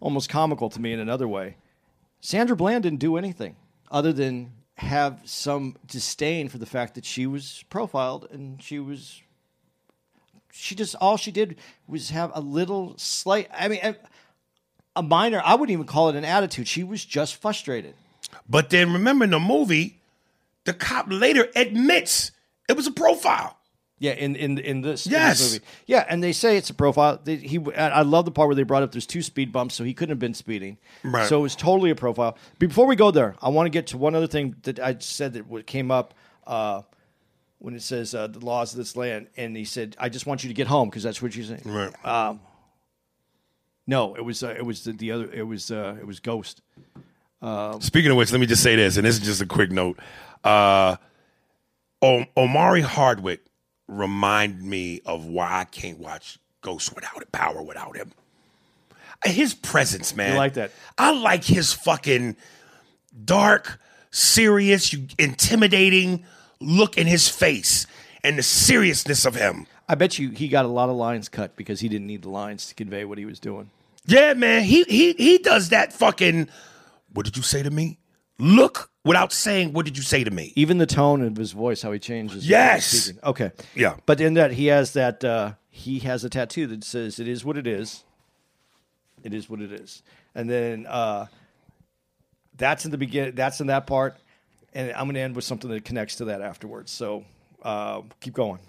almost 0.01 0.29
comical 0.29 0.69
to 0.71 0.81
me 0.81 0.93
in 0.93 0.99
another 0.99 1.29
way. 1.29 1.55
Sandra 2.21 2.57
Bland 2.57 2.83
didn't 2.83 2.99
do 2.99 3.17
anything 3.17 3.55
other 3.93 4.13
than 4.13 4.51
have 4.75 5.21
some 5.25 5.77
disdain 5.87 6.49
for 6.49 6.59
the 6.59 6.67
fact 6.67 6.97
that 6.97 7.05
she 7.05 7.29
was 7.29 7.65
profiled 7.71 8.27
and 8.33 8.61
she 8.61 8.81
was. 8.81 9.23
She 10.51 10.75
just 10.75 10.97
all 10.97 11.17
she 11.17 11.31
did 11.31 11.61
was 11.87 12.11
have 12.11 12.33
a 12.35 12.41
little 12.41 12.95
slight. 12.99 13.49
I 13.57 13.69
mean, 13.69 13.81
a, 13.85 13.95
a 14.97 15.03
minor. 15.05 15.41
I 15.45 15.55
wouldn't 15.55 15.71
even 15.71 15.87
call 15.87 16.09
it 16.09 16.17
an 16.17 16.25
attitude. 16.25 16.67
She 16.67 16.83
was 16.83 17.05
just 17.05 17.37
frustrated. 17.37 17.95
But 18.49 18.71
then 18.71 18.93
remember 18.93 19.27
in 19.27 19.31
the 19.31 19.39
movie, 19.39 19.99
the 20.69 20.75
cop 20.75 21.07
later 21.09 21.49
admits 21.57 22.31
it 22.69 22.77
was 22.77 22.87
a 22.87 22.91
profile. 22.91 23.57
Yeah, 24.01 24.13
in 24.13 24.37
in 24.37 24.59
in 24.59 24.83
this, 24.83 25.07
in 25.07 25.13
this 25.13 25.53
movie. 25.53 25.65
Yeah, 25.87 26.05
and 26.09 26.23
they 26.23 26.33
say 26.33 26.57
it's 26.57 26.71
a 26.71 26.75
profile. 26.75 27.19
They, 27.25 27.37
he, 27.37 27.59
I 27.75 28.03
love 28.03 28.27
the 28.27 28.31
part 28.31 28.47
where 28.47 28.55
they 28.55 28.63
brought 28.63 28.85
up 28.85 28.93
there's 28.93 29.07
two 29.07 29.23
speed 29.23 29.51
bumps, 29.51 29.75
so 29.75 29.83
he 29.83 29.93
couldn't 29.93 30.13
have 30.13 30.19
been 30.21 30.35
speeding. 30.35 30.77
Right. 31.03 31.27
So 31.27 31.39
it 31.41 31.43
was 31.43 31.57
totally 31.57 31.91
a 31.91 31.97
profile. 31.97 32.37
Before 32.61 32.87
we 32.87 32.95
go 32.95 33.11
there, 33.11 33.35
I 33.43 33.49
want 33.49 33.67
to 33.67 33.71
get 33.71 33.89
to 33.89 33.99
one 33.99 34.15
other 34.15 34.29
thing 34.29 34.55
that 34.63 34.79
I 34.79 34.99
said 35.01 35.33
that 35.33 35.67
came 35.67 35.91
up 35.91 36.15
uh, 36.47 36.83
when 37.59 37.75
it 37.75 37.83
says 37.83 38.15
uh, 38.15 38.29
the 38.29 38.39
laws 38.39 38.73
of 38.73 38.77
this 38.77 38.95
land, 38.95 39.29
and 39.37 39.57
he 39.57 39.65
said, 39.65 39.97
"I 39.99 40.11
just 40.11 40.27
want 40.27 40.45
you 40.45 40.49
to 40.49 40.55
get 40.55 40.69
home 40.69 40.91
because 40.91 41.03
that's 41.03 41.21
what 41.21 41.35
you're 41.35 41.47
saying." 41.47 41.63
Right. 41.65 42.39
No, 43.89 44.15
it 44.15 44.25
was 44.25 44.45
uh, 44.45 44.55
it 44.57 44.67
was 44.67 44.85
the, 44.85 44.93
the 44.93 45.11
other 45.13 45.33
it 45.33 45.47
was 45.47 45.71
uh, 45.73 45.97
it 45.99 46.07
was 46.07 46.21
Ghost. 46.21 46.61
Speaking 47.81 48.11
of 48.11 48.17
which, 48.17 48.31
let 48.33 48.41
me 48.41 48.47
just 48.47 48.63
say 48.63 48.77
this, 48.77 48.97
and 48.97 49.07
this 49.07 49.17
is 49.17 49.25
just 49.25 49.41
a 49.41 49.47
quick 49.47 49.71
note. 49.71 49.99
Uh, 50.49 50.97
o- 52.03 52.25
Omari 52.37 52.81
Hardwick 52.81 53.41
reminded 53.87 54.63
me 54.63 55.01
of 55.05 55.27
why 55.27 55.61
I 55.61 55.65
can't 55.65 55.99
watch 55.99 56.39
Ghost 56.63 56.95
without 56.95 57.21
it, 57.23 57.31
Power 57.33 57.63
without 57.63 57.97
him. 57.97 58.13
His 59.25 59.53
presence, 59.55 60.15
man. 60.15 60.33
You 60.33 60.39
like 60.39 60.55
that? 60.55 60.71
I 60.97 61.13
like 61.13 61.45
his 61.45 61.73
fucking 61.73 62.37
dark, 63.25 63.79
serious, 64.11 64.93
you- 64.93 65.07
intimidating 65.19 66.25
look 66.61 66.97
in 66.97 67.07
his 67.07 67.29
face 67.29 67.87
and 68.25 68.39
the 68.39 68.43
seriousness 68.43 69.25
of 69.25 69.35
him. 69.35 69.67
I 69.89 69.95
bet 69.95 70.19
you 70.19 70.31
he 70.31 70.49
got 70.49 70.65
a 70.65 70.69
lot 70.69 70.89
of 70.89 70.97
lines 70.97 71.29
cut 71.29 71.57
because 71.57 71.81
he 71.81 71.89
didn't 71.89 72.07
need 72.07 72.23
the 72.23 72.29
lines 72.29 72.67
to 72.67 72.75
convey 72.75 73.05
what 73.05 73.17
he 73.19 73.25
was 73.25 73.41
doing. 73.41 73.71
Yeah, 74.07 74.35
man. 74.35 74.63
He 74.65 74.85
he 74.85 75.13
he 75.15 75.39
does 75.39 75.71
that 75.71 75.93
fucking. 75.93 76.49
What 77.13 77.25
did 77.27 77.37
you 77.37 77.43
say 77.43 77.63
to 77.63 77.71
me? 77.71 77.99
Look 78.39 78.91
without 79.09 79.33
saying. 79.33 79.73
What 79.73 79.85
did 79.85 79.97
you 79.97 80.03
say 80.03 80.23
to 80.23 80.31
me? 80.31 80.53
Even 80.55 80.79
the 80.79 80.87
tone 80.87 81.23
of 81.23 81.37
his 81.37 81.53
voice, 81.53 81.83
how 81.83 81.91
he 81.93 81.99
changes. 81.99 82.49
Yes! 82.49 83.13
Okay. 83.25 83.51
Yeah. 83.75 83.97
But 84.07 84.21
in 84.21 84.35
that 84.35 84.53
he 84.53 84.67
has 84.67 84.93
that 84.93 85.25
uh, 85.25 85.53
he 85.71 85.99
has 86.01 86.25
a 86.25 86.31
tattoo 86.31 86.67
that 86.69 86.85
says 86.85 87.19
"It 87.19 87.27
is 87.29 87.45
what 87.45 87.57
it 87.57 87.67
is." 87.67 88.05
It 89.25 89.35
is 89.35 89.51
what 89.51 89.61
it 89.61 89.73
is, 89.73 90.05
and 90.37 90.49
then 90.49 90.87
uh, 90.87 91.27
that's 92.57 92.85
in 92.85 92.93
the 92.93 92.99
beginning. 92.99 93.35
That's 93.35 93.61
in 93.61 93.67
that 93.67 93.87
part, 93.89 94.17
and 94.73 94.93
I'm 94.93 95.07
going 95.07 95.15
to 95.15 95.21
end 95.21 95.35
with 95.35 95.45
something 95.45 95.69
that 95.71 95.85
connects 95.85 96.17
to 96.17 96.27
that 96.27 96.41
afterwards. 96.41 96.93
So 96.93 97.25
uh, 97.63 98.03
keep 98.21 98.35
going. 98.35 98.61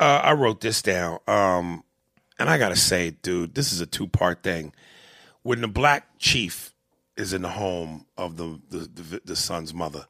Uh, 0.00 0.20
I 0.24 0.32
wrote 0.32 0.60
this 0.60 0.82
down, 0.82 1.20
um, 1.28 1.84
and 2.38 2.50
I 2.50 2.58
gotta 2.58 2.76
say, 2.76 3.10
dude, 3.22 3.54
this 3.54 3.72
is 3.72 3.80
a 3.80 3.86
two 3.86 4.08
part 4.08 4.42
thing. 4.42 4.72
When 5.42 5.60
the 5.60 5.68
black 5.68 6.18
chief 6.18 6.72
is 7.16 7.32
in 7.32 7.42
the 7.42 7.48
home 7.50 8.06
of 8.16 8.36
the 8.36 8.60
the, 8.70 8.78
the 8.78 9.20
the 9.24 9.36
son's 9.36 9.72
mother, 9.74 10.06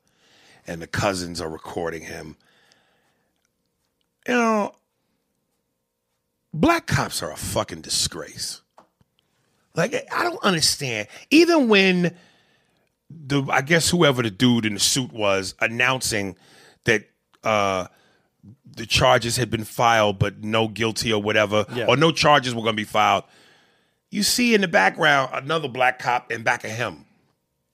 and 0.67 0.81
the 0.83 0.87
cousins 0.87 1.41
are 1.41 1.49
recording 1.49 2.03
him, 2.03 2.37
you 4.29 4.35
know, 4.35 4.73
black 6.53 6.87
cops 6.87 7.23
are 7.23 7.31
a 7.33 7.37
fucking 7.37 7.81
disgrace. 7.81 8.63
Like 9.75 9.95
I 10.13 10.23
don't 10.25 10.43
understand. 10.43 11.07
Even 11.31 11.69
when 11.69 12.17
the 13.11 13.43
I 13.51 13.61
guess 13.61 13.91
whoever 13.91 14.23
the 14.23 14.31
dude 14.31 14.67
in 14.67 14.75
the 14.75 14.81
suit 14.81 15.13
was 15.13 15.55
announcing 15.61 16.37
that 16.85 17.05
uh 17.45 17.87
the 18.77 18.87
charges 18.87 19.37
had 19.37 19.51
been 19.51 19.65
filed 19.65 20.19
but 20.19 20.43
no 20.43 20.69
guilty 20.69 21.13
or 21.13 21.21
whatever 21.23 21.67
Yeah. 21.75 21.87
or 21.87 21.97
no 21.97 22.11
charges 22.13 22.55
were 22.55 22.63
going 22.63 22.75
to 22.75 22.81
be 22.81 22.85
filed. 22.85 23.25
You 24.17 24.23
see 24.23 24.55
in 24.55 24.63
the 24.63 24.69
background 24.69 25.29
another 25.35 25.69
black 25.69 25.99
cop 25.99 26.33
in 26.33 26.43
back 26.43 26.65
of 26.65 26.71
him 26.71 27.05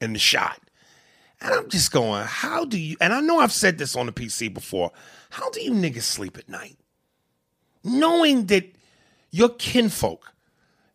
in 0.00 0.12
the 0.12 0.18
shot. 0.18 0.58
And 1.40 1.54
I'm 1.54 1.68
just 1.68 1.92
going, 1.92 2.24
how 2.26 2.64
do 2.64 2.80
you 2.80 2.96
and 3.00 3.12
I 3.12 3.20
know 3.20 3.38
I've 3.38 3.52
said 3.52 3.78
this 3.78 3.94
on 3.94 4.06
the 4.06 4.12
PC 4.12 4.52
before. 4.52 4.90
How 5.30 5.50
do 5.50 5.62
you 5.62 5.70
niggas 5.70 6.02
sleep 6.02 6.36
at 6.36 6.48
night? 6.48 6.76
Knowing 7.84 8.46
that 8.46 8.74
your 9.30 9.50
kinfolk 9.50 10.32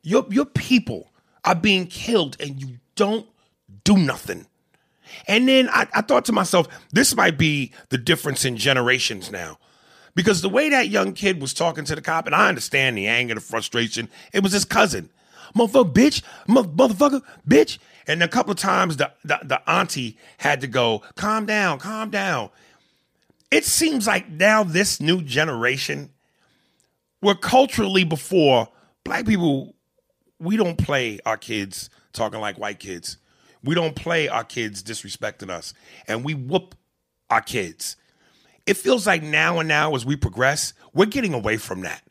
your 0.04 0.26
your 0.30 0.44
people 0.44 1.14
are 1.46 1.56
being 1.56 1.88
killed 1.88 2.36
and 2.42 2.60
you 2.60 2.80
don't 2.96 3.26
do 3.86 3.98
nothing. 3.98 4.48
And 5.30 5.48
then 5.48 5.70
I, 5.70 5.88
I 5.94 6.02
thought 6.02 6.26
to 6.26 6.34
myself, 6.34 6.68
this 6.92 7.16
might 7.16 7.38
be 7.38 7.72
the 7.88 7.98
difference 7.98 8.44
in 8.44 8.58
generations 8.58 9.32
now. 9.32 9.60
Because 10.14 10.42
the 10.42 10.50
way 10.50 10.70
that 10.72 10.90
young 10.90 11.14
kid 11.14 11.40
was 11.40 11.54
talking 11.54 11.86
to 11.86 11.96
the 11.96 12.02
cop, 12.02 12.26
and 12.26 12.36
I 12.36 12.50
understand 12.50 12.98
the 12.98 13.08
anger, 13.08 13.36
the 13.36 13.40
frustration, 13.40 14.10
it 14.34 14.44
was 14.44 14.52
his 14.52 14.66
cousin. 14.66 15.10
Motherfucker, 15.56 15.94
bitch, 15.94 16.22
mother, 16.48 16.70
motherfucker, 16.70 17.22
bitch. 17.48 17.78
And 18.08 18.24
a 18.24 18.28
couple 18.28 18.52
of 18.52 18.58
times 18.58 18.98
the, 18.98 19.12
the 19.24 19.40
the 19.44 19.70
auntie 19.70 20.18
had 20.38 20.62
to 20.62 20.68
go, 20.68 21.04
calm 21.16 21.46
down, 21.46 21.80
calm 21.80 22.10
down. 22.10 22.50
It 23.52 23.66
seems 23.66 24.08
like 24.08 24.30
now 24.30 24.64
this 24.64 25.00
new 25.00 25.22
generation, 25.22 26.10
where 27.20 27.36
culturally 27.36 28.04
before 28.04 28.70
black 29.04 29.26
people, 29.26 29.76
we 30.40 30.58
don't 30.58 30.78
play 30.78 31.20
our 31.26 31.38
kids 31.38 31.90
talking 32.14 32.40
like 32.40 32.58
white 32.58 32.80
kids. 32.80 33.18
We 33.64 33.76
don't 33.76 33.96
play 33.96 34.28
our 34.28 34.44
kids 34.44 34.84
disrespecting 34.84 35.50
us, 35.50 35.74
and 36.08 36.24
we 36.24 36.34
whoop 36.34 36.76
our 37.30 37.42
kids. 37.42 37.96
It 38.66 38.78
feels 38.78 39.08
like 39.08 39.24
now 39.24 39.60
and 39.60 39.68
now 39.68 39.96
as 39.96 40.06
we 40.06 40.16
progress, 40.16 40.74
we're 40.94 41.06
getting 41.06 41.34
away 41.34 41.58
from 41.58 41.82
that. 41.82 42.02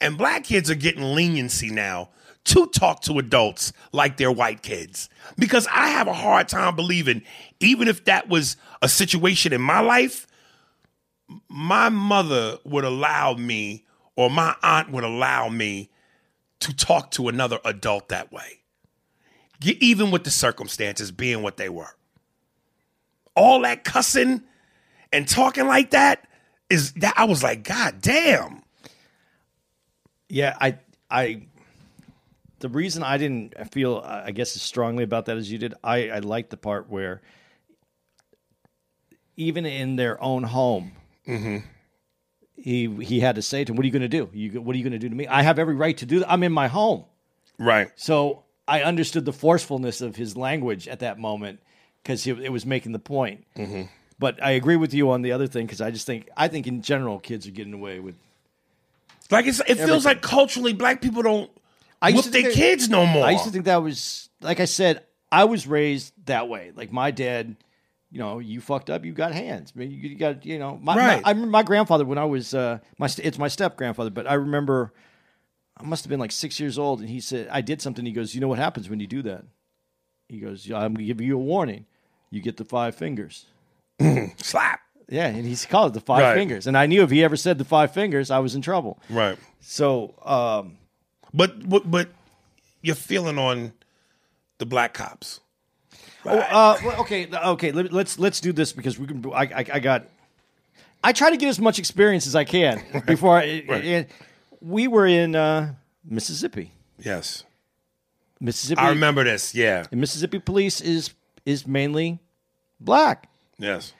And 0.00 0.16
black 0.16 0.44
kids 0.44 0.70
are 0.70 0.76
getting 0.76 1.02
leniency 1.02 1.70
now 1.70 2.10
to 2.48 2.66
talk 2.66 3.02
to 3.02 3.18
adults 3.18 3.72
like 3.92 4.16
they're 4.16 4.32
white 4.32 4.62
kids. 4.62 5.10
Because 5.38 5.66
I 5.70 5.88
have 5.90 6.08
a 6.08 6.14
hard 6.14 6.48
time 6.48 6.74
believing, 6.76 7.22
even 7.60 7.88
if 7.88 8.04
that 8.06 8.28
was 8.28 8.56
a 8.80 8.88
situation 8.88 9.52
in 9.52 9.60
my 9.60 9.80
life, 9.80 10.26
my 11.48 11.90
mother 11.90 12.56
would 12.64 12.84
allow 12.84 13.34
me 13.34 13.84
or 14.16 14.30
my 14.30 14.54
aunt 14.62 14.90
would 14.90 15.04
allow 15.04 15.48
me 15.48 15.90
to 16.60 16.74
talk 16.74 17.10
to 17.12 17.28
another 17.28 17.58
adult 17.64 18.08
that 18.08 18.32
way. 18.32 18.60
Even 19.62 20.10
with 20.10 20.24
the 20.24 20.30
circumstances 20.30 21.10
being 21.10 21.42
what 21.42 21.58
they 21.58 21.68
were. 21.68 21.94
All 23.36 23.60
that 23.60 23.84
cussing 23.84 24.42
and 25.12 25.28
talking 25.28 25.66
like 25.66 25.90
that 25.90 26.26
is 26.70 26.92
that 26.94 27.14
I 27.16 27.24
was 27.24 27.42
like, 27.42 27.62
God 27.62 28.00
damn. 28.00 28.62
Yeah, 30.28 30.56
I, 30.60 30.78
I, 31.10 31.42
the 32.60 32.68
reason 32.68 33.02
I 33.02 33.18
didn't 33.18 33.54
feel, 33.72 34.02
I 34.04 34.30
guess, 34.32 34.56
as 34.56 34.62
strongly 34.62 35.04
about 35.04 35.26
that 35.26 35.36
as 35.36 35.50
you 35.50 35.58
did, 35.58 35.74
I, 35.82 36.10
I 36.10 36.18
liked 36.18 36.50
the 36.50 36.56
part 36.56 36.88
where, 36.88 37.22
even 39.36 39.64
in 39.64 39.96
their 39.96 40.22
own 40.22 40.42
home, 40.42 40.92
he 42.56 42.88
he 43.02 43.20
had 43.20 43.36
to 43.36 43.42
say 43.42 43.64
to 43.64 43.72
him, 43.72 43.76
"What 43.76 43.84
are 43.84 43.86
you 43.86 43.92
going 43.92 44.02
to 44.02 44.08
do? 44.08 44.28
You, 44.32 44.60
what 44.60 44.74
are 44.74 44.78
you 44.78 44.84
going 44.84 44.92
to 44.92 44.98
do 44.98 45.08
to 45.08 45.14
me? 45.14 45.26
I 45.26 45.42
have 45.42 45.58
every 45.58 45.76
right 45.76 45.96
to 45.98 46.06
do 46.06 46.20
that. 46.20 46.30
I'm 46.30 46.42
in 46.42 46.52
my 46.52 46.68
home." 46.68 47.04
Right. 47.58 47.90
So 47.96 48.44
I 48.66 48.82
understood 48.82 49.24
the 49.24 49.32
forcefulness 49.32 50.00
of 50.00 50.16
his 50.16 50.36
language 50.36 50.88
at 50.88 51.00
that 51.00 51.18
moment 51.18 51.60
because 52.02 52.26
it 52.26 52.52
was 52.52 52.66
making 52.66 52.92
the 52.92 52.98
point. 52.98 53.44
Mm-hmm. 53.56 53.82
But 54.18 54.42
I 54.42 54.52
agree 54.52 54.76
with 54.76 54.92
you 54.92 55.10
on 55.10 55.22
the 55.22 55.32
other 55.32 55.46
thing 55.46 55.66
because 55.66 55.80
I 55.80 55.90
just 55.90 56.06
think 56.06 56.28
I 56.36 56.48
think 56.48 56.66
in 56.66 56.82
general 56.82 57.20
kids 57.20 57.46
are 57.46 57.52
getting 57.52 57.74
away 57.74 58.00
with. 58.00 58.16
Like 59.30 59.46
it's, 59.46 59.60
it 59.60 59.66
feels 59.66 59.80
Everything. 59.80 60.04
like 60.04 60.22
culturally 60.22 60.72
black 60.72 61.02
people 61.02 61.22
don't 61.22 61.50
I 62.00 62.08
whoop 62.10 62.16
used 62.16 62.26
to 62.26 62.30
their 62.32 62.42
think- 62.42 62.54
kids 62.54 62.88
no 62.88 63.06
more. 63.06 63.24
I 63.24 63.32
used 63.32 63.44
to 63.44 63.50
think 63.50 63.64
that 63.66 63.82
was 63.82 64.28
like 64.40 64.60
I 64.60 64.64
said. 64.66 65.04
I 65.30 65.44
was 65.44 65.66
raised 65.66 66.14
that 66.24 66.48
way. 66.48 66.72
Like 66.74 66.90
my 66.90 67.10
dad, 67.10 67.54
you 68.10 68.18
know, 68.18 68.38
you 68.38 68.62
fucked 68.62 68.88
up, 68.88 69.04
you 69.04 69.12
got 69.12 69.32
hands. 69.32 69.74
I 69.76 69.78
mean, 69.80 69.90
you, 69.90 69.98
you 70.08 70.16
got, 70.16 70.46
you 70.46 70.58
know, 70.58 70.78
my, 70.82 70.96
Right. 70.96 71.22
my- 71.22 71.28
I 71.28 71.32
remember 71.32 71.50
my 71.50 71.62
grandfather 71.62 72.06
when 72.06 72.16
I 72.16 72.24
was 72.24 72.54
uh, 72.54 72.78
my 72.96 73.08
st- 73.08 73.26
it's 73.26 73.38
my 73.38 73.48
step 73.48 73.76
grandfather, 73.76 74.08
but 74.08 74.26
I 74.26 74.34
remember 74.34 74.94
I 75.76 75.84
must 75.84 76.04
have 76.04 76.08
been 76.08 76.18
like 76.18 76.32
six 76.32 76.58
years 76.58 76.78
old, 76.78 77.00
and 77.00 77.10
he 77.10 77.20
said 77.20 77.46
I 77.52 77.60
did 77.60 77.82
something. 77.82 78.06
He 78.06 78.12
goes, 78.12 78.34
you 78.34 78.40
know 78.40 78.48
what 78.48 78.58
happens 78.58 78.88
when 78.88 79.00
you 79.00 79.06
do 79.06 79.20
that? 79.22 79.44
He 80.30 80.38
goes, 80.40 80.66
"Yeah, 80.66 80.78
I'm 80.78 80.94
gonna 80.94 81.04
give 81.06 81.20
you 81.20 81.34
a 81.36 81.38
warning. 81.38 81.84
You 82.30 82.40
get 82.40 82.56
the 82.56 82.64
five 82.64 82.94
fingers. 82.94 83.44
slap. 84.38 84.80
Yeah, 85.10 85.26
and 85.26 85.44
he's 85.46 85.66
called 85.66 85.92
it 85.92 85.94
the 85.94 86.00
five 86.04 86.22
Right. 86.22 86.34
fingers. 86.34 86.66
And 86.66 86.76
I 86.76 86.86
knew 86.86 87.02
if 87.02 87.10
he 87.10 87.22
ever 87.22 87.36
said 87.36 87.58
the 87.58 87.64
five 87.66 87.92
fingers, 87.92 88.30
I 88.30 88.38
was 88.38 88.54
in 88.54 88.62
trouble. 88.62 88.98
Right. 89.10 89.38
So, 89.60 90.14
um, 90.24 90.77
But 91.34 91.68
but 91.68 91.90
but 91.90 92.08
you're 92.82 92.94
feeling 92.94 93.38
on 93.38 93.72
the 94.58 94.66
black 94.66 94.94
cops. 94.94 95.40
Uh, 96.24 96.76
well, 96.84 97.00
okay, 97.00 97.28
okay. 97.32 97.72
Let, 97.72 97.92
let's 97.92 98.18
let's 98.18 98.40
do 98.40 98.52
this 98.52 98.72
because 98.72 98.98
we 98.98 99.06
can. 99.06 99.24
I, 99.32 99.42
I, 99.44 99.64
I 99.74 99.78
got. 99.78 100.06
I 101.02 101.12
try 101.12 101.30
to 101.30 101.36
get 101.36 101.48
as 101.48 101.60
much 101.60 101.78
experience 101.78 102.26
as 102.26 102.34
I 102.34 102.44
can 102.44 102.82
before. 103.06 103.38
I, 103.38 103.64
Right. 103.68 104.08
we 104.60 104.88
were 104.88 105.06
in 105.06 105.36
uh, 105.36 105.74
Mississippi. 106.04 106.72
Yes. 106.98 107.44
Mississippi. 108.40 108.80
I 108.80 108.88
remember 108.90 109.24
this. 109.24 109.54
Yeah. 109.54 109.84
Mississippi 109.92 110.38
police 110.40 110.80
is 110.80 111.10
is 111.46 111.66
mainly 111.66 112.18
black, 112.80 113.28
Yes. 113.58 113.94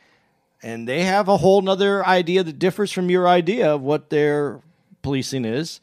and 0.62 0.86
they 0.88 1.02
have 1.04 1.28
a 1.28 1.36
whole 1.36 1.62
nother 1.62 2.04
idea 2.06 2.42
that 2.42 2.58
differs 2.58 2.92
from 2.92 3.10
your 3.10 3.26
idea 3.28 3.74
of 3.74 3.80
what 3.80 4.10
their 4.10 4.60
policing 5.02 5.44
is, 5.44 5.80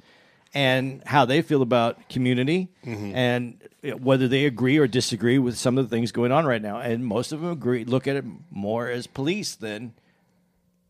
and 0.56 1.04
how 1.06 1.26
they 1.26 1.42
feel 1.42 1.62
about 1.62 2.08
community, 2.08 2.70
mm-hmm. 2.86 3.14
and 3.14 3.62
whether 4.00 4.28
they 4.28 4.46
agree 4.46 4.78
or 4.78 4.88
disagree 4.88 5.38
with 5.38 5.58
some 5.58 5.78
of 5.78 5.88
the 5.88 5.96
things 5.96 6.14
going 6.14 6.32
on 6.32 6.46
right 6.46 6.62
now. 6.62 6.80
And 6.80 7.06
most 7.06 7.34
of 7.34 7.42
them 7.42 7.52
agree, 7.52 7.84
look 7.84 8.08
at 8.08 8.16
it 8.16 8.24
more 8.50 8.90
as 8.90 9.06
police 9.06 9.54
than 9.56 9.94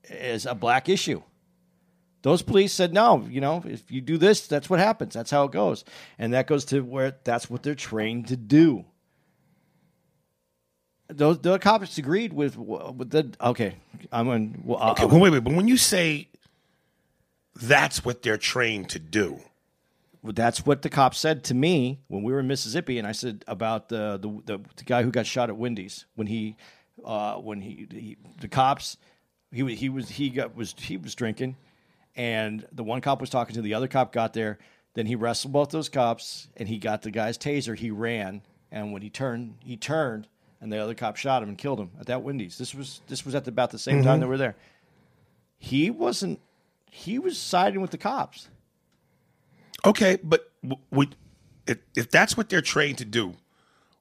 as 0.07 0.45
a 0.45 0.53
black 0.53 0.87
issue. 0.87 1.23
Those 2.21 2.43
police 2.43 2.73
said, 2.73 2.93
no, 2.93 3.27
you 3.29 3.41
know, 3.41 3.63
if 3.65 3.91
you 3.91 4.01
do 4.01 4.17
this, 4.17 4.47
that's 4.47 4.69
what 4.69 4.79
happens. 4.79 5.15
That's 5.15 5.31
how 5.31 5.45
it 5.45 5.51
goes. 5.51 5.83
And 6.17 6.33
that 6.33 6.47
goes 6.47 6.65
to 6.65 6.81
where 6.81 7.15
that's 7.23 7.49
what 7.49 7.63
they're 7.63 7.75
trained 7.75 8.27
to 8.27 8.37
do. 8.37 8.85
Those 11.07 11.39
the 11.39 11.59
cops 11.59 11.99
agreed 11.99 12.33
with 12.33 12.57
with 12.57 13.11
the 13.11 13.31
okay. 13.39 13.75
I'm 14.11 14.27
on. 14.27 14.61
Well, 14.63 14.79
I'll- 14.79 15.07
well, 15.07 15.19
wait, 15.19 15.33
wait. 15.33 15.43
But 15.43 15.53
when 15.53 15.67
you 15.67 15.77
say 15.77 16.29
that's 17.55 18.03
what 18.03 18.23
they're 18.23 18.39
trained 18.39 18.89
to 18.89 18.99
do, 18.99 19.39
that's 20.33 20.65
what 20.65 20.81
the 20.81 20.89
cop 20.89 21.13
said 21.13 21.43
to 21.45 21.53
me 21.53 21.99
when 22.07 22.23
we 22.23 22.31
were 22.31 22.39
in 22.39 22.47
Mississippi, 22.47 22.97
and 22.97 23.07
I 23.07 23.11
said 23.11 23.43
about 23.47 23.89
the 23.89 24.17
the, 24.17 24.57
the, 24.57 24.63
the 24.77 24.83
guy 24.83 25.03
who 25.03 25.11
got 25.11 25.25
shot 25.25 25.49
at 25.49 25.57
Wendy's 25.57 26.05
when 26.15 26.27
he 26.27 26.55
uh, 27.03 27.35
when 27.35 27.61
he, 27.61 27.87
he 27.91 28.17
the 28.39 28.47
cops 28.47 28.97
he 29.51 29.63
wa- 29.63 29.69
he 29.69 29.89
was 29.89 30.09
he 30.09 30.29
got 30.29 30.55
was 30.55 30.75
he 30.77 30.97
was 30.97 31.15
drinking, 31.15 31.55
and 32.15 32.65
the 32.71 32.83
one 32.83 33.01
cop 33.01 33.21
was 33.21 33.29
talking 33.29 33.55
to 33.55 33.61
the 33.61 33.73
other 33.73 33.87
cop 33.87 34.11
got 34.11 34.33
there. 34.33 34.57
Then 34.93 35.05
he 35.05 35.15
wrestled 35.15 35.53
both 35.53 35.69
those 35.71 35.89
cops, 35.89 36.47
and 36.55 36.69
he 36.69 36.77
got 36.77 37.01
the 37.01 37.11
guy's 37.11 37.37
taser. 37.37 37.77
He 37.77 37.91
ran, 37.91 38.41
and 38.71 38.93
when 38.93 39.01
he 39.01 39.09
turned, 39.09 39.55
he 39.59 39.77
turned, 39.77 40.27
and 40.61 40.71
the 40.71 40.77
other 40.77 40.93
cop 40.93 41.17
shot 41.17 41.43
him 41.43 41.49
and 41.49 41.57
killed 41.57 41.79
him 41.79 41.91
at 41.99 42.07
that 42.07 42.21
Wendy's. 42.21 42.57
This 42.57 42.73
was 42.73 43.01
this 43.07 43.25
was 43.25 43.35
at 43.35 43.45
the, 43.45 43.49
about 43.49 43.71
the 43.71 43.79
same 43.79 44.03
time 44.03 44.19
that 44.19 44.27
we 44.27 44.31
were 44.31 44.37
there. 44.37 44.55
He 45.57 45.89
wasn't. 45.89 46.39
He 46.91 47.19
was 47.19 47.37
siding 47.37 47.81
with 47.81 47.91
the 47.91 47.97
cops. 47.97 48.47
Okay, 49.85 50.17
but 50.23 50.51
if, 51.67 51.77
if 51.95 52.09
that's 52.11 52.35
what 52.37 52.49
they're 52.49 52.61
trained 52.61 52.97
to 52.99 53.05
do, 53.05 53.35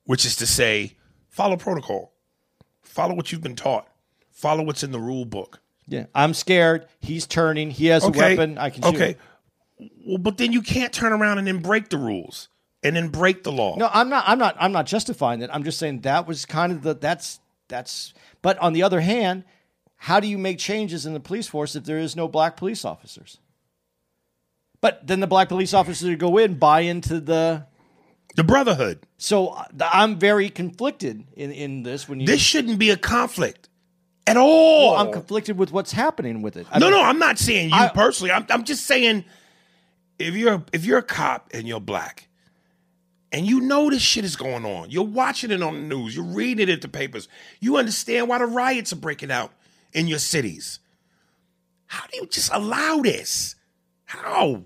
which 0.05 0.24
is 0.24 0.37
to 0.37 0.47
say, 0.47 0.97
follow 1.28 1.57
protocol, 1.57 2.12
follow 2.82 3.14
what 3.14 3.32
you've 3.32 3.43
been 3.43 3.57
taught, 3.57 3.89
follow 4.30 4.62
what's 4.64 4.82
in 4.82 4.93
the 4.93 5.01
rule 5.01 5.24
book. 5.24 5.61
Yeah, 5.87 6.07
I'm 6.14 6.32
scared. 6.35 6.87
He's 7.01 7.26
turning. 7.26 7.70
He 7.70 7.87
has 7.87 8.05
Okay. 8.05 8.18
a 8.18 8.37
weapon. 8.37 8.59
I 8.59 8.70
can 8.70 8.82
shoot. 8.82 8.95
Okay. 8.95 9.16
Well, 10.07 10.18
but 10.18 10.39
then 10.39 10.53
you 10.53 10.62
can't 10.62 10.93
turn 10.93 11.12
around 11.12 11.39
and 11.39 11.47
then 11.47 11.59
break 11.59 11.91
the 11.91 11.99
rules 11.99 12.49
and 12.82 12.97
then 12.97 13.09
break 13.09 13.43
the 13.43 13.53
law. 13.53 13.76
No, 13.76 13.91
I'm 13.93 14.09
not. 14.09 14.24
I'm 14.26 14.39
not. 14.39 14.57
I'm 14.59 14.72
not 14.72 14.87
justifying 14.87 15.41
that. 15.41 15.55
I'm 15.55 15.64
just 15.64 15.78
saying 15.78 16.01
that 16.03 16.26
was 16.26 16.47
kind 16.47 16.72
of 16.72 16.82
the. 16.82 16.95
That's 16.95 17.39
that's. 17.68 18.14
But 18.41 18.57
on 18.59 18.72
the 18.72 18.82
other 18.82 19.01
hand, 19.01 19.45
how 19.97 20.20
do 20.20 20.26
you 20.28 20.39
make 20.39 20.59
changes 20.59 21.05
in 21.05 21.12
the 21.12 21.20
police 21.20 21.47
force 21.49 21.76
if 21.76 21.85
there 21.85 21.99
is 21.99 22.16
no 22.16 22.28
black 22.28 22.57
police 22.57 22.85
officers? 22.85 23.39
But 24.85 25.07
then 25.07 25.20
the 25.20 25.26
black 25.26 25.49
police 25.49 25.72
officers 25.72 26.14
go 26.16 26.37
in, 26.37 26.59
buy 26.59 26.80
into 26.80 27.18
the. 27.18 27.66
The 28.37 28.45
brotherhood. 28.45 28.99
So 29.16 29.47
uh, 29.49 29.64
I'm 29.80 30.18
very 30.18 30.51
conflicted 30.51 31.24
in 31.32 31.53
in 31.53 31.85
this. 31.85 32.07
When 32.07 32.20
you, 32.20 32.26
This 32.26 32.43
shouldn't 32.43 32.78
be 32.78 32.91
a 32.91 32.99
conflict 32.99 33.70
at 34.26 34.37
all. 34.37 34.91
Well, 34.91 35.01
I'm 35.01 35.11
conflicted 35.11 35.57
with 35.57 35.72
what's 35.72 35.91
happening 35.91 36.43
with 36.43 36.59
it. 36.59 36.66
I 36.70 36.80
no, 36.80 36.91
mean, 36.91 36.97
no, 36.97 37.03
I'm 37.03 37.18
not 37.18 37.39
saying 37.39 37.70
you 37.70 37.76
I- 37.76 37.89
personally. 37.89 38.30
I'm, 38.30 38.45
I'm 38.51 38.64
just 38.64 38.85
saying 38.85 39.24
if 40.18 40.35
you're 40.35 40.62
if 40.74 40.85
you're 40.85 40.99
a 40.99 41.03
cop 41.03 41.49
and 41.55 41.66
you're 41.66 41.80
black 41.80 42.28
and 43.32 43.47
you 43.47 43.61
know 43.62 43.89
this 43.89 44.03
shit 44.03 44.26
is 44.26 44.37
going 44.37 44.66
on, 44.66 44.91
you're 44.91 45.03
watching 45.03 45.51
it 45.51 45.62
on 45.62 45.72
the 45.89 45.97
news, 45.97 46.14
you're 46.14 46.26
reading 46.26 46.68
it 46.68 46.74
in 46.74 46.80
the 46.80 46.89
papers, 46.89 47.26
you 47.59 47.78
understand 47.78 48.28
why 48.28 48.37
the 48.37 48.45
riots 48.45 48.93
are 48.93 48.97
breaking 48.97 49.30
out 49.30 49.51
in 49.95 50.09
your 50.09 50.18
cities. 50.18 50.78
How 51.87 52.07
do 52.12 52.18
you 52.18 52.26
just 52.26 52.51
allow 52.53 52.99
this? 52.99 53.55
How? 54.05 54.64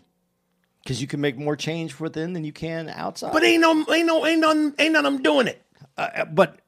Because 0.88 1.02
you 1.02 1.06
can 1.06 1.20
make 1.20 1.36
more 1.36 1.54
change 1.54 2.00
within 2.00 2.32
than 2.32 2.44
you 2.44 2.52
can 2.52 2.88
outside. 2.88 3.34
But 3.34 3.44
ain't 3.44 3.60
no 3.60 3.84
ain't 3.92 4.06
no 4.06 4.24
ain't 4.24 4.40
none 4.40 4.74
ain't 4.78 4.94
none 4.94 5.04
of 5.04 5.12
them 5.12 5.22
doing 5.22 5.46
it. 5.46 5.62
Uh, 5.98 6.24
but 6.24 6.60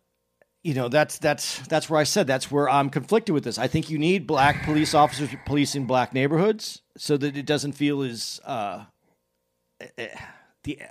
you 0.62 0.74
know 0.74 0.90
that's 0.90 1.16
that's 1.16 1.66
that's 1.68 1.88
where 1.88 1.98
I 1.98 2.04
said 2.04 2.26
that's 2.26 2.50
where 2.50 2.68
I'm 2.68 2.90
conflicted 2.90 3.32
with 3.32 3.44
this. 3.44 3.56
I 3.56 3.66
think 3.66 3.88
you 3.88 3.96
need 3.98 4.26
black 4.26 4.62
police 4.62 4.92
officers 4.92 5.30
policing 5.46 5.86
black 5.86 6.12
neighborhoods 6.12 6.82
so 6.98 7.16
that 7.16 7.34
it 7.34 7.46
doesn't 7.46 7.72
feel 7.72 8.02
as 8.02 8.42
uh, 8.44 8.84
eh, 9.96 10.08
the 10.64 10.82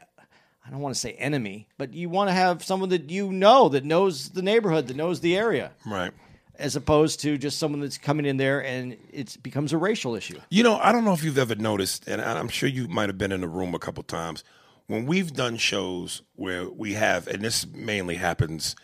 I 0.66 0.72
don't 0.72 0.82
want 0.82 0.96
to 0.96 1.00
say 1.00 1.12
enemy, 1.12 1.68
but 1.78 1.94
you 1.94 2.10
want 2.10 2.32
to 2.32 2.34
have 2.34 2.64
someone 2.64 2.90
that 2.90 3.12
you 3.12 3.32
know 3.32 3.70
that 3.70 3.86
knows 3.86 4.30
the 4.30 4.42
neighborhood, 4.42 4.88
that 4.88 4.98
knows 4.98 5.20
the 5.20 5.38
area, 5.38 5.72
Right. 5.86 6.12
As 6.60 6.76
opposed 6.76 7.22
to 7.22 7.38
just 7.38 7.57
someone 7.57 7.82
that's 7.82 7.97
coming 7.97 8.26
in 8.26 8.38
there 8.38 8.64
and 8.64 8.97
it 9.12 9.38
becomes 9.41 9.74
a 9.74 9.78
racial 9.78 10.16
issue. 10.16 10.39
You 10.49 10.62
know, 10.64 10.78
I 10.78 10.91
don't 10.91 11.05
know 11.05 11.14
if 11.14 11.24
you've 11.24 11.38
ever 11.38 11.55
noticed, 11.55 12.07
and 12.07 12.22
I'm 12.22 12.49
sure 12.49 12.70
you 12.70 12.88
might 12.88 13.10
have 13.10 13.18
been 13.18 13.32
in 13.32 13.41
the 13.41 13.47
room 13.47 13.74
a 13.74 13.80
couple 13.80 14.03
times 14.03 14.43
when 14.89 15.05
we've 15.05 15.34
done 15.34 15.55
shows 15.55 16.24
where 16.36 16.68
we 16.68 16.93
have, 16.93 17.28
and 17.28 17.43
this 17.43 17.66
mainly 17.68 18.16
happens 18.16 18.76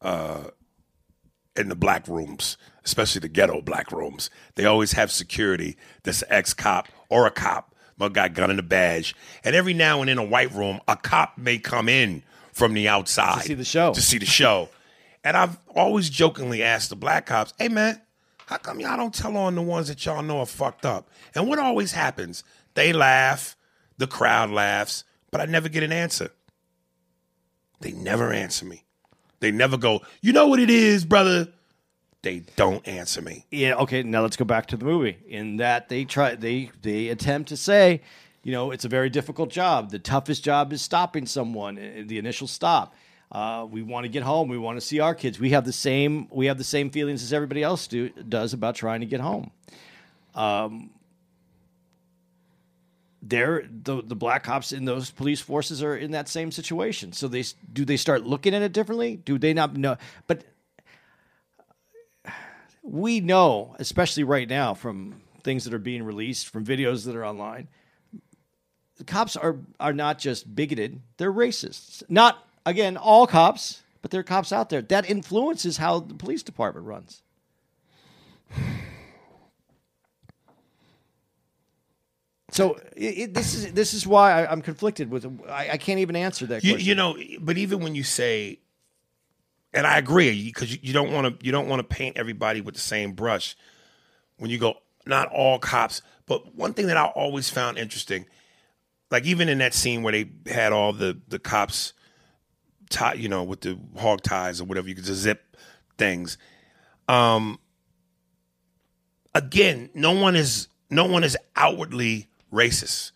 uh, 0.00 0.44
in 1.56 1.68
the 1.68 1.74
black 1.74 2.06
rooms, 2.06 2.56
especially 2.84 3.18
the 3.18 3.28
ghetto 3.28 3.60
black 3.60 3.90
rooms, 3.90 4.30
they 4.54 4.64
always 4.64 4.92
have 4.92 5.10
security 5.10 5.76
that's 6.04 6.22
an 6.22 6.28
ex 6.30 6.54
cop 6.54 6.86
or 7.10 7.26
a 7.26 7.30
cop, 7.32 7.74
but 7.98 8.12
got 8.12 8.34
gun 8.34 8.50
and 8.50 8.60
a 8.60 8.62
badge. 8.62 9.16
And 9.42 9.56
every 9.56 9.74
now 9.74 10.00
and 10.00 10.08
then, 10.08 10.20
in 10.20 10.24
a 10.24 10.28
white 10.28 10.54
room, 10.54 10.80
a 10.86 10.94
cop 10.94 11.36
may 11.36 11.58
come 11.58 11.88
in 11.88 12.22
from 12.52 12.72
the 12.74 12.86
outside 12.86 13.42
To 13.42 13.48
see 13.48 13.54
the 13.54 13.64
show. 13.64 13.92
To 13.92 14.00
see 14.00 14.18
the 14.18 14.26
show. 14.26 14.68
And 15.28 15.36
I've 15.36 15.58
always 15.76 16.08
jokingly 16.08 16.62
asked 16.62 16.88
the 16.88 16.96
black 16.96 17.26
cops, 17.26 17.52
"Hey 17.58 17.68
man, 17.68 18.00
how 18.46 18.56
come 18.56 18.80
y'all 18.80 18.96
don't 18.96 19.14
tell 19.14 19.36
on 19.36 19.56
the 19.56 19.60
ones 19.60 19.88
that 19.88 20.06
y'all 20.06 20.22
know 20.22 20.40
are 20.40 20.46
fucked 20.46 20.86
up?" 20.86 21.10
And 21.34 21.46
what 21.46 21.58
always 21.58 21.92
happens? 21.92 22.44
They 22.72 22.94
laugh, 22.94 23.54
the 23.98 24.06
crowd 24.06 24.48
laughs, 24.48 25.04
but 25.30 25.42
I 25.42 25.44
never 25.44 25.68
get 25.68 25.82
an 25.82 25.92
answer. 25.92 26.30
They 27.80 27.92
never 27.92 28.32
answer 28.32 28.64
me. 28.64 28.86
They 29.40 29.50
never 29.50 29.76
go, 29.76 30.00
"You 30.22 30.32
know 30.32 30.46
what 30.46 30.60
it 30.60 30.70
is, 30.70 31.04
brother." 31.04 31.48
They 32.22 32.44
don't 32.56 32.88
answer 32.88 33.20
me. 33.20 33.44
Yeah. 33.50 33.74
Okay. 33.74 34.02
Now 34.04 34.22
let's 34.22 34.36
go 34.36 34.46
back 34.46 34.64
to 34.68 34.78
the 34.78 34.86
movie. 34.86 35.18
In 35.28 35.58
that 35.58 35.90
they 35.90 36.06
try, 36.06 36.36
they 36.36 36.70
they 36.80 37.08
attempt 37.08 37.50
to 37.50 37.56
say, 37.58 38.00
you 38.42 38.50
know, 38.52 38.70
it's 38.70 38.86
a 38.86 38.88
very 38.88 39.10
difficult 39.10 39.50
job. 39.50 39.90
The 39.90 39.98
toughest 39.98 40.42
job 40.42 40.72
is 40.72 40.80
stopping 40.80 41.26
someone. 41.26 41.76
uh, 41.78 42.04
The 42.06 42.16
initial 42.16 42.46
stop. 42.46 42.94
Uh, 43.30 43.66
we 43.70 43.82
want 43.82 44.04
to 44.04 44.08
get 44.08 44.22
home. 44.22 44.48
We 44.48 44.58
want 44.58 44.80
to 44.80 44.80
see 44.80 45.00
our 45.00 45.14
kids. 45.14 45.38
We 45.38 45.50
have 45.50 45.64
the 45.64 45.72
same. 45.72 46.28
We 46.30 46.46
have 46.46 46.58
the 46.58 46.64
same 46.64 46.90
feelings 46.90 47.22
as 47.22 47.32
everybody 47.32 47.62
else 47.62 47.86
do 47.86 48.08
does 48.08 48.54
about 48.54 48.74
trying 48.74 49.00
to 49.00 49.06
get 49.06 49.20
home. 49.20 49.50
Um, 50.34 50.90
the 53.20 54.02
the 54.04 54.16
black 54.16 54.44
cops 54.44 54.72
in 54.72 54.84
those 54.84 55.10
police 55.10 55.40
forces 55.40 55.82
are 55.82 55.96
in 55.96 56.12
that 56.12 56.28
same 56.28 56.50
situation. 56.50 57.12
So 57.12 57.28
they 57.28 57.44
do 57.72 57.84
they 57.84 57.96
start 57.96 58.24
looking 58.24 58.54
at 58.54 58.62
it 58.62 58.72
differently? 58.72 59.16
Do 59.16 59.38
they 59.38 59.52
not 59.52 59.76
know? 59.76 59.96
But 60.26 60.44
we 62.82 63.20
know, 63.20 63.76
especially 63.78 64.24
right 64.24 64.48
now, 64.48 64.72
from 64.72 65.20
things 65.42 65.64
that 65.64 65.74
are 65.74 65.78
being 65.78 66.02
released, 66.02 66.48
from 66.48 66.64
videos 66.64 67.04
that 67.04 67.14
are 67.14 67.26
online, 67.26 67.68
the 68.96 69.04
cops 69.04 69.36
are 69.36 69.56
are 69.78 69.92
not 69.92 70.18
just 70.18 70.54
bigoted; 70.54 71.02
they're 71.18 71.32
racists. 71.32 72.02
Not 72.08 72.47
again 72.68 72.96
all 72.96 73.26
cops, 73.26 73.82
but 74.02 74.10
there 74.10 74.20
are 74.20 74.24
cops 74.24 74.52
out 74.52 74.70
there 74.70 74.82
that 74.82 75.08
influences 75.08 75.76
how 75.78 76.00
the 76.00 76.14
police 76.14 76.42
department 76.42 76.86
runs. 76.86 77.22
So 82.50 82.78
it, 82.96 83.18
it, 83.18 83.34
this 83.34 83.54
is 83.54 83.72
this 83.72 83.92
is 83.92 84.06
why 84.06 84.32
I, 84.32 84.50
I'm 84.50 84.62
conflicted 84.62 85.10
with. 85.10 85.26
I, 85.48 85.70
I 85.72 85.76
can't 85.76 86.00
even 86.00 86.16
answer 86.16 86.46
that 86.46 86.64
You, 86.64 86.74
question. 86.74 86.88
you 86.88 86.94
know, 86.94 87.16
but 87.40 87.58
even 87.58 87.80
when 87.80 87.94
you 87.94 88.02
say, 88.02 88.60
and 89.74 89.86
I 89.86 89.98
agree, 89.98 90.44
because 90.44 90.72
you, 90.72 90.78
you 90.80 90.92
don't 90.94 91.12
want 91.12 91.38
to 91.40 91.44
you 91.44 91.52
don't 91.52 91.68
want 91.68 91.80
to 91.80 91.84
paint 91.84 92.16
everybody 92.16 92.60
with 92.62 92.74
the 92.74 92.80
same 92.80 93.12
brush. 93.12 93.54
When 94.38 94.50
you 94.50 94.58
go, 94.58 94.78
not 95.04 95.28
all 95.28 95.58
cops, 95.58 96.00
but 96.26 96.54
one 96.54 96.72
thing 96.72 96.86
that 96.86 96.96
I 96.96 97.04
always 97.06 97.50
found 97.50 97.76
interesting, 97.76 98.24
like 99.10 99.26
even 99.26 99.48
in 99.50 99.58
that 99.58 99.74
scene 99.74 100.02
where 100.02 100.12
they 100.12 100.30
had 100.50 100.72
all 100.72 100.94
the 100.94 101.20
the 101.28 101.38
cops, 101.38 101.92
tie, 102.88 103.14
you 103.14 103.28
know, 103.28 103.42
with 103.42 103.60
the 103.60 103.78
hog 103.96 104.22
ties 104.22 104.60
or 104.60 104.64
whatever 104.64 104.88
you 104.88 104.94
just 104.94 105.12
zip 105.12 105.56
things. 105.96 106.38
Um, 107.08 107.58
again, 109.34 109.90
no 109.94 110.12
one 110.12 110.36
is 110.36 110.68
no 110.90 111.04
one 111.04 111.24
is 111.24 111.36
outwardly 111.56 112.28
racist 112.52 113.12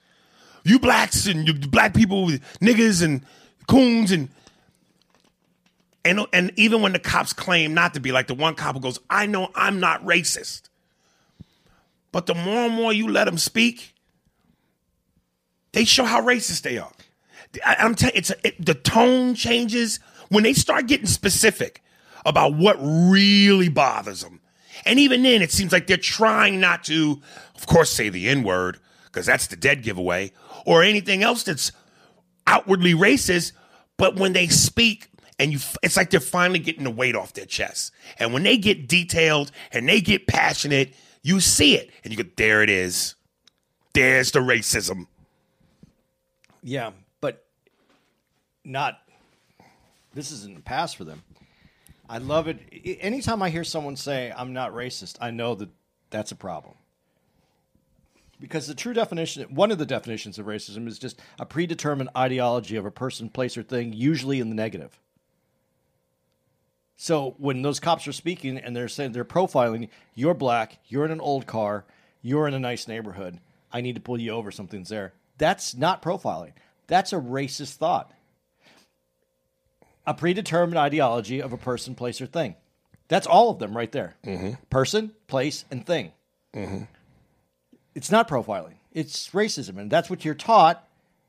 you 0.64 0.78
blacks 0.78 1.26
and 1.26 1.46
you 1.46 1.54
black 1.54 1.94
people, 1.94 2.28
niggas 2.60 3.02
and 3.02 3.24
coons 3.66 4.10
and 4.10 4.28
and 6.04 6.26
and 6.32 6.52
even 6.56 6.82
when 6.82 6.92
the 6.92 6.98
cops 6.98 7.32
claim 7.32 7.74
not 7.74 7.94
to 7.94 8.00
be, 8.00 8.12
like 8.12 8.26
the 8.26 8.34
one 8.34 8.54
cop 8.54 8.74
who 8.74 8.80
goes, 8.80 8.98
"I 9.08 9.26
know 9.26 9.50
I'm 9.54 9.80
not 9.80 10.04
racist," 10.04 10.62
but 12.10 12.26
the 12.26 12.34
more 12.34 12.66
and 12.66 12.74
more 12.74 12.92
you 12.92 13.08
let 13.08 13.24
them 13.24 13.38
speak, 13.38 13.94
they 15.72 15.84
show 15.84 16.04
how 16.04 16.20
racist 16.20 16.62
they 16.62 16.78
are. 16.78 16.92
I, 17.64 17.76
am 17.78 17.94
telling 17.94 18.16
it's 18.16 18.30
a, 18.30 18.46
it, 18.46 18.64
the 18.64 18.74
tone 18.74 19.34
changes 19.34 20.00
when 20.28 20.44
they 20.44 20.52
start 20.52 20.86
getting 20.86 21.06
specific 21.06 21.82
about 22.24 22.54
what 22.54 22.76
really 22.80 23.68
bothers 23.68 24.22
them. 24.22 24.40
And 24.84 24.98
even 24.98 25.22
then, 25.22 25.42
it 25.42 25.52
seems 25.52 25.72
like 25.72 25.86
they're 25.86 25.96
trying 25.96 26.60
not 26.60 26.84
to, 26.84 27.20
of 27.54 27.66
course, 27.66 27.90
say 27.90 28.08
the 28.08 28.28
N 28.28 28.42
word, 28.42 28.78
because 29.04 29.26
that's 29.26 29.46
the 29.46 29.56
dead 29.56 29.82
giveaway, 29.82 30.32
or 30.64 30.82
anything 30.82 31.22
else 31.22 31.42
that's 31.42 31.72
outwardly 32.46 32.94
racist. 32.94 33.52
But 33.96 34.16
when 34.16 34.32
they 34.32 34.48
speak, 34.48 35.08
and 35.38 35.52
you, 35.52 35.58
it's 35.82 35.96
like 35.96 36.10
they're 36.10 36.20
finally 36.20 36.58
getting 36.58 36.84
the 36.84 36.90
weight 36.90 37.14
off 37.14 37.34
their 37.34 37.46
chest. 37.46 37.92
And 38.18 38.32
when 38.32 38.42
they 38.42 38.56
get 38.56 38.88
detailed 38.88 39.52
and 39.70 39.88
they 39.88 40.00
get 40.00 40.26
passionate, 40.26 40.94
you 41.22 41.40
see 41.40 41.76
it, 41.76 41.90
and 42.02 42.12
you 42.12 42.24
go, 42.24 42.30
"There 42.36 42.62
it 42.62 42.70
is. 42.70 43.14
There's 43.92 44.32
the 44.32 44.40
racism." 44.40 45.06
Yeah, 46.62 46.92
not. 48.64 48.98
This 50.14 50.30
isn't 50.30 50.54
the 50.54 50.60
past 50.60 50.96
for 50.96 51.04
them. 51.04 51.22
I 52.08 52.18
love 52.18 52.48
it. 52.48 52.58
Anytime 53.00 53.42
I 53.42 53.50
hear 53.50 53.64
someone 53.64 53.96
say 53.96 54.32
"I'm 54.36 54.52
not 54.52 54.72
racist," 54.72 55.16
I 55.20 55.30
know 55.30 55.54
that 55.54 55.70
that's 56.10 56.32
a 56.32 56.36
problem. 56.36 56.74
Because 58.40 58.66
the 58.66 58.74
true 58.74 58.92
definition, 58.92 59.54
one 59.54 59.70
of 59.70 59.78
the 59.78 59.86
definitions 59.86 60.38
of 60.38 60.46
racism, 60.46 60.88
is 60.88 60.98
just 60.98 61.20
a 61.38 61.46
predetermined 61.46 62.10
ideology 62.16 62.74
of 62.76 62.84
a 62.84 62.90
person, 62.90 63.28
place, 63.28 63.56
or 63.56 63.62
thing, 63.62 63.92
usually 63.92 64.40
in 64.40 64.48
the 64.48 64.54
negative. 64.56 64.98
So 66.96 67.34
when 67.38 67.62
those 67.62 67.80
cops 67.80 68.06
are 68.06 68.12
speaking 68.12 68.58
and 68.58 68.76
they're 68.76 68.88
saying 68.88 69.12
they're 69.12 69.24
profiling, 69.24 69.88
you're 70.14 70.34
black, 70.34 70.78
you're 70.88 71.04
in 71.04 71.10
an 71.10 71.20
old 71.20 71.46
car, 71.46 71.84
you're 72.20 72.46
in 72.46 72.54
a 72.54 72.60
nice 72.60 72.86
neighborhood, 72.86 73.38
I 73.72 73.80
need 73.80 73.94
to 73.94 74.00
pull 74.00 74.20
you 74.20 74.32
over, 74.32 74.50
something's 74.50 74.88
there. 74.88 75.12
That's 75.38 75.74
not 75.74 76.02
profiling. 76.02 76.52
That's 76.86 77.12
a 77.12 77.16
racist 77.16 77.76
thought. 77.76 78.12
A 80.06 80.14
predetermined 80.14 80.78
ideology 80.78 81.40
of 81.40 81.52
a 81.52 81.56
person, 81.56 81.94
place, 81.94 82.20
or 82.20 82.26
thing. 82.26 82.56
That's 83.08 83.26
all 83.26 83.50
of 83.50 83.58
them 83.58 83.76
right 83.76 83.90
there. 83.92 84.16
Mm-hmm. 84.24 84.52
Person, 84.70 85.12
place, 85.28 85.64
and 85.70 85.86
thing. 85.86 86.12
Mm-hmm. 86.54 86.84
It's 87.94 88.10
not 88.10 88.28
profiling. 88.28 88.74
It's 88.92 89.28
racism, 89.30 89.78
and 89.78 89.90
that's 89.90 90.08
what 90.10 90.24
you're 90.24 90.34
taught. 90.34 90.86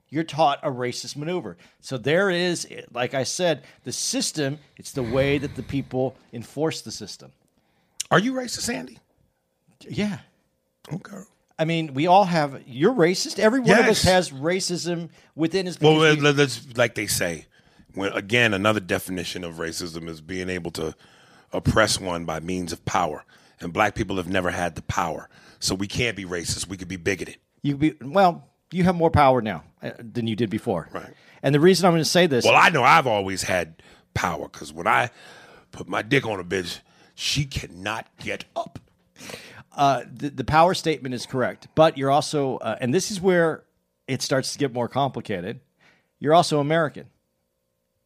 You're 0.09 0.23
taught 0.23 0.59
a 0.63 0.69
racist 0.69 1.15
maneuver. 1.15 1.57
So 1.81 1.97
there 1.97 2.29
is, 2.29 2.67
like 2.91 3.13
I 3.13 3.23
said, 3.23 3.63
the 3.83 3.91
system. 3.91 4.59
It's 4.77 4.91
the 4.91 5.03
way 5.03 5.37
that 5.39 5.55
the 5.55 5.63
people 5.63 6.15
enforce 6.31 6.81
the 6.81 6.91
system. 6.91 7.31
Are 8.11 8.19
you 8.19 8.33
racist, 8.33 8.71
Andy? 8.73 8.99
Yeah. 9.87 10.19
Okay. 10.93 11.17
I 11.57 11.65
mean, 11.65 11.93
we 11.93 12.07
all 12.07 12.25
have. 12.25 12.61
You're 12.67 12.93
racist. 12.93 13.39
Every 13.39 13.59
one 13.59 13.71
of 13.79 13.85
us 13.85 14.03
has 14.03 14.29
racism 14.31 15.09
within 15.35 15.65
his. 15.65 15.79
Well, 15.79 15.95
because 15.99 16.17
we- 16.17 16.21
let- 16.23 16.35
let's 16.35 16.77
like 16.77 16.95
they 16.95 17.07
say. 17.07 17.45
When 17.93 18.11
again, 18.13 18.53
another 18.53 18.79
definition 18.79 19.43
of 19.43 19.55
racism 19.55 20.07
is 20.07 20.21
being 20.21 20.49
able 20.49 20.71
to 20.71 20.95
oppress 21.51 21.99
one 21.99 22.25
by 22.25 22.39
means 22.39 22.71
of 22.73 22.83
power, 22.85 23.23
and 23.59 23.71
black 23.71 23.95
people 23.95 24.17
have 24.17 24.27
never 24.27 24.49
had 24.51 24.75
the 24.75 24.81
power, 24.83 25.29
so 25.59 25.75
we 25.75 25.87
can't 25.87 26.15
be 26.17 26.25
racist. 26.25 26.67
We 26.67 26.77
could 26.77 26.87
be 26.87 26.95
bigoted. 26.97 27.37
you 27.61 27.77
be 27.77 27.93
well. 28.01 28.49
You 28.71 28.83
have 28.85 28.95
more 28.95 29.11
power 29.11 29.39
now 29.41 29.63
uh, 29.83 29.91
than 29.99 30.25
you 30.25 30.35
did 30.35 30.49
before. 30.49 30.89
Right. 30.91 31.13
And 31.43 31.53
the 31.53 31.59
reason 31.59 31.85
I'm 31.85 31.91
going 31.91 32.01
to 32.01 32.09
say 32.09 32.25
this. 32.25 32.43
Well, 32.43 32.55
I 32.55 32.69
know 32.69 32.81
I've 32.83 33.05
always 33.05 33.43
had 33.43 33.83
power 34.15 34.47
because 34.47 34.73
when 34.73 34.87
I 34.87 35.11
put 35.71 35.87
my 35.87 36.01
dick 36.01 36.25
on 36.25 36.39
a 36.39 36.43
bitch, 36.43 36.79
she 37.13 37.45
cannot 37.45 38.07
get 38.17 38.45
up. 38.55 38.79
uh, 39.75 40.03
the, 40.11 40.31
the 40.31 40.43
power 40.43 40.73
statement 40.73 41.13
is 41.13 41.27
correct, 41.27 41.67
but 41.75 41.99
you're 41.99 42.09
also, 42.09 42.57
uh, 42.57 42.77
and 42.81 42.91
this 42.93 43.11
is 43.11 43.21
where 43.21 43.63
it 44.07 44.23
starts 44.23 44.53
to 44.53 44.57
get 44.57 44.73
more 44.73 44.87
complicated. 44.87 45.59
You're 46.19 46.33
also 46.33 46.59
American, 46.59 47.05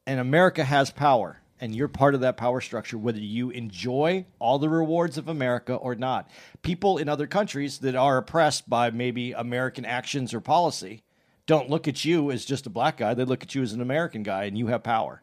and 0.08 0.22
America 0.22 0.64
has 0.64 0.90
power, 0.90 1.42
and 1.60 1.76
you're 1.76 1.90
part 1.90 2.16
of 2.16 2.22
that 2.22 2.38
power 2.38 2.62
structure, 2.62 2.98
whether 2.98 3.20
you 3.20 3.50
enjoy 3.50 4.26
all 4.40 4.58
the 4.58 4.70
rewards 4.70 5.18
of 5.18 5.28
America 5.28 5.74
or 5.76 5.96
not. 5.96 6.30
People 6.62 6.98
in 6.98 7.10
other 7.10 7.28
countries 7.28 7.80
that 7.80 7.94
are 7.94 8.18
oppressed 8.18 8.70
by 8.70 8.90
maybe 8.90 9.34
American 9.34 9.84
actions 9.84 10.34
or 10.34 10.40
policy 10.40 11.04
don't 11.46 11.70
look 11.70 11.88
at 11.88 12.06
you 12.06 12.32
as 12.32 12.46
just 12.46 12.66
a 12.66 12.70
black 12.70 12.98
guy; 12.98 13.14
they 13.14 13.26
look 13.26 13.44
at 13.44 13.54
you 13.54 13.62
as 13.62 13.74
an 13.74 13.82
American 13.82 14.24
guy, 14.24 14.46
and 14.46 14.58
you 14.58 14.68
have 14.68 14.82
power. 14.82 15.22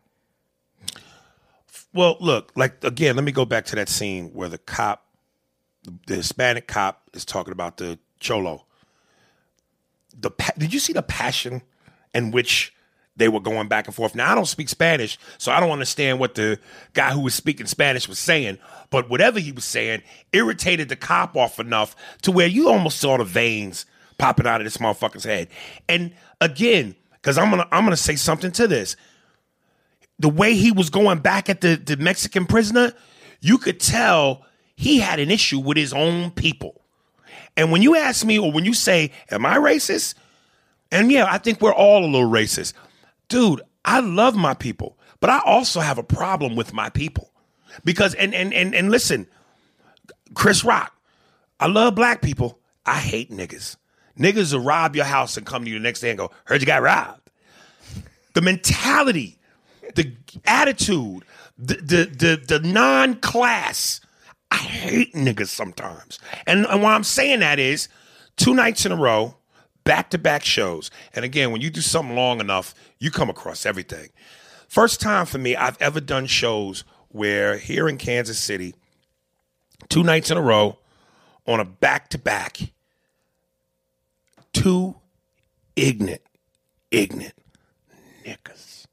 Well, 1.94 2.18
look, 2.20 2.52
like 2.54 2.84
again, 2.84 3.16
let 3.16 3.24
me 3.24 3.32
go 3.32 3.46
back 3.46 3.64
to 3.66 3.76
that 3.76 3.88
scene 3.88 4.30
where 4.34 4.50
the 4.50 4.58
cop, 4.58 5.06
the 6.06 6.16
Hispanic 6.16 6.68
cop, 6.68 7.08
is 7.14 7.24
talking 7.24 7.52
about 7.52 7.78
the 7.78 7.98
cholo. 8.20 8.66
The 10.18 10.30
did 10.58 10.74
you 10.74 10.78
see 10.78 10.92
the 10.92 11.02
passion 11.02 11.62
in 12.14 12.30
which 12.30 12.73
they 13.16 13.28
were 13.28 13.40
going 13.40 13.68
back 13.68 13.86
and 13.86 13.94
forth? 13.94 14.14
Now 14.14 14.32
I 14.32 14.34
don't 14.34 14.46
speak 14.46 14.68
Spanish, 14.68 15.18
so 15.38 15.52
I 15.52 15.60
don't 15.60 15.70
understand 15.70 16.18
what 16.18 16.34
the 16.34 16.58
guy 16.92 17.12
who 17.12 17.20
was 17.20 17.34
speaking 17.34 17.66
Spanish 17.66 18.08
was 18.08 18.18
saying. 18.18 18.58
But 18.90 19.08
whatever 19.10 19.40
he 19.40 19.52
was 19.52 19.64
saying 19.64 20.02
irritated 20.32 20.88
the 20.88 20.96
cop 20.96 21.36
off 21.36 21.58
enough 21.58 21.96
to 22.22 22.32
where 22.32 22.46
you 22.46 22.68
almost 22.68 23.00
saw 23.00 23.16
the 23.16 23.24
veins 23.24 23.86
popping 24.18 24.46
out 24.46 24.60
of 24.60 24.64
this 24.64 24.78
motherfucker's 24.78 25.24
head. 25.24 25.48
And 25.88 26.12
again, 26.40 26.94
because 27.14 27.38
I'm 27.38 27.50
gonna 27.50 27.66
I'm 27.72 27.84
gonna 27.84 27.96
say 27.96 28.16
something 28.16 28.52
to 28.52 28.66
this. 28.66 28.96
The 30.18 30.28
way 30.28 30.54
he 30.54 30.70
was 30.70 30.90
going 30.90 31.18
back 31.18 31.48
at 31.48 31.60
the, 31.60 31.74
the 31.74 31.96
Mexican 31.96 32.46
prisoner, 32.46 32.92
you 33.40 33.58
could 33.58 33.80
tell 33.80 34.46
he 34.76 34.98
had 35.00 35.18
an 35.18 35.30
issue 35.30 35.58
with 35.58 35.76
his 35.76 35.92
own 35.92 36.30
people. 36.30 36.80
And 37.56 37.72
when 37.72 37.82
you 37.82 37.96
ask 37.96 38.24
me, 38.24 38.38
or 38.38 38.52
when 38.52 38.64
you 38.64 38.74
say, 38.74 39.10
Am 39.30 39.44
I 39.46 39.56
racist? 39.56 40.14
And 40.90 41.10
yeah, 41.10 41.26
I 41.28 41.38
think 41.38 41.60
we're 41.60 41.74
all 41.74 42.04
a 42.04 42.06
little 42.06 42.30
racist. 42.30 42.74
Dude, 43.28 43.62
I 43.84 44.00
love 44.00 44.34
my 44.34 44.54
people, 44.54 44.98
but 45.20 45.30
I 45.30 45.40
also 45.44 45.80
have 45.80 45.98
a 45.98 46.02
problem 46.02 46.56
with 46.56 46.72
my 46.72 46.90
people. 46.90 47.30
Because 47.84 48.14
and 48.14 48.34
and 48.34 48.52
and, 48.54 48.74
and 48.74 48.90
listen, 48.90 49.26
Chris 50.34 50.64
Rock, 50.64 50.94
I 51.58 51.66
love 51.66 51.94
black 51.94 52.22
people. 52.22 52.58
I 52.86 52.98
hate 52.98 53.30
niggas. 53.30 53.76
Niggas 54.18 54.52
will 54.52 54.60
rob 54.60 54.94
your 54.94 55.06
house 55.06 55.36
and 55.36 55.44
come 55.44 55.64
to 55.64 55.70
you 55.70 55.78
the 55.78 55.82
next 55.82 56.00
day 56.00 56.10
and 56.10 56.18
go, 56.18 56.30
heard 56.44 56.60
you 56.60 56.66
got 56.66 56.82
robbed. 56.82 57.30
The 58.34 58.42
mentality, 58.42 59.38
the 59.94 60.12
attitude, 60.44 61.24
the 61.58 61.74
the 61.74 62.04
the, 62.04 62.58
the 62.58 62.68
non-class. 62.68 64.00
I 64.50 64.56
hate 64.58 65.14
niggas 65.14 65.48
sometimes. 65.48 66.20
And, 66.46 66.64
and 66.66 66.80
why 66.80 66.94
I'm 66.94 67.02
saying 67.02 67.40
that 67.40 67.58
is 67.58 67.88
two 68.36 68.54
nights 68.54 68.86
in 68.86 68.92
a 68.92 68.96
row, 68.96 69.34
back 69.84 70.10
to 70.10 70.18
back 70.18 70.44
shows. 70.44 70.90
And 71.14 71.24
again, 71.24 71.50
when 71.50 71.60
you 71.60 71.70
do 71.70 71.80
something 71.80 72.16
long 72.16 72.40
enough, 72.40 72.74
you 72.98 73.10
come 73.10 73.30
across 73.30 73.66
everything. 73.66 74.08
First 74.68 75.00
time 75.00 75.26
for 75.26 75.38
me 75.38 75.54
I've 75.54 75.80
ever 75.80 76.00
done 76.00 76.26
shows 76.26 76.84
where 77.08 77.58
here 77.58 77.88
in 77.88 77.96
Kansas 77.96 78.38
City, 78.40 78.74
two 79.88 80.02
nights 80.02 80.30
in 80.30 80.36
a 80.36 80.42
row 80.42 80.78
on 81.46 81.60
a 81.60 81.64
back 81.64 82.08
to 82.10 82.18
back, 82.18 82.72
two 84.52 84.96
ignorant, 85.76 86.22
ignorant 86.90 87.34
niggas. 88.24 88.86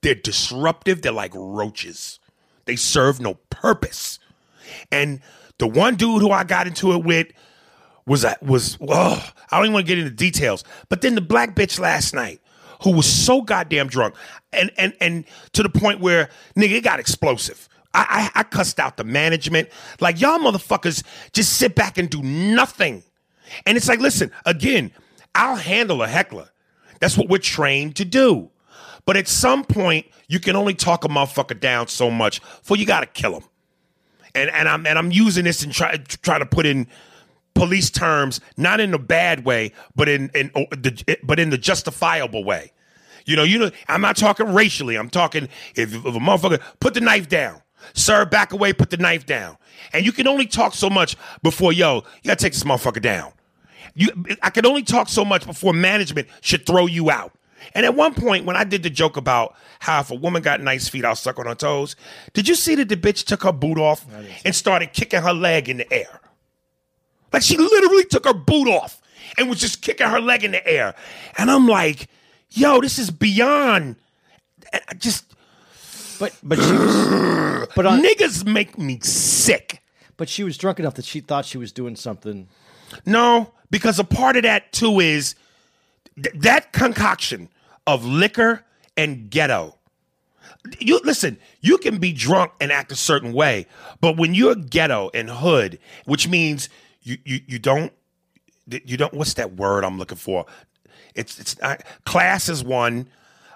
They're 0.00 0.14
disruptive. 0.14 1.02
They're 1.02 1.12
like 1.12 1.32
roaches. 1.34 2.18
They 2.64 2.76
serve 2.76 3.20
no 3.20 3.34
purpose. 3.50 4.18
And 4.90 5.20
the 5.58 5.66
one 5.66 5.96
dude 5.96 6.22
who 6.22 6.30
I 6.30 6.44
got 6.44 6.66
into 6.66 6.92
it 6.92 7.04
with 7.04 7.28
was 8.06 8.22
that 8.22 8.42
was 8.42 8.78
oh, 8.80 9.32
I 9.50 9.56
don't 9.56 9.66
even 9.66 9.74
want 9.74 9.86
to 9.86 9.88
get 9.88 9.98
into 9.98 10.14
details. 10.14 10.64
But 10.88 11.00
then 11.00 11.14
the 11.14 11.20
black 11.20 11.54
bitch 11.54 11.78
last 11.78 12.14
night 12.14 12.40
who 12.82 12.92
was 12.92 13.06
so 13.06 13.42
goddamn 13.42 13.88
drunk 13.88 14.14
and 14.52 14.70
and 14.76 14.94
and 15.00 15.24
to 15.52 15.62
the 15.62 15.68
point 15.68 16.00
where 16.00 16.28
nigga 16.56 16.72
it 16.72 16.84
got 16.84 17.00
explosive. 17.00 17.68
I, 17.94 18.30
I 18.34 18.40
I 18.40 18.42
cussed 18.42 18.80
out 18.80 18.96
the 18.96 19.04
management. 19.04 19.68
Like 20.00 20.20
y'all 20.20 20.38
motherfuckers 20.38 21.02
just 21.32 21.54
sit 21.54 21.74
back 21.74 21.98
and 21.98 22.10
do 22.10 22.22
nothing. 22.22 23.02
And 23.66 23.76
it's 23.76 23.88
like, 23.88 24.00
listen, 24.00 24.32
again, 24.46 24.90
I'll 25.34 25.56
handle 25.56 26.02
a 26.02 26.08
heckler. 26.08 26.48
That's 26.98 27.16
what 27.16 27.28
we're 27.28 27.38
trained 27.38 27.96
to 27.96 28.04
do. 28.04 28.50
But 29.04 29.16
at 29.18 29.28
some 29.28 29.64
point, 29.64 30.06
you 30.28 30.40
can 30.40 30.56
only 30.56 30.74
talk 30.74 31.04
a 31.04 31.08
motherfucker 31.08 31.60
down 31.60 31.88
so 31.88 32.10
much 32.10 32.40
for 32.62 32.76
you 32.76 32.86
gotta 32.86 33.06
kill 33.06 33.36
him 33.36 33.44
and 34.34 34.50
and 34.50 34.68
I'm 34.68 34.86
and 34.86 34.98
I'm 34.98 35.10
using 35.10 35.44
this 35.44 35.62
and 35.62 35.72
try 35.72 35.96
try 35.96 36.38
to 36.38 36.46
put 36.46 36.66
in 36.66 36.86
police 37.54 37.90
terms, 37.90 38.40
not 38.56 38.80
in 38.80 38.92
a 38.94 38.98
bad 38.98 39.44
way, 39.44 39.72
but 39.94 40.08
in 40.08 40.30
in 40.34 40.50
oh, 40.54 40.66
the 40.70 41.18
but 41.22 41.38
in 41.38 41.50
the 41.50 41.58
justifiable 41.58 42.44
way. 42.44 42.72
You 43.26 43.36
know, 43.36 43.42
you 43.42 43.58
know, 43.58 43.70
I'm 43.88 44.00
not 44.00 44.16
talking 44.16 44.52
racially. 44.52 44.96
I'm 44.96 45.08
talking 45.08 45.48
if, 45.74 45.94
if 45.94 46.04
a 46.04 46.10
motherfucker 46.18 46.60
put 46.80 46.94
the 46.94 47.00
knife 47.00 47.28
down, 47.28 47.62
sir, 47.94 48.24
back 48.24 48.52
away, 48.52 48.72
put 48.72 48.90
the 48.90 48.98
knife 48.98 49.24
down, 49.24 49.56
and 49.92 50.04
you 50.04 50.12
can 50.12 50.28
only 50.28 50.46
talk 50.46 50.74
so 50.74 50.90
much 50.90 51.16
before 51.42 51.72
yo, 51.72 51.96
you 51.96 52.28
gotta 52.28 52.36
take 52.36 52.52
this 52.52 52.64
motherfucker 52.64 53.00
down. 53.00 53.32
You, 53.94 54.08
I 54.42 54.50
can 54.50 54.66
only 54.66 54.82
talk 54.82 55.08
so 55.08 55.24
much 55.24 55.46
before 55.46 55.72
management 55.72 56.28
should 56.40 56.66
throw 56.66 56.86
you 56.86 57.10
out. 57.10 57.32
And 57.74 57.86
at 57.86 57.94
one 57.94 58.12
point, 58.12 58.44
when 58.44 58.56
I 58.56 58.64
did 58.64 58.82
the 58.82 58.90
joke 58.90 59.16
about 59.16 59.54
how 59.78 60.00
if 60.00 60.10
a 60.10 60.14
woman 60.14 60.42
got 60.42 60.60
nice 60.60 60.88
feet, 60.88 61.04
I'll 61.04 61.16
suck 61.16 61.38
on 61.38 61.46
her 61.46 61.54
toes, 61.54 61.96
did 62.32 62.48
you 62.48 62.54
see 62.54 62.74
that 62.74 62.88
the 62.88 62.96
bitch 62.96 63.24
took 63.24 63.44
her 63.44 63.52
boot 63.52 63.78
off 63.78 64.04
and 64.44 64.54
started 64.54 64.92
kicking 64.92 65.22
her 65.22 65.32
leg 65.32 65.68
in 65.68 65.78
the 65.78 65.92
air? 65.92 66.20
Like 67.34 67.42
she 67.42 67.56
literally 67.56 68.04
took 68.04 68.26
her 68.26 68.32
boot 68.32 68.68
off 68.68 69.02
and 69.36 69.50
was 69.50 69.58
just 69.58 69.82
kicking 69.82 70.06
her 70.06 70.20
leg 70.20 70.44
in 70.44 70.52
the 70.52 70.64
air. 70.64 70.94
And 71.36 71.50
I'm 71.50 71.66
like, 71.66 72.06
yo, 72.50 72.80
this 72.80 72.96
is 72.96 73.10
beyond. 73.10 73.96
Eh, 74.72 74.78
I 74.88 74.94
Just 74.94 75.34
But 76.20 76.32
but 76.44 76.58
she 76.62 76.70
was 76.72 77.68
but 77.74 77.86
on, 77.86 78.00
niggas 78.00 78.46
make 78.46 78.78
me 78.78 79.00
sick. 79.00 79.82
but 80.16 80.28
she 80.28 80.44
was 80.44 80.56
drunk 80.56 80.78
enough 80.78 80.94
that 80.94 81.04
she 81.04 81.18
thought 81.18 81.44
she 81.44 81.58
was 81.58 81.72
doing 81.72 81.96
something. 81.96 82.48
No, 83.04 83.52
because 83.68 83.98
a 83.98 84.04
part 84.04 84.36
of 84.36 84.44
that 84.44 84.72
too 84.72 85.00
is 85.00 85.34
th- 86.14 86.36
that 86.36 86.72
concoction 86.72 87.48
of 87.84 88.04
liquor 88.04 88.64
and 88.96 89.28
ghetto. 89.28 89.74
You 90.78 91.00
listen, 91.02 91.38
you 91.60 91.78
can 91.78 91.98
be 91.98 92.12
drunk 92.12 92.52
and 92.60 92.70
act 92.70 92.92
a 92.92 92.96
certain 92.96 93.32
way, 93.32 93.66
but 94.00 94.16
when 94.16 94.34
you're 94.34 94.54
ghetto 94.54 95.10
and 95.12 95.28
hood, 95.28 95.80
which 96.04 96.28
means 96.28 96.68
you 97.04 97.18
you 97.24 97.40
you 97.46 97.58
don't 97.58 97.92
you 98.66 98.96
don't 98.96 99.14
what's 99.14 99.34
that 99.34 99.54
word 99.54 99.84
I'm 99.84 99.98
looking 99.98 100.18
for? 100.18 100.46
It's 101.14 101.38
it's 101.38 101.60
not, 101.60 101.82
class 102.04 102.48
is 102.48 102.64
one. 102.64 103.08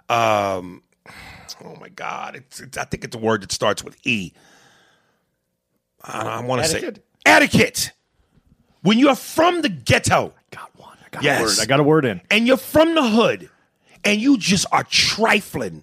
Um, 0.08 0.82
oh 1.64 1.76
my 1.80 1.88
god, 1.88 2.36
it's, 2.36 2.60
it's 2.60 2.78
I 2.78 2.84
think 2.84 3.04
it's 3.04 3.16
a 3.16 3.18
word 3.18 3.42
that 3.42 3.50
starts 3.52 3.82
with 3.82 3.96
E. 4.06 4.32
I, 6.04 6.20
I 6.20 6.40
want 6.42 6.62
to 6.62 6.68
say 6.68 6.92
Etiquette? 7.26 7.92
When 8.82 8.98
you're 8.98 9.16
from 9.16 9.62
the 9.62 9.68
ghetto, 9.68 10.32
Got 10.50 10.70
one. 10.78 10.96
I 11.04 11.08
got 11.10 11.22
Yes. 11.22 11.40
a 11.40 11.44
word. 11.44 11.58
I 11.60 11.66
got 11.66 11.80
a 11.80 11.82
word 11.82 12.04
in. 12.04 12.20
and 12.30 12.46
you're 12.46 12.56
from 12.56 12.94
the 12.94 13.06
hood 13.06 13.50
and 14.04 14.20
you 14.20 14.38
just 14.38 14.66
are 14.72 14.84
trifling 14.84 15.82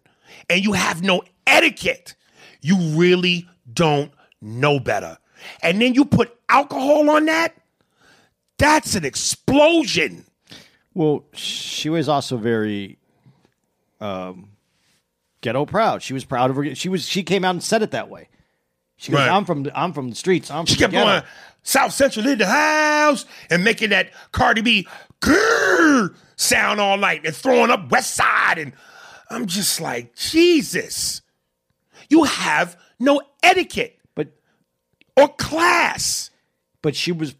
and 0.50 0.64
you 0.64 0.74
have 0.74 1.04
no 1.04 1.24
etiquette, 1.46 2.16
you 2.62 2.78
really 2.98 3.48
don't 3.72 4.12
know 4.42 4.80
better. 4.80 5.18
And 5.62 5.82
then 5.82 5.94
you 5.94 6.06
put 6.06 6.38
alcohol 6.50 7.10
on 7.10 7.26
that, 7.26 7.56
that's 8.58 8.96
an 8.96 9.06
explosion. 9.06 10.26
Well, 10.94 11.26
she 11.34 11.90
was 11.90 12.08
also 12.08 12.38
very 12.38 12.98
um, 14.00 14.50
ghetto 15.42 15.66
proud. 15.66 16.02
She 16.02 16.14
was 16.14 16.24
proud 16.24 16.50
of 16.50 16.56
her. 16.56 16.76
She 16.76 16.88
was. 16.90 17.08
She 17.08 17.24
came 17.24 17.44
out 17.44 17.52
and 17.52 17.64
said 17.64 17.82
it 17.82 17.92
that 17.92 18.10
way. 18.10 18.30
She 18.96 19.12
goes, 19.12 19.20
Right. 19.20 19.30
"I'm 19.30 19.44
from. 19.44 19.70
I'm 19.76 19.92
from 19.92 20.10
the 20.10 20.16
streets. 20.16 20.50
I'm." 20.50 20.66
She 20.66 20.76
from 20.76 20.80
kept 20.80 20.92
the 20.92 20.98
ghetto." 21.00 21.12
going 21.12 21.24
South 21.64 21.94
Central 21.94 22.26
in 22.28 22.38
the 22.38 22.46
house 22.46 23.26
and 23.50 23.64
making 23.64 23.90
that 23.90 24.12
Cardi 24.32 24.62
B 24.62 24.88
grrr 25.20 26.16
sound 26.36 26.80
all 26.80 26.96
night 26.98 27.26
and 27.26 27.36
throwing 27.36 27.72
up 27.72 27.92
West 27.92 28.14
Side. 28.14 28.60
And 28.60 28.74
I'm 29.30 29.48
just 29.48 29.82
like, 29.82 30.16
Jesus, 30.16 31.22
you 32.08 32.24
have 32.24 32.78
no 33.00 33.22
etiquette 33.42 33.95
or 35.18 35.28
class. 35.30 36.30
but 36.82 36.96
she 36.96 37.12
was. 37.12 37.34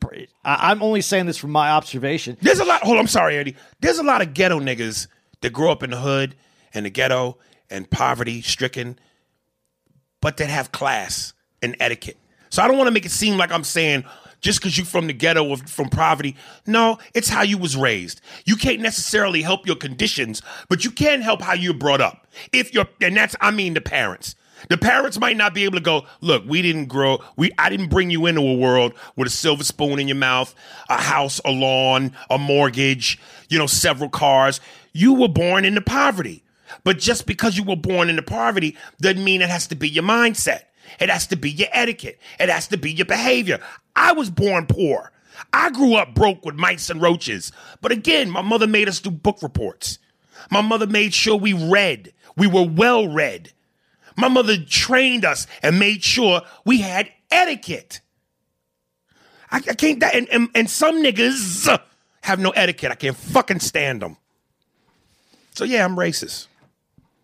I, 0.44 0.72
I'm 0.72 0.82
only 0.82 1.02
saying 1.02 1.26
this 1.28 1.38
from 1.38 1.52
my 1.52 1.70
observation. 1.72 2.38
There's 2.42 2.60
a 2.60 2.66
lot. 2.66 2.82
Hold 2.84 2.96
on, 2.98 3.02
I'm 3.02 3.08
sorry, 3.08 3.38
Andy. 3.38 3.56
There's 3.80 4.00
a 4.00 4.04
lot 4.04 4.22
of 4.22 4.34
ghetto 4.34 4.60
niggas 4.60 5.08
that 5.42 5.54
grow 5.54 5.72
up 5.72 5.84
in 5.84 5.92
the 5.92 5.98
hood 5.98 6.36
and 6.74 6.86
the 6.86 6.90
ghetto 6.90 7.38
and 7.70 7.90
poverty 7.90 8.42
stricken, 8.42 8.98
but 10.22 10.38
that 10.38 10.50
have 10.50 10.72
class 10.72 11.34
and 11.62 11.76
etiquette. 11.80 12.18
So 12.50 12.64
I 12.64 12.68
don't 12.68 12.78
want 12.78 12.88
to 12.88 12.92
make 12.92 13.06
it 13.06 13.12
seem 13.12 13.38
like 13.38 13.52
I'm 13.52 13.64
saying 13.64 14.06
just 14.42 14.60
because 14.60 14.78
you're 14.78 14.86
from 14.86 15.08
the 15.08 15.14
ghetto 15.14 15.48
or 15.48 15.58
from 15.58 15.90
poverty. 15.90 16.36
No, 16.68 17.00
it's 17.14 17.30
how 17.30 17.42
you 17.42 17.58
was 17.58 17.76
raised. 17.76 18.22
You 18.46 18.56
can't 18.56 18.80
necessarily 18.80 19.42
help 19.42 19.66
your 19.66 19.76
conditions, 19.76 20.42
but 20.70 20.86
you 20.86 20.92
can 20.92 21.22
help 21.22 21.42
how 21.42 21.54
you're 21.54 21.74
brought 21.74 22.02
up. 22.02 22.28
If 22.54 22.74
you're, 22.74 22.88
and 23.02 23.18
that's 23.18 23.36
I 23.42 23.52
mean 23.52 23.74
the 23.74 23.82
parents. 23.82 24.36
The 24.70 24.78
parents 24.78 25.20
might 25.20 25.38
not 25.38 25.54
be 25.54 25.66
able 25.66 25.78
to 25.78 25.84
go, 25.84 26.06
look, 26.22 26.44
we 26.48 26.62
didn't 26.62 26.86
grow, 26.86 27.20
we 27.36 27.52
I 27.58 27.70
didn't 27.70 27.90
bring 27.90 28.10
you 28.10 28.26
into 28.26 28.42
a 28.42 28.56
world 28.56 28.94
with 29.16 29.28
a 29.28 29.32
silver 29.32 29.64
spoon 29.64 30.00
in 30.00 30.08
your 30.08 30.18
mouth, 30.18 30.56
a 30.90 30.98
house, 31.02 31.40
a 31.46 31.52
lawn, 31.52 32.16
a 32.30 32.38
mortgage, 32.38 33.20
you 33.50 33.58
know, 33.58 33.68
several 33.68 34.10
cars. 34.10 34.60
You 34.94 35.14
were 35.14 35.28
born 35.28 35.66
into 35.66 35.82
poverty. 35.82 36.44
But 36.84 36.98
just 36.98 37.26
because 37.26 37.58
you 37.58 37.64
were 37.64 37.76
born 37.76 38.10
into 38.10 38.24
poverty 38.24 38.76
doesn't 39.00 39.24
mean 39.24 39.42
it 39.42 39.50
has 39.50 39.68
to 39.68 39.76
be 39.76 39.88
your 39.88 40.04
mindset. 40.04 40.64
It 41.00 41.10
has 41.10 41.28
to 41.28 41.36
be 41.36 41.52
your 41.52 41.68
etiquette. 41.72 42.20
It 42.40 42.50
has 42.50 42.68
to 42.70 42.78
be 42.78 42.92
your 42.92 43.06
behavior. 43.06 43.60
I 43.96 44.14
was 44.14 44.30
born 44.30 44.68
poor. 44.68 45.12
I 45.54 45.70
grew 45.70 45.96
up 45.96 46.14
broke 46.14 46.46
with 46.46 46.56
mice 46.56 46.90
and 46.90 47.02
roaches. 47.02 47.52
But 47.82 47.92
again, 47.92 48.30
my 48.30 48.42
mother 48.42 48.68
made 48.68 48.88
us 48.88 49.00
do 49.00 49.12
book 49.12 49.42
reports. 49.42 50.00
My 50.50 50.62
mother 50.62 50.88
made 50.88 51.14
sure 51.14 51.36
we 51.36 51.54
read. 51.54 52.14
We 52.38 52.48
were 52.48 52.68
well 52.68 53.08
read. 53.08 53.52
My 54.16 54.28
mother 54.28 54.58
trained 54.58 55.26
us 55.26 55.48
and 55.62 55.80
made 55.80 56.04
sure 56.04 56.42
we 56.66 56.82
had 56.82 57.12
etiquette. 57.32 58.02
I, 59.52 59.58
I 59.58 59.74
can't, 59.74 60.02
and, 60.04 60.30
and, 60.30 60.50
and 60.56 60.70
some 60.70 61.04
niggas 61.04 61.80
have 62.22 62.40
no 62.40 62.52
etiquette. 62.52 62.92
I 62.92 62.96
can't 62.96 63.16
fucking 63.16 63.60
stand 63.60 64.02
them. 64.02 64.18
So 65.54 65.64
yeah, 65.64 65.86
I'm 65.86 65.96
racist. 65.96 66.48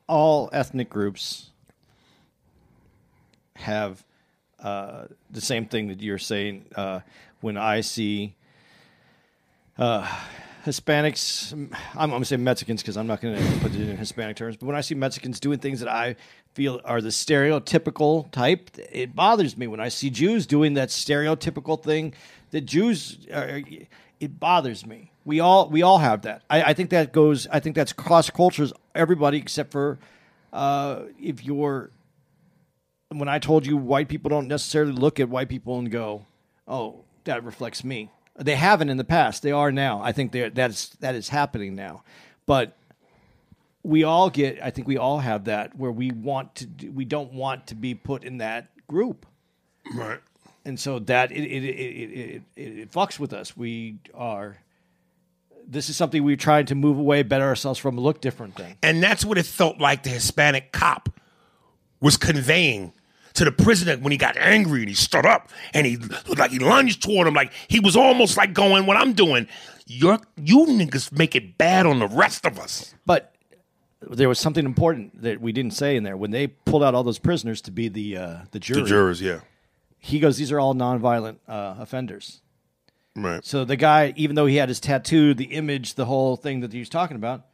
all 0.07 0.49
ethnic 0.51 0.89
groups 0.89 1.49
have 3.55 4.03
uh, 4.61 5.05
the 5.29 5.41
same 5.41 5.65
thing 5.65 5.87
that 5.87 6.01
you're 6.01 6.17
saying. 6.17 6.65
Uh, 6.75 6.99
when 7.39 7.57
I 7.57 7.81
see 7.81 8.35
uh, 9.77 10.07
Hispanics, 10.66 11.53
I'm, 11.53 11.72
I'm 11.95 12.09
going 12.09 12.22
to 12.22 12.26
say 12.26 12.38
Mexicans 12.38 12.82
because 12.82 12.95
I'm 12.95 13.07
not 13.07 13.22
going 13.22 13.36
to 13.36 13.59
put 13.59 13.74
it 13.74 13.82
in 13.89 13.97
Hispanic 13.97 14.36
terms, 14.36 14.57
but 14.57 14.68
when 14.68 14.76
I 14.76 14.82
see 14.82 14.93
Mexicans 14.93 15.39
doing 15.39 15.59
things 15.59 15.80
that 15.80 15.89
I 15.89 16.16
feel 16.53 16.82
are 16.86 17.01
the 17.01 17.09
stereotypical 17.09 18.30
type, 18.32 18.70
it 18.91 19.16
bothers 19.16 19.57
me. 19.57 19.68
When 19.68 19.80
I 19.80 19.89
see 19.89 20.09
Jews 20.09 20.45
doing 20.45 20.76
that 20.76 20.89
stereotypical 20.89 21.82
thing 21.82 22.14
that 22.51 22.62
Jews 22.62 23.26
are, 23.34 23.62
it 24.20 24.39
bothers 24.39 24.86
me. 24.86 25.12
We 25.26 25.39
all 25.39 25.70
we 25.70 25.82
all 25.82 25.97
have 25.97 26.24
that. 26.24 26.43
I, 26.49 26.64
I 26.64 26.74
think 26.74 26.91
that 26.91 27.12
goes. 27.12 27.47
I 27.47 27.59
think 27.59 27.76
that's 27.76 27.93
cross 27.93 28.30
cultures. 28.30 28.72
Everybody 28.93 29.38
except 29.38 29.72
for 29.72 29.99
uh, 30.53 31.03
if 31.20 31.43
you're. 31.43 31.91
When 33.09 33.28
I 33.28 33.39
told 33.39 33.66
you 33.66 33.76
white 33.76 34.07
people 34.07 34.30
don't 34.30 34.47
necessarily 34.47 34.93
look 34.93 35.20
at 35.20 35.28
white 35.28 35.49
people 35.49 35.78
and 35.80 35.91
go, 35.91 36.26
"Oh, 36.68 37.03
that 37.26 37.43
reflects 37.43 37.84
me." 37.84 38.09
They 38.43 38.55
haven't 38.55 38.89
in 38.89 38.97
the 38.97 39.03
past. 39.03 39.43
They 39.43 39.51
are 39.51 39.71
now. 39.71 40.01
I 40.01 40.11
think 40.11 40.31
that's 40.31 40.89
that 40.99 41.15
is 41.15 41.29
happening 41.29 41.75
now. 41.75 42.03
But 42.45 42.75
we 43.83 44.03
all 44.03 44.29
get. 44.29 44.59
I 44.61 44.69
think 44.71 44.87
we 44.87 44.97
all 44.97 45.19
have 45.19 45.45
that 45.45 45.75
where 45.77 45.91
we 45.91 46.11
want 46.11 46.55
to. 46.55 46.65
Do, 46.65 46.91
we 46.91 47.05
don't 47.05 47.33
want 47.33 47.67
to 47.67 47.75
be 47.75 47.93
put 47.95 48.23
in 48.23 48.39
that 48.39 48.69
group 48.87 49.25
Right. 49.95 50.19
and 50.65 50.79
so 50.79 50.99
that 50.99 51.31
it 51.31 51.43
it, 51.43 51.63
it, 51.63 51.67
it, 51.69 52.41
it 52.55 52.79
it 52.79 52.91
fucks 52.91 53.19
with 53.19 53.33
us. 53.33 53.55
We 53.55 53.99
are. 54.13 54.57
This 55.67 55.89
is 55.89 55.95
something 55.95 56.23
we're 56.23 56.35
trying 56.35 56.65
to 56.65 56.75
move 56.75 56.97
away, 56.97 57.23
better 57.23 57.45
ourselves 57.45 57.79
from, 57.79 57.95
look 57.97 58.19
different 58.19 58.55
thing. 58.55 58.75
And 58.83 59.01
that's 59.01 59.23
what 59.23 59.37
it 59.37 59.45
felt 59.45 59.79
like 59.79 60.03
the 60.03 60.09
Hispanic 60.09 60.73
cop 60.73 61.07
was 62.01 62.17
conveying 62.17 62.91
to 63.34 63.45
the 63.45 63.51
prisoner 63.51 63.97
when 63.97 64.11
he 64.11 64.17
got 64.17 64.38
angry 64.38 64.82
and 64.82 64.89
he 64.89 64.95
stood 64.95 65.25
up 65.25 65.49
and 65.73 65.86
he 65.86 65.97
looked 65.97 66.39
like 66.39 66.51
he 66.51 66.59
lunged 66.59 67.03
toward 67.03 67.27
him 67.27 67.34
like 67.34 67.51
he 67.67 67.79
was 67.79 67.95
almost 67.95 68.38
like 68.38 68.53
going, 68.53 68.86
What 68.86 68.97
I'm 68.97 69.13
doing, 69.13 69.47
you're 69.86 70.19
you 70.38 70.65
niggas 70.67 71.11
make 71.11 71.36
it 71.36 71.57
bad 71.57 71.86
on 71.86 71.99
the 71.99 72.07
rest 72.07 72.45
of 72.45 72.59
us. 72.59 72.93
But 73.05 73.34
there 74.01 74.29
was 74.29 74.39
something 74.39 74.65
important 74.65 75.21
that 75.21 75.41
we 75.41 75.51
didn't 75.51 75.73
say 75.73 75.95
in 75.95 76.03
there 76.03 76.17
when 76.17 76.32
they 76.32 76.47
pulled 76.47 76.84
out 76.84 76.95
all 76.95 77.03
those 77.03 77.19
prisoners 77.19 77.61
to 77.61 77.71
be 77.71 77.88
the 77.88 78.17
uh, 78.17 78.38
the 78.51 78.59
jury. 78.59 78.82
The 78.82 78.88
jurors, 78.88 79.21
yeah. 79.21 79.41
He 79.99 80.19
goes, 80.19 80.38
"These 80.38 80.51
are 80.51 80.59
all 80.59 80.73
nonviolent 80.73 81.38
uh, 81.47 81.75
offenders." 81.77 82.41
Right. 83.15 83.43
So 83.45 83.65
the 83.65 83.75
guy, 83.75 84.13
even 84.15 84.36
though 84.36 84.45
he 84.45 84.55
had 84.55 84.69
his 84.69 84.79
tattoo, 84.79 85.34
the 85.34 85.45
image, 85.45 85.95
the 85.95 86.05
whole 86.05 86.38
thing 86.38 86.61
that 86.61 86.71
he 86.71 86.79
was 86.79 86.89
talking 86.89 87.17
about, 87.17 87.45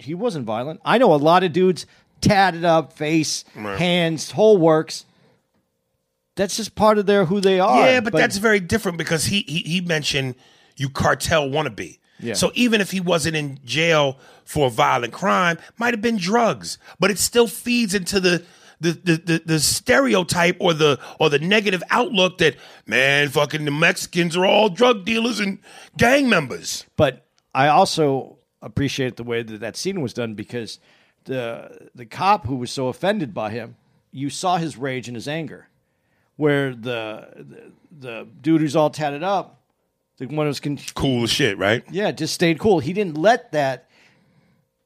he 0.00 0.14
wasn't 0.14 0.46
violent. 0.46 0.80
I 0.84 0.98
know 0.98 1.12
a 1.12 1.16
lot 1.16 1.44
of 1.44 1.52
dudes 1.52 1.86
tatted 2.20 2.64
up, 2.64 2.92
face, 2.92 3.44
Right. 3.54 3.78
hands, 3.78 4.30
whole 4.30 4.56
works. 4.56 5.04
That's 6.36 6.56
just 6.56 6.74
part 6.74 6.98
of 6.98 7.06
their 7.06 7.24
who 7.26 7.40
they 7.40 7.60
are. 7.60 7.86
Yeah, 7.86 8.00
but, 8.00 8.12
that's 8.12 8.38
very 8.38 8.60
different 8.60 8.98
because 8.98 9.26
he 9.26 9.40
he, 9.46 9.58
he 9.58 9.80
mentioned 9.80 10.36
you 10.76 10.88
cartel 10.88 11.48
wannabe. 11.48 11.98
Yeah. 12.18 12.34
So 12.34 12.52
even 12.54 12.80
if 12.80 12.90
he 12.90 13.00
wasn't 13.00 13.36
in 13.36 13.58
jail 13.64 14.18
for 14.44 14.66
a 14.68 14.70
violent 14.70 15.12
crime, 15.12 15.58
might 15.78 15.94
have 15.94 16.02
been 16.02 16.16
drugs, 16.18 16.78
but 16.98 17.10
it 17.10 17.18
still 17.18 17.46
feeds 17.46 17.94
into 17.94 18.20
the 18.20 18.44
the, 18.80 18.92
the, 18.92 19.16
the, 19.16 19.42
the 19.44 19.60
stereotype 19.60 20.56
or 20.58 20.72
the 20.72 20.98
or 21.18 21.28
the 21.28 21.38
negative 21.38 21.82
outlook 21.90 22.38
that 22.38 22.56
man 22.86 23.28
fucking 23.28 23.64
the 23.66 23.70
Mexicans 23.70 24.36
are 24.36 24.46
all 24.46 24.70
drug 24.70 25.04
dealers 25.04 25.40
and 25.40 25.58
gang 25.98 26.28
members. 26.28 26.86
But 26.96 27.26
I 27.54 27.68
also 27.68 28.38
appreciate 28.62 29.16
the 29.16 29.24
way 29.24 29.42
that 29.42 29.60
that 29.60 29.76
scene 29.76 30.00
was 30.00 30.14
done 30.14 30.34
because 30.34 30.78
the 31.30 31.88
the 31.94 32.04
cop 32.04 32.46
who 32.46 32.56
was 32.56 32.72
so 32.72 32.88
offended 32.88 33.32
by 33.32 33.50
him, 33.50 33.76
you 34.10 34.30
saw 34.30 34.56
his 34.56 34.76
rage 34.76 35.06
and 35.06 35.14
his 35.14 35.28
anger, 35.28 35.68
where 36.36 36.74
the 36.74 37.28
the, 37.36 37.72
the 38.00 38.28
dude 38.42 38.60
who's 38.60 38.74
all 38.74 38.90
tatted 38.90 39.22
up, 39.22 39.60
the 40.18 40.26
one 40.26 40.46
who's 40.46 40.58
con- 40.58 40.78
Cool 40.94 41.22
as 41.22 41.30
shit, 41.30 41.56
right? 41.56 41.84
yeah, 41.90 42.10
just 42.10 42.34
stayed 42.34 42.58
cool. 42.58 42.80
He 42.80 42.92
didn't 42.92 43.16
let 43.16 43.52
that. 43.52 43.86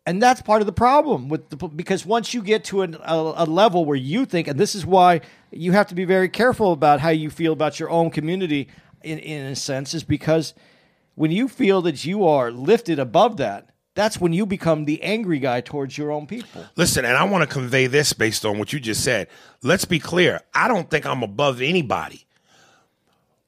And 0.07 0.23
that's 0.23 0.43
part 0.43 0.61
of 0.61 0.67
the 0.67 0.73
problem 0.73 1.31
with 1.31 1.49
the 1.49 1.57
because 1.57 2.05
once 2.05 2.35
you 2.35 2.43
get 2.43 2.65
to 2.65 2.83
an, 2.83 2.95
a, 3.03 3.17
a 3.37 3.47
level 3.47 3.87
where 3.87 3.97
you 3.97 4.27
think, 4.27 4.47
and 4.47 4.61
this 4.61 4.75
is 4.75 4.85
why 4.85 5.23
you 5.51 5.73
have 5.73 5.87
to 5.87 5.95
be 5.95 6.05
very 6.05 6.29
careful 6.29 6.73
about 6.73 7.01
how 7.01 7.09
you 7.09 7.31
feel 7.31 7.55
about 7.55 7.81
your 7.81 7.89
own 7.89 8.11
community, 8.11 8.69
in 9.03 9.19
in 9.19 9.47
a 9.47 9.57
sense, 9.57 9.95
is 9.95 10.05
because 10.05 10.53
when 11.15 11.31
you 11.31 11.49
feel 11.49 11.81
that 11.81 12.05
you 12.05 12.27
are 12.27 12.51
lifted 12.51 12.99
above 12.99 13.39
that, 13.39 13.71
that's 13.95 14.21
when 14.21 14.33
you 14.33 14.45
become 14.45 14.85
the 14.85 15.03
angry 15.03 15.39
guy 15.39 15.61
towards 15.61 15.97
your 15.97 16.11
own 16.11 16.27
people. 16.27 16.65
Listen, 16.77 17.05
and 17.05 17.17
I 17.17 17.25
want 17.25 17.49
to 17.49 17.53
convey 17.53 17.87
this 17.87 18.13
based 18.13 18.45
on 18.45 18.59
what 18.59 18.73
you 18.73 18.81
just 18.81 19.05
said. 19.05 19.29
Let's 19.63 19.85
be 19.85 19.99
clear. 19.99 20.41
I 20.53 20.69
don't 20.69 20.91
think 20.91 21.07
I'm 21.07 21.23
above 21.23 21.61
anybody. 21.61 22.27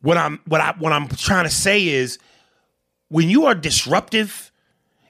What 0.02 0.16
I'm 0.16 0.40
what 0.46 0.60
I 0.60 0.74
what 0.78 0.92
I'm 0.92 1.08
trying 1.08 1.44
to 1.44 1.50
say 1.50 1.88
is 1.88 2.18
when 3.08 3.28
you 3.28 3.46
are 3.46 3.54
disruptive 3.54 4.52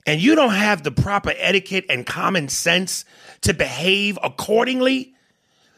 and 0.07 0.20
you 0.20 0.34
don't 0.34 0.55
have 0.55 0.84
the 0.84 0.93
proper 0.93 1.32
etiquette 1.37 1.84
and 1.91 2.07
common 2.07 2.49
sense 2.49 3.05
to 3.43 3.53
behave 3.53 4.18
accordingly, 4.22 5.14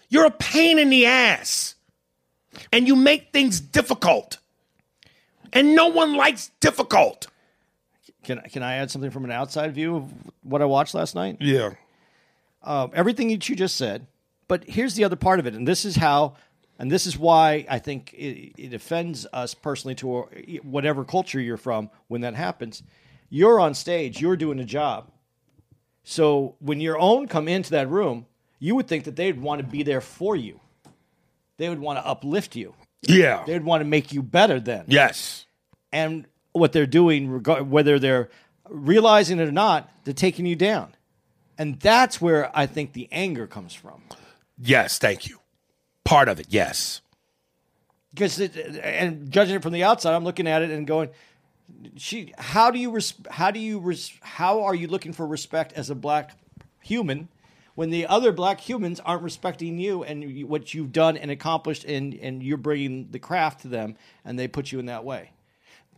you're 0.08 0.26
a 0.26 0.30
pain 0.30 0.78
in 0.78 0.90
the 0.90 1.06
ass. 1.06 1.74
And 2.72 2.88
you 2.88 2.96
make 2.96 3.32
things 3.32 3.60
difficult. 3.60 4.38
And 5.52 5.74
no 5.76 5.88
one 5.88 6.16
likes 6.16 6.50
difficult. 6.60 7.28
Can 8.24 8.40
can 8.50 8.62
I 8.62 8.76
add 8.76 8.90
something 8.90 9.10
from 9.10 9.24
an 9.24 9.30
outside 9.30 9.74
view 9.74 9.96
of 9.96 10.12
what 10.42 10.60
I 10.62 10.64
watched 10.64 10.94
last 10.94 11.14
night? 11.14 11.36
Yeah. 11.40 11.70
um, 12.62 12.90
everything 12.94 13.28
that 13.28 13.48
you 13.48 13.56
just 13.56 13.76
said. 13.76 14.06
But 14.48 14.64
here's 14.64 14.94
the 14.94 15.04
other 15.04 15.16
part 15.16 15.38
of 15.40 15.46
it, 15.46 15.54
and 15.54 15.68
this 15.68 15.84
is 15.84 15.94
how, 15.96 16.34
and 16.78 16.90
this 16.90 17.06
is 17.06 17.18
why 17.18 17.66
I 17.68 17.78
think 17.78 18.14
it, 18.14 18.54
it 18.56 18.72
offends 18.74 19.26
us 19.32 19.52
personally 19.54 19.94
to 19.96 20.22
whatever 20.62 21.04
culture 21.04 21.38
you're 21.40 21.56
from 21.58 21.90
when 22.08 22.22
that 22.22 22.34
happens. 22.34 22.82
You're 23.28 23.60
on 23.60 23.74
stage, 23.74 24.20
you're 24.22 24.36
doing 24.36 24.58
a 24.58 24.64
job. 24.64 25.10
So 26.02 26.54
when 26.60 26.80
your 26.80 26.98
own 26.98 27.28
come 27.28 27.46
into 27.46 27.70
that 27.72 27.90
room, 27.90 28.24
you 28.58 28.74
would 28.74 28.88
think 28.88 29.04
that 29.04 29.16
they'd 29.16 29.38
want 29.38 29.60
to 29.60 29.66
be 29.66 29.82
there 29.82 30.00
for 30.00 30.34
you. 30.34 30.60
They 31.58 31.68
would 31.68 31.78
want 31.80 31.98
to 31.98 32.06
uplift 32.06 32.56
you. 32.56 32.74
Yeah. 33.02 33.44
They'd 33.46 33.64
want 33.64 33.82
to 33.82 33.84
make 33.84 34.12
you 34.12 34.22
better 34.22 34.58
then 34.58 34.84
Yes. 34.88 35.46
and 35.92 36.26
what 36.58 36.72
they're 36.72 36.86
doing, 36.86 37.28
regard, 37.28 37.70
whether 37.70 37.98
they're 37.98 38.28
realizing 38.68 39.38
it 39.38 39.48
or 39.48 39.52
not, 39.52 39.90
they're 40.04 40.14
taking 40.14 40.46
you 40.46 40.56
down. 40.56 40.94
And 41.56 41.80
that's 41.80 42.20
where 42.20 42.50
I 42.56 42.66
think 42.66 42.92
the 42.92 43.08
anger 43.10 43.46
comes 43.46 43.74
from. 43.74 44.02
Yes, 44.58 44.98
thank 44.98 45.26
you. 45.26 45.38
Part 46.04 46.28
of 46.28 46.38
it, 46.38 46.46
yes. 46.50 47.00
Because, 48.14 48.40
it, 48.40 48.56
and 48.82 49.30
judging 49.30 49.56
it 49.56 49.62
from 49.62 49.72
the 49.72 49.84
outside, 49.84 50.14
I'm 50.14 50.24
looking 50.24 50.46
at 50.46 50.62
it 50.62 50.70
and 50.70 50.86
going, 50.86 51.10
she, 51.96 52.32
how 52.38 52.70
do 52.70 52.78
you, 52.78 52.90
res, 52.90 53.14
how 53.30 53.50
do 53.50 53.60
you, 53.60 53.78
res, 53.78 54.12
how 54.20 54.62
are 54.64 54.74
you 54.74 54.86
looking 54.86 55.12
for 55.12 55.26
respect 55.26 55.72
as 55.74 55.90
a 55.90 55.94
black 55.94 56.38
human 56.80 57.28
when 57.74 57.90
the 57.90 58.06
other 58.06 58.32
black 58.32 58.60
humans 58.60 59.00
aren't 59.00 59.22
respecting 59.22 59.78
you 59.78 60.02
and 60.02 60.24
you, 60.24 60.46
what 60.46 60.72
you've 60.74 60.92
done 60.92 61.16
and 61.16 61.30
accomplished 61.30 61.84
and, 61.84 62.14
and 62.14 62.42
you're 62.42 62.56
bringing 62.56 63.08
the 63.10 63.18
craft 63.18 63.60
to 63.62 63.68
them 63.68 63.96
and 64.24 64.38
they 64.38 64.48
put 64.48 64.72
you 64.72 64.78
in 64.78 64.86
that 64.86 65.04
way? 65.04 65.30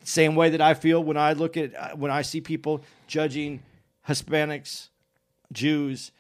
Same 0.02 0.34
way 0.34 0.50
that 0.50 0.60
I 0.60 0.74
feel 0.74 1.02
when 1.02 1.16
I 1.16 1.32
look 1.34 1.56
at 1.56 1.74
uh, 1.76 1.90
when 1.96 2.10
I 2.10 2.22
see 2.22 2.40
people 2.40 2.82
judging 3.06 3.62
Hispanics, 4.08 4.88
Jews. 5.52 6.10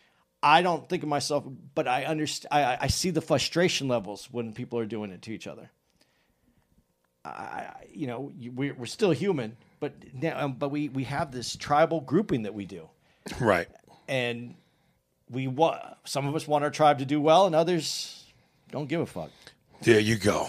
I 0.42 0.62
don't 0.62 0.88
think 0.88 1.02
of 1.02 1.08
myself, 1.08 1.44
but 1.74 1.86
I 1.86 2.04
understand. 2.04 2.52
I, 2.52 2.78
I 2.82 2.86
see 2.86 3.10
the 3.10 3.20
frustration 3.20 3.88
levels 3.88 4.28
when 4.30 4.52
people 4.52 4.78
are 4.78 4.86
doing 4.86 5.10
it 5.10 5.22
to 5.22 5.32
each 5.32 5.46
other. 5.46 5.70
I, 7.24 7.66
you 7.92 8.06
know, 8.06 8.32
we're, 8.54 8.72
we're 8.74 8.86
still 8.86 9.10
human, 9.10 9.56
but 9.78 9.92
now, 10.14 10.42
um, 10.44 10.52
but 10.54 10.70
we 10.70 10.88
we 10.88 11.04
have 11.04 11.32
this 11.32 11.54
tribal 11.56 12.00
grouping 12.00 12.42
that 12.44 12.54
we 12.54 12.64
do, 12.64 12.88
Right. 13.38 13.68
and 14.08 14.54
we 15.28 15.46
want 15.46 15.82
some 16.04 16.26
of 16.26 16.34
us 16.34 16.48
want 16.48 16.64
our 16.64 16.70
tribe 16.70 16.98
to 17.00 17.04
do 17.04 17.20
well, 17.20 17.44
and 17.46 17.54
others 17.54 18.24
don't 18.72 18.88
give 18.88 19.00
a 19.02 19.06
fuck. 19.06 19.30
There 19.82 20.00
you 20.00 20.16
go. 20.16 20.48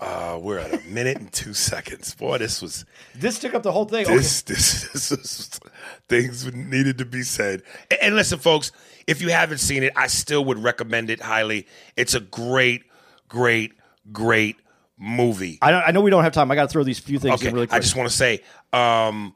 Uh, 0.00 0.38
we're 0.40 0.58
at 0.58 0.72
a 0.72 0.80
minute 0.88 1.16
and 1.18 1.32
two 1.32 1.52
seconds. 1.52 2.14
Boy, 2.14 2.38
this 2.38 2.62
was 2.62 2.84
This 3.16 3.40
took 3.40 3.54
up 3.54 3.64
the 3.64 3.72
whole 3.72 3.84
thing. 3.84 4.06
this 4.06 4.42
this 4.42 4.82
this 4.92 5.10
was 5.10 5.60
things 6.08 6.52
needed 6.54 6.98
to 6.98 7.04
be 7.04 7.22
said. 7.22 7.62
And, 7.90 8.00
and 8.02 8.14
listen, 8.14 8.38
folks, 8.38 8.70
if 9.08 9.20
you 9.20 9.30
haven't 9.30 9.58
seen 9.58 9.82
it, 9.82 9.92
I 9.96 10.06
still 10.06 10.44
would 10.44 10.58
recommend 10.58 11.10
it 11.10 11.20
highly. 11.20 11.66
It's 11.96 12.14
a 12.14 12.20
great, 12.20 12.84
great, 13.28 13.72
great 14.12 14.56
movie. 14.96 15.58
I, 15.62 15.72
I 15.72 15.90
know 15.90 16.00
we 16.00 16.10
don't 16.10 16.22
have 16.22 16.32
time. 16.32 16.50
I 16.52 16.54
got 16.54 16.62
to 16.62 16.68
throw 16.68 16.84
these 16.84 17.00
few 17.00 17.18
things 17.18 17.40
Okay, 17.40 17.48
in 17.48 17.54
really 17.54 17.66
quick. 17.66 17.76
I 17.76 17.80
just 17.80 17.96
want 17.96 18.08
to 18.08 18.16
say, 18.16 18.42
um, 18.72 19.34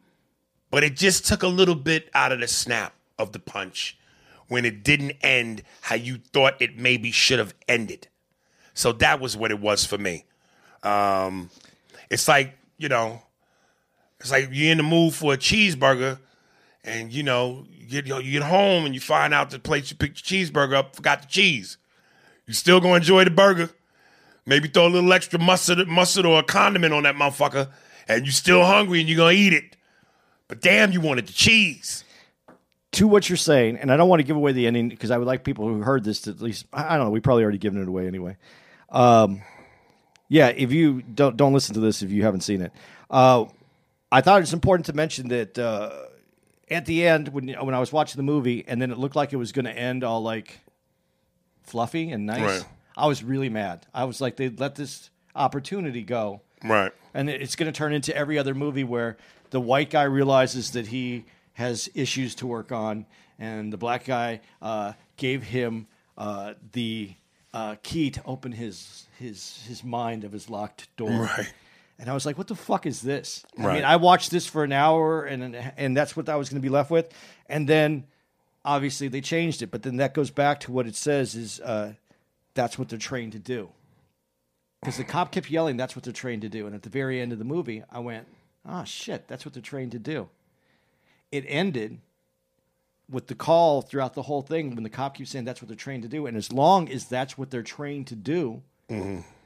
but 0.71 0.85
it 0.85 0.95
just 0.97 1.27
took 1.27 1.43
a 1.43 1.49
little 1.49 1.75
bit 1.75 2.09
out 2.15 2.31
of 2.31 2.39
the 2.39 2.49
snap 2.49 2.95
of 3.19 3.33
the 3.33 3.39
punch 3.41 3.99
when 4.47 4.65
it 4.65 4.85
didn't 4.85 5.13
end 5.23 5.65
how 5.81 5.97
you 5.97 6.19
thought 6.19 6.61
it 6.63 6.77
maybe 6.79 7.11
should 7.11 7.41
have 7.41 7.55
ended. 7.69 8.07
So 8.75 8.93
that 8.93 9.19
was 9.21 9.37
what 9.37 9.51
it 9.51 9.59
was 9.59 9.85
for 9.85 9.99
me. 9.99 10.25
Um, 10.83 11.51
it's 12.11 12.29
like 12.29 12.57
you 12.79 12.89
know, 12.89 13.23
it's 14.21 14.31
like 14.31 14.49
you're 14.53 14.73
in 14.73 14.79
the 14.79 14.83
mood 14.83 15.15
for 15.15 15.35
a 15.35 15.37
cheeseburger, 15.37 16.19
and 16.85 17.13
you 17.13 17.23
know, 17.23 17.65
you 17.71 17.87
get 17.87 18.07
you 18.07 18.33
get 18.33 18.43
home 18.43 18.85
and 18.85 18.95
you 18.95 19.01
find 19.01 19.33
out 19.33 19.51
the 19.51 19.59
place 19.59 19.91
you 19.91 19.97
picked 19.97 20.31
your 20.31 20.45
cheeseburger 20.45 20.75
up 20.75 20.97
forgot 20.97 21.23
the 21.23 21.29
cheese. 21.29 21.79
You 22.47 22.55
still 22.55 22.81
gonna 22.81 22.97
enjoy 22.97 23.25
the 23.25 23.31
burger? 23.31 23.71
Maybe 24.45 24.69
throw 24.69 24.87
a 24.87 24.89
little 24.89 25.13
extra 25.13 25.39
mustard, 25.39 25.87
mustard 25.87 26.27
or 26.27 26.41
a 26.41 26.43
condiment 26.43 26.93
on 26.93 27.05
that 27.05 27.15
motherfucker, 27.15 27.69
and 28.09 28.25
you're 28.25 28.33
still 28.33 28.65
hungry 28.65 28.99
and 29.01 29.09
you're 29.09 29.19
gonna 29.19 29.33
eat 29.33 29.53
it. 29.53 29.77
But 30.49 30.61
damn, 30.61 30.93
you 30.93 31.01
wanted 31.01 31.29
the 31.29 31.33
cheese. 31.33 32.05
to 32.93 33.09
what 33.09 33.29
you're 33.29 33.37
saying, 33.39 33.79
and 33.79 33.91
I 33.91 33.97
don't 33.97 34.09
want 34.09 34.21
to 34.21 34.25
give 34.25 34.37
away 34.37 34.53
the 34.53 34.67
ending 34.67 34.89
because 34.89 35.11
I 35.11 35.17
would 35.19 35.27
like 35.27 35.45
people 35.45 35.67
who 35.67 35.81
heard 35.81 36.05
this 36.05 36.23
to 36.23 36.31
at 36.31 36.41
least 36.43 36.67
I 36.73 36.95
I 36.95 36.97
don't 36.97 37.07
know. 37.07 37.11
We 37.11 37.21
probably 37.21 37.43
already 37.43 37.59
given 37.59 37.81
it 37.81 37.89
away 37.89 38.07
anyway. 38.07 38.37
Um, 38.91 39.43
yeah, 40.33 40.49
if 40.49 40.73
you 40.73 41.03
don't 41.03 41.37
don't 41.37 41.53
listen 41.53 41.75
to 41.75 41.81
this 41.81 42.01
if 42.01 42.11
you 42.11 42.23
haven't 42.23 42.41
seen 42.41 42.63
it. 42.63 42.73
Uh, 43.11 43.45
I 44.11 44.23
thought 44.23 44.41
it's 44.41 44.55
important 44.55 44.87
to 44.87 44.95
mention 44.95 45.29
that 45.29 45.59
uh, 45.59 45.91
at 46.71 46.87
the 46.87 47.07
end 47.07 47.29
when 47.29 47.49
when 47.49 47.75
I 47.75 47.79
was 47.79 47.93
watching 47.93 48.17
the 48.17 48.23
movie 48.23 48.65
and 48.67 48.81
then 48.81 48.91
it 48.91 48.97
looked 48.97 49.15
like 49.15 49.35
it 49.35 49.37
was 49.37 49.53
going 49.53 49.67
to 49.67 49.77
end 49.77 50.03
all 50.03 50.23
like 50.23 50.59
fluffy 51.63 52.11
and 52.11 52.25
nice. 52.25 52.41
Right. 52.41 52.65
I 52.97 53.07
was 53.07 53.23
really 53.23 53.51
mad. 53.51 53.87
I 53.93 54.05
was 54.05 54.23
like, 54.23 54.37
they 54.37 54.49
let 54.49 54.75
this 54.75 55.11
opportunity 55.37 56.03
go 56.03 56.41
Right. 56.65 56.93
and 57.13 57.29
it's 57.29 57.55
going 57.57 57.71
to 57.71 57.77
turn 57.77 57.93
into 57.93 58.17
every 58.17 58.39
other 58.39 58.55
movie 58.55 58.85
where 58.85 59.19
the 59.51 59.61
white 59.61 59.91
guy 59.91 60.05
realizes 60.05 60.71
that 60.73 60.87
he 60.87 61.25
has 61.55 61.91
issues 61.95 62.35
to 62.37 62.47
work 62.47 62.73
on, 62.73 63.05
and 63.39 63.71
the 63.71 63.77
black 63.77 64.07
guy 64.07 64.41
uh, 64.63 64.93
gave 65.19 65.43
him 65.43 65.87
uh, 66.17 66.55
the 66.73 67.15
uh, 67.55 67.77
key 67.83 68.11
to 68.11 68.23
open 68.25 68.53
his 68.53 69.07
his 69.19 69.63
his 69.67 69.85
mind 69.85 70.25
of 70.25 70.33
his 70.33 70.49
locked 70.49 70.95
door. 70.97 71.25
Right. 71.37 71.53
And 71.99 72.11
I 72.11 72.15
was 72.15 72.25
like, 72.27 72.39
"What 72.39 72.49
the 72.49 72.55
fuck 72.57 72.87
is 72.87 73.01
this?" 73.03 73.45
I 73.59 73.65
Right. 73.65 73.75
mean, 73.77 73.85
I 73.85 73.97
watched 73.97 74.31
this 74.31 74.47
for 74.47 74.65
an 74.65 74.73
hour, 74.73 75.25
and 75.25 75.55
and 75.77 75.97
that's 75.97 76.17
what 76.17 76.29
I 76.29 76.37
was 76.37 76.49
going 76.49 76.61
to 76.61 76.67
be 76.67 76.71
left 76.73 76.91
with. 76.91 77.13
And 77.49 77.69
then, 77.69 78.05
obviously, 78.65 79.09
they 79.09 79.21
changed 79.21 79.63
it. 79.63 79.71
But 79.71 79.83
then 79.83 79.97
that 79.99 80.15
goes 80.15 80.31
back 80.31 80.61
to 80.61 80.73
what 80.73 80.87
it 80.87 80.97
says 80.97 81.35
is 81.35 81.61
uh, 81.61 81.93
that's 82.55 82.79
what 82.79 82.89
they're 82.89 82.99
trained 82.99 83.33
to 83.33 83.39
do 83.39 83.69
because 84.81 84.97
the 84.97 85.05
cop 85.05 85.31
kept 85.31 85.49
yelling, 85.51 85.77
"That's 85.77 85.95
what 85.95 86.03
they're 86.05 86.13
trained 86.13 86.43
to 86.43 86.49
do." 86.49 86.67
And 86.67 86.75
at 86.75 86.83
the 86.83 86.91
very 86.91 87.21
end 87.21 87.33
of 87.33 87.39
the 87.39 87.45
movie, 87.45 87.85
I 87.91 87.99
went, 88.01 88.27
"Ah, 88.67 88.83
shit, 88.85 89.29
that's 89.29 89.45
what 89.45 89.53
they're 89.55 89.63
trained 89.63 89.93
to 89.93 89.99
do." 90.01 90.29
It 91.31 91.45
ended 91.47 92.01
with 93.13 93.29
the 93.29 93.35
call 93.35 93.83
throughout 93.83 94.15
the 94.15 94.23
whole 94.23 94.43
thing 94.43 94.75
when 94.75 94.83
the 94.83 94.91
cop 94.91 95.17
keeps 95.17 95.31
saying, 95.31 95.45
"That's 95.45 95.63
what 95.63 95.69
they're 95.69 95.77
trained 95.77 96.03
to 96.03 96.09
do," 96.09 96.27
and 96.27 96.37
as 96.37 96.53
long 96.53 96.89
as 96.89 97.05
that's 97.05 97.39
what 97.39 97.51
they're 97.51 97.63
trained 97.63 98.07
to 98.09 98.17
do, 98.17 98.63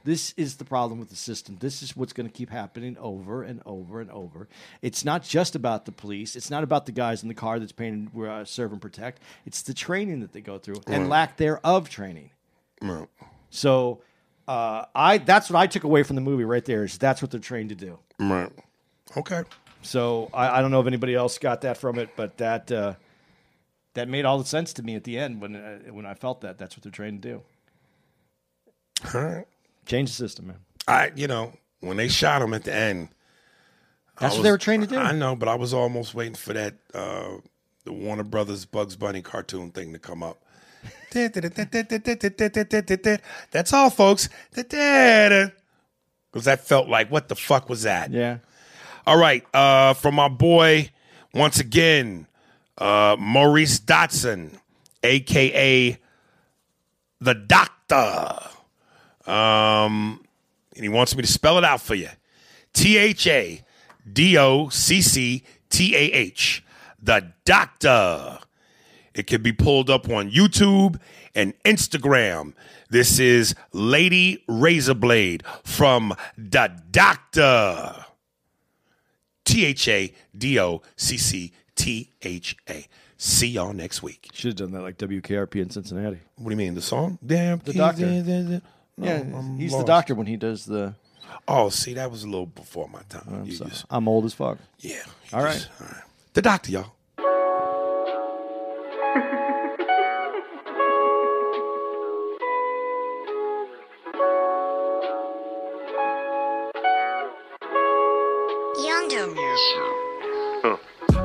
this 0.03 0.33
is 0.37 0.55
the 0.55 0.65
problem 0.65 0.99
with 0.99 1.09
the 1.09 1.15
system. 1.15 1.57
This 1.59 1.83
is 1.83 1.95
what's 1.95 2.13
going 2.13 2.29
to 2.29 2.33
keep 2.33 2.49
happening 2.49 2.97
over 2.97 3.43
and 3.43 3.61
over 3.65 3.99
and 3.99 4.09
over. 4.09 4.47
It's 4.81 5.03
not 5.03 5.23
just 5.23 5.53
about 5.55 5.85
the 5.85 5.91
police. 5.91 6.35
It's 6.35 6.49
not 6.49 6.63
about 6.63 6.85
the 6.85 6.91
guys 6.93 7.23
in 7.23 7.27
the 7.27 7.35
car 7.35 7.59
that's 7.59 7.73
paying 7.73 8.09
to 8.13 8.25
uh, 8.25 8.45
serve 8.45 8.71
and 8.71 8.81
protect. 8.81 9.21
It's 9.45 9.61
the 9.61 9.73
training 9.73 10.21
that 10.21 10.31
they 10.31 10.41
go 10.41 10.57
through 10.57 10.81
and 10.87 11.09
lack 11.09 11.37
thereof 11.37 11.89
training. 11.89 12.31
Right. 12.81 13.07
So 13.49 14.01
uh, 14.47 14.85
I 14.95 15.17
that's 15.17 15.49
what 15.49 15.59
I 15.59 15.67
took 15.67 15.83
away 15.83 16.03
from 16.03 16.15
the 16.15 16.21
movie 16.21 16.45
right 16.45 16.63
there 16.63 16.85
is 16.85 16.97
that's 16.97 17.21
what 17.21 17.31
they're 17.31 17.39
trained 17.39 17.69
to 17.69 17.75
do. 17.75 17.99
Right. 18.19 18.51
Okay. 19.15 19.43
So 19.81 20.29
I, 20.33 20.57
I 20.57 20.61
don't 20.61 20.71
know 20.71 20.81
if 20.81 20.87
anybody 20.87 21.15
else 21.15 21.37
got 21.37 21.61
that 21.61 21.77
from 21.77 21.99
it, 21.99 22.09
but 22.15 22.37
that 22.37 22.71
uh, 22.71 22.93
that 23.97 24.07
made 24.07 24.23
all 24.25 24.37
the 24.37 24.45
sense 24.45 24.73
to 24.73 24.83
me 24.83 24.93
at 24.95 25.03
the 25.03 25.17
end 25.17 25.41
when 25.41 25.55
uh, 25.55 25.79
when 25.91 26.05
I 26.05 26.13
felt 26.13 26.41
that 26.41 26.59
that's 26.59 26.77
what 26.77 26.83
they're 26.83 26.91
trained 26.91 27.23
to 27.23 27.29
do. 27.29 27.41
All 29.13 29.21
right. 29.21 29.45
Change 29.85 30.09
the 30.09 30.15
system, 30.15 30.47
man. 30.47 30.57
I, 30.87 31.11
you 31.15 31.27
know, 31.27 31.53
when 31.79 31.97
they 31.97 32.07
shot 32.07 32.41
him 32.41 32.53
at 32.53 32.63
the 32.63 32.73
end, 32.73 33.09
That's 34.19 34.35
I 34.35 34.37
what 34.37 34.43
they 34.43 34.51
were 34.51 34.57
trained 34.57 34.83
to 34.83 34.89
do. 34.89 34.97
I 34.97 35.11
know, 35.13 35.35
but 35.35 35.49
I 35.49 35.55
was 35.55 35.73
almost 35.73 36.13
waiting 36.13 36.35
for 36.35 36.53
that 36.53 36.75
uh, 36.93 37.37
the 37.85 37.93
Warner 37.93 38.23
Brothers 38.23 38.65
Bugs 38.65 38.95
Bunny 38.95 39.21
cartoon 39.21 39.71
thing 39.71 39.93
to 39.93 39.99
come 39.99 40.23
up. 40.23 40.41
That's 41.11 41.35
all, 43.73 43.89
folks. 43.89 44.29
Because 46.29 46.43
that 46.45 46.67
felt 46.67 46.89
like, 46.89 47.09
what 47.09 47.29
the 47.29 47.35
fuck 47.35 47.69
was 47.69 47.83
that? 47.83 48.11
Yeah. 48.11 48.39
All 49.07 49.17
right, 49.17 49.43
uh, 49.55 49.93
from 49.93 50.15
my 50.15 50.27
boy, 50.27 50.91
once 51.33 51.59
again, 51.59 52.27
uh, 52.77 53.15
Maurice 53.19 53.79
Dotson, 53.79 54.51
aka 55.03 55.97
the 57.19 57.33
Doctor. 57.33 58.39
Um, 59.25 60.23
and 60.75 60.83
he 60.83 60.89
wants 60.89 61.15
me 61.15 61.21
to 61.21 61.27
spell 61.27 61.57
it 61.57 61.63
out 61.63 61.81
for 61.81 61.95
you. 61.95 62.09
T 62.73 62.97
H 62.97 63.27
A 63.27 63.63
D 64.11 64.37
O 64.37 64.69
C 64.69 65.01
C 65.01 65.43
T 65.69 65.95
A 65.95 65.99
H. 65.99 66.63
The 67.01 67.33
Doctor. 67.45 68.39
It 69.13 69.25
can 69.25 69.41
be 69.41 69.51
pulled 69.51 69.89
up 69.89 70.09
on 70.09 70.29
YouTube 70.29 70.99
and 71.33 71.53
Instagram. 71.63 72.53
This 72.89 73.19
is 73.19 73.55
Lady 73.73 74.43
Razorblade 74.47 75.41
from 75.63 76.13
The 76.37 76.71
Doctor. 76.91 78.05
T 79.43 79.65
H 79.65 79.87
A 79.87 80.13
D 80.37 80.59
O 80.59 80.83
C 80.95 81.17
C 81.17 81.53
T 81.77 82.11
H 82.23 82.57
A. 82.69 82.85
See 83.17 83.47
y'all 83.47 83.71
next 83.71 84.03
week. 84.03 84.29
Should 84.33 84.59
have 84.59 84.69
done 84.69 84.71
that 84.73 84.81
like 84.81 84.97
WKRP 84.97 85.55
in 85.61 85.69
Cincinnati. 85.69 86.19
What 86.35 86.45
do 86.45 86.51
you 86.51 86.57
mean, 86.57 86.75
the 86.75 86.81
song? 86.81 87.17
Damn, 87.25 87.59
The 87.59 87.71
Doctor. 87.73 88.05
No, 88.05 88.61
yeah, 89.05 89.19
I'm 89.19 89.57
he's 89.57 89.71
lost. 89.73 89.85
the 89.85 89.91
doctor 89.91 90.15
when 90.15 90.25
he 90.27 90.37
does 90.37 90.65
the. 90.65 90.95
Oh, 91.47 91.69
see, 91.69 91.93
that 91.93 92.09
was 92.09 92.23
a 92.23 92.27
little 92.27 92.47
before 92.47 92.89
my 92.89 93.01
time. 93.09 93.23
I'm, 93.27 93.51
sorry. 93.51 93.69
just- 93.69 93.85
I'm 93.91 94.07
old 94.07 94.25
as 94.25 94.33
fuck. 94.33 94.57
yeah. 94.79 95.03
All 95.31 95.43
just- 95.43 95.69
all 95.79 95.87
right. 95.87 96.03
The 96.33 96.41
Doctor, 96.41 96.71
y'all. 96.71 96.93
Youngdom. 108.85 109.35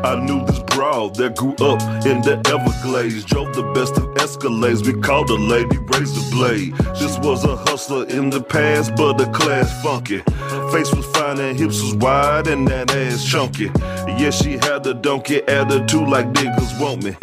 I 0.05 0.16
knew 0.16 0.44
this 0.46 0.59
broad 0.74 1.14
that 1.16 1.36
grew 1.36 1.53
up 1.53 1.80
in 2.05 2.22
the 2.22 2.42
Everglades. 2.46 3.24
Drove 3.24 3.55
the 3.55 3.62
best 3.72 3.96
of 3.96 4.05
Escalades. 4.16 4.84
We 4.86 5.00
called 5.00 5.28
her 5.28 5.36
Lady 5.36 5.78
Razor 5.78 6.30
Blade. 6.30 6.74
This 6.98 7.18
was 7.18 7.44
a 7.44 7.57
hustler 7.57 8.07
in 8.07 8.30
the 8.30 8.42
past, 8.42 8.96
but 8.96 9.20
a 9.20 9.30
class 9.30 9.82
funky. 9.82 10.18
Face 10.72 10.92
was 10.92 11.07
fine 11.14 11.38
and 11.38 11.59
hips 11.59 11.80
was 11.82 11.94
wide 11.94 12.48
and 12.48 12.66
that 12.68 12.90
ass 12.90 13.24
chunky. 13.24 13.70
Yeah, 14.18 14.30
she 14.30 14.53
had 14.53 14.86
a 14.86 14.94
donkey 14.94 15.42
attitude 15.42 16.09
like 16.09 16.26
niggas 16.32 16.80
want 16.80 17.05
me. 17.05 17.16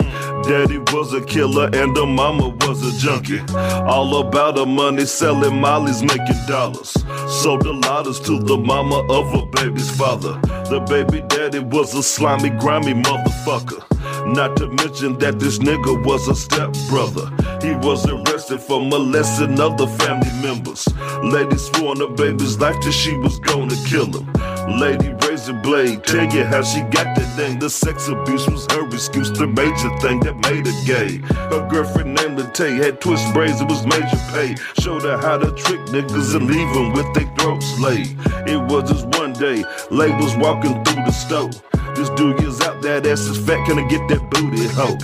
Daddy 0.50 0.80
was 0.80 1.14
a 1.14 1.22
killer 1.22 1.70
and 1.74 1.96
the 1.96 2.08
mama 2.08 2.50
was 2.62 2.82
a 2.82 2.98
junkie. 2.98 3.40
All 3.54 4.18
about 4.18 4.58
her 4.58 4.66
money, 4.66 5.06
selling 5.06 5.62
mollies, 5.62 6.02
making 6.02 6.42
dollars. 6.48 6.90
Sold 7.28 7.62
the 7.62 7.74
lotters 7.74 8.20
to 8.22 8.40
the 8.40 8.58
mama 8.58 9.06
of 9.14 9.32
her 9.32 9.46
baby's 9.46 9.96
father. 9.96 10.40
The 10.72 10.80
baby 10.90 11.22
daddy 11.28 11.60
was 11.60 11.94
a 11.94 12.02
slimy, 12.02 12.50
grimy 12.50 12.96
motherfucker. 12.96 13.86
Not 14.26 14.58
to 14.58 14.66
mention 14.70 15.20
that 15.20 15.40
this 15.40 15.60
nigga 15.60 16.04
was 16.04 16.28
a 16.28 16.34
stepbrother. 16.34 17.30
He 17.62 17.76
was 17.88 18.08
arrested 18.08 18.60
for 18.60 18.82
molesting 18.82 19.60
other 19.60 19.86
family 19.86 20.34
members. 20.42 20.88
Lady 21.22 21.58
swore 21.58 21.92
on 21.92 22.00
her 22.00 22.16
baby's 22.16 22.58
life 22.58 22.76
till 22.82 22.92
she 22.92 23.16
was 23.18 23.38
gonna 23.38 23.76
kill 23.86 24.08
him. 24.08 24.26
Lady 24.68 25.14
razor 25.26 25.54
blade, 25.54 26.04
tell 26.04 26.26
you 26.34 26.44
how 26.44 26.62
she 26.62 26.82
got 26.82 27.16
that 27.16 27.34
thing. 27.36 27.60
The 27.60 27.70
sex 27.70 28.08
abuse 28.08 28.48
was 28.48 28.66
her 28.72 28.86
excuse, 28.88 29.32
the 29.32 29.48
major 29.48 29.90
thing 30.00 30.20
that 30.22 30.36
made 30.38 30.66
her 30.66 30.86
gay. 30.86 31.18
Her 31.50 31.68
girlfriend 31.70 32.16
named 32.16 32.40
Tay 32.54 32.76
had 32.76 33.00
twist 33.00 33.34
braids, 33.34 33.62
it 33.62 33.68
was 33.68 33.86
major 33.86 34.20
pay. 34.34 34.56
Showed 34.82 35.04
her 35.04 35.18
how 35.18 35.38
to 35.38 35.52
trick 35.52 35.80
niggas 35.88 36.36
and 36.36 36.48
leave 36.48 36.74
them 36.74 36.94
with 36.94 37.12
their 37.14 37.30
throats 37.36 37.80
laid. 37.80 38.16
It 38.48 38.60
was 38.70 38.90
just 38.90 39.08
one 39.20 39.34
day, 39.34 39.64
Lay 39.92 40.12
was 40.12 40.36
walking 40.38 40.84
through 40.84 41.06
the 41.06 41.12
store. 41.12 41.50
This 41.96 42.10
dude 42.12 42.42
is 42.44 42.62
out, 42.62 42.82
that 42.82 43.06
ass 43.06 43.22
is 43.22 43.38
fat, 43.46 43.66
can 43.66 43.80
I 43.80 43.88
get 43.88 44.08
that 44.10 44.30
booty 44.30 44.68
hoe? 44.76 44.98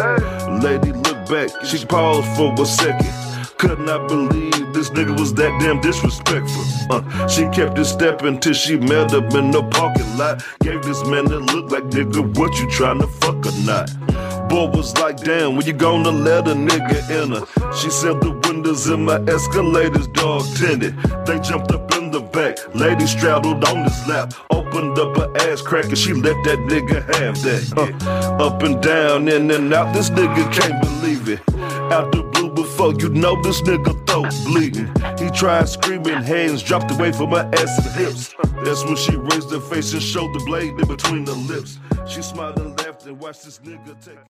Lady 0.60 0.92
looked 0.92 1.30
back, 1.30 1.50
she 1.66 1.86
paused 1.86 2.28
for 2.36 2.54
a 2.62 2.66
second. 2.66 3.25
Could 3.58 3.80
not 3.80 4.08
believe 4.10 4.74
this 4.74 4.90
nigga 4.90 5.18
was 5.18 5.34
that 5.36 5.58
damn 5.62 5.80
disrespectful. 5.80 6.64
Uh, 6.92 7.28
she 7.28 7.44
kept 7.50 7.78
it 7.80 7.86
stepping 7.86 8.40
till 8.40 8.54
she 8.54 8.78
met 8.78 9.12
him 9.12 9.24
in 9.32 9.52
the 9.52 9.64
parking 9.72 10.18
lot. 10.18 10.44
Gave 10.60 10.84
this 10.84 11.06
man 11.06 11.26
that 11.26 11.40
look 11.40 11.72
like 11.72 11.84
nigga, 11.86 12.38
what 12.38 12.58
you 12.60 12.70
trying 12.70 13.00
to 13.00 13.08
fuck 13.08 13.46
or 13.46 13.58
not? 13.66 13.90
Boy 14.50 14.68
was 14.68 14.98
like, 14.98 15.18
damn, 15.18 15.56
when 15.56 15.66
you 15.66 15.74
gonna 15.74 16.12
let 16.12 16.48
a 16.48 16.52
nigga 16.52 17.24
in 17.24 17.32
her? 17.32 17.74
She 17.74 17.90
said 17.90 18.20
the 18.22 18.32
windows 18.48 18.88
in 18.88 19.06
my 19.06 19.20
escalators 19.28 20.08
dog 20.10 20.44
tinted. 20.56 20.96
They 21.26 21.40
jumped 21.40 21.72
up 21.72 21.95
the 22.16 22.22
back, 22.22 22.58
lady 22.74 23.06
straddled 23.06 23.66
on 23.66 23.84
his 23.84 24.08
lap. 24.08 24.34
Opened 24.50 24.98
up 24.98 25.18
her 25.18 25.52
ass 25.52 25.62
crack 25.62 25.86
and 25.86 25.98
she 25.98 26.14
let 26.14 26.38
that 26.46 26.60
nigga 26.60 27.04
have 27.16 27.36
that. 27.44 28.40
Up 28.40 28.64
and 28.64 28.82
down, 28.82 29.28
in 29.28 29.52
and 29.52 29.74
out, 29.74 29.94
this 29.94 30.10
nigga 30.10 30.50
can't 30.54 30.82
believe 30.82 31.28
it. 31.28 31.42
Out 31.92 32.14
the 32.14 32.24
blue 32.24 32.54
before 32.54 32.94
you 32.94 33.10
know 33.10 33.42
this 33.42 33.62
nigga 33.64 33.94
throat 34.08 34.32
bleeding. 34.46 34.88
He 35.20 35.30
tried 35.38 35.68
screaming, 35.68 36.24
hands 36.24 36.64
dropped 36.64 36.90
away 36.92 37.12
from 37.12 37.32
her 37.32 37.50
ass 37.54 37.86
and 37.86 37.96
hips. 37.96 38.34
That's 38.64 38.86
when 38.86 38.96
she 38.96 39.18
raised 39.18 39.52
her 39.52 39.60
face 39.60 39.92
and 39.92 40.02
showed 40.02 40.34
the 40.34 40.44
blade 40.46 40.80
in 40.80 40.88
between 40.88 41.26
the 41.26 41.36
lips. 41.36 41.80
She 42.08 42.22
smiled 42.22 42.60
and 42.60 42.80
laughed 42.80 43.06
and 43.08 43.20
watched 43.20 43.44
this 43.44 43.60
nigga 43.60 43.94
take. 44.04 44.35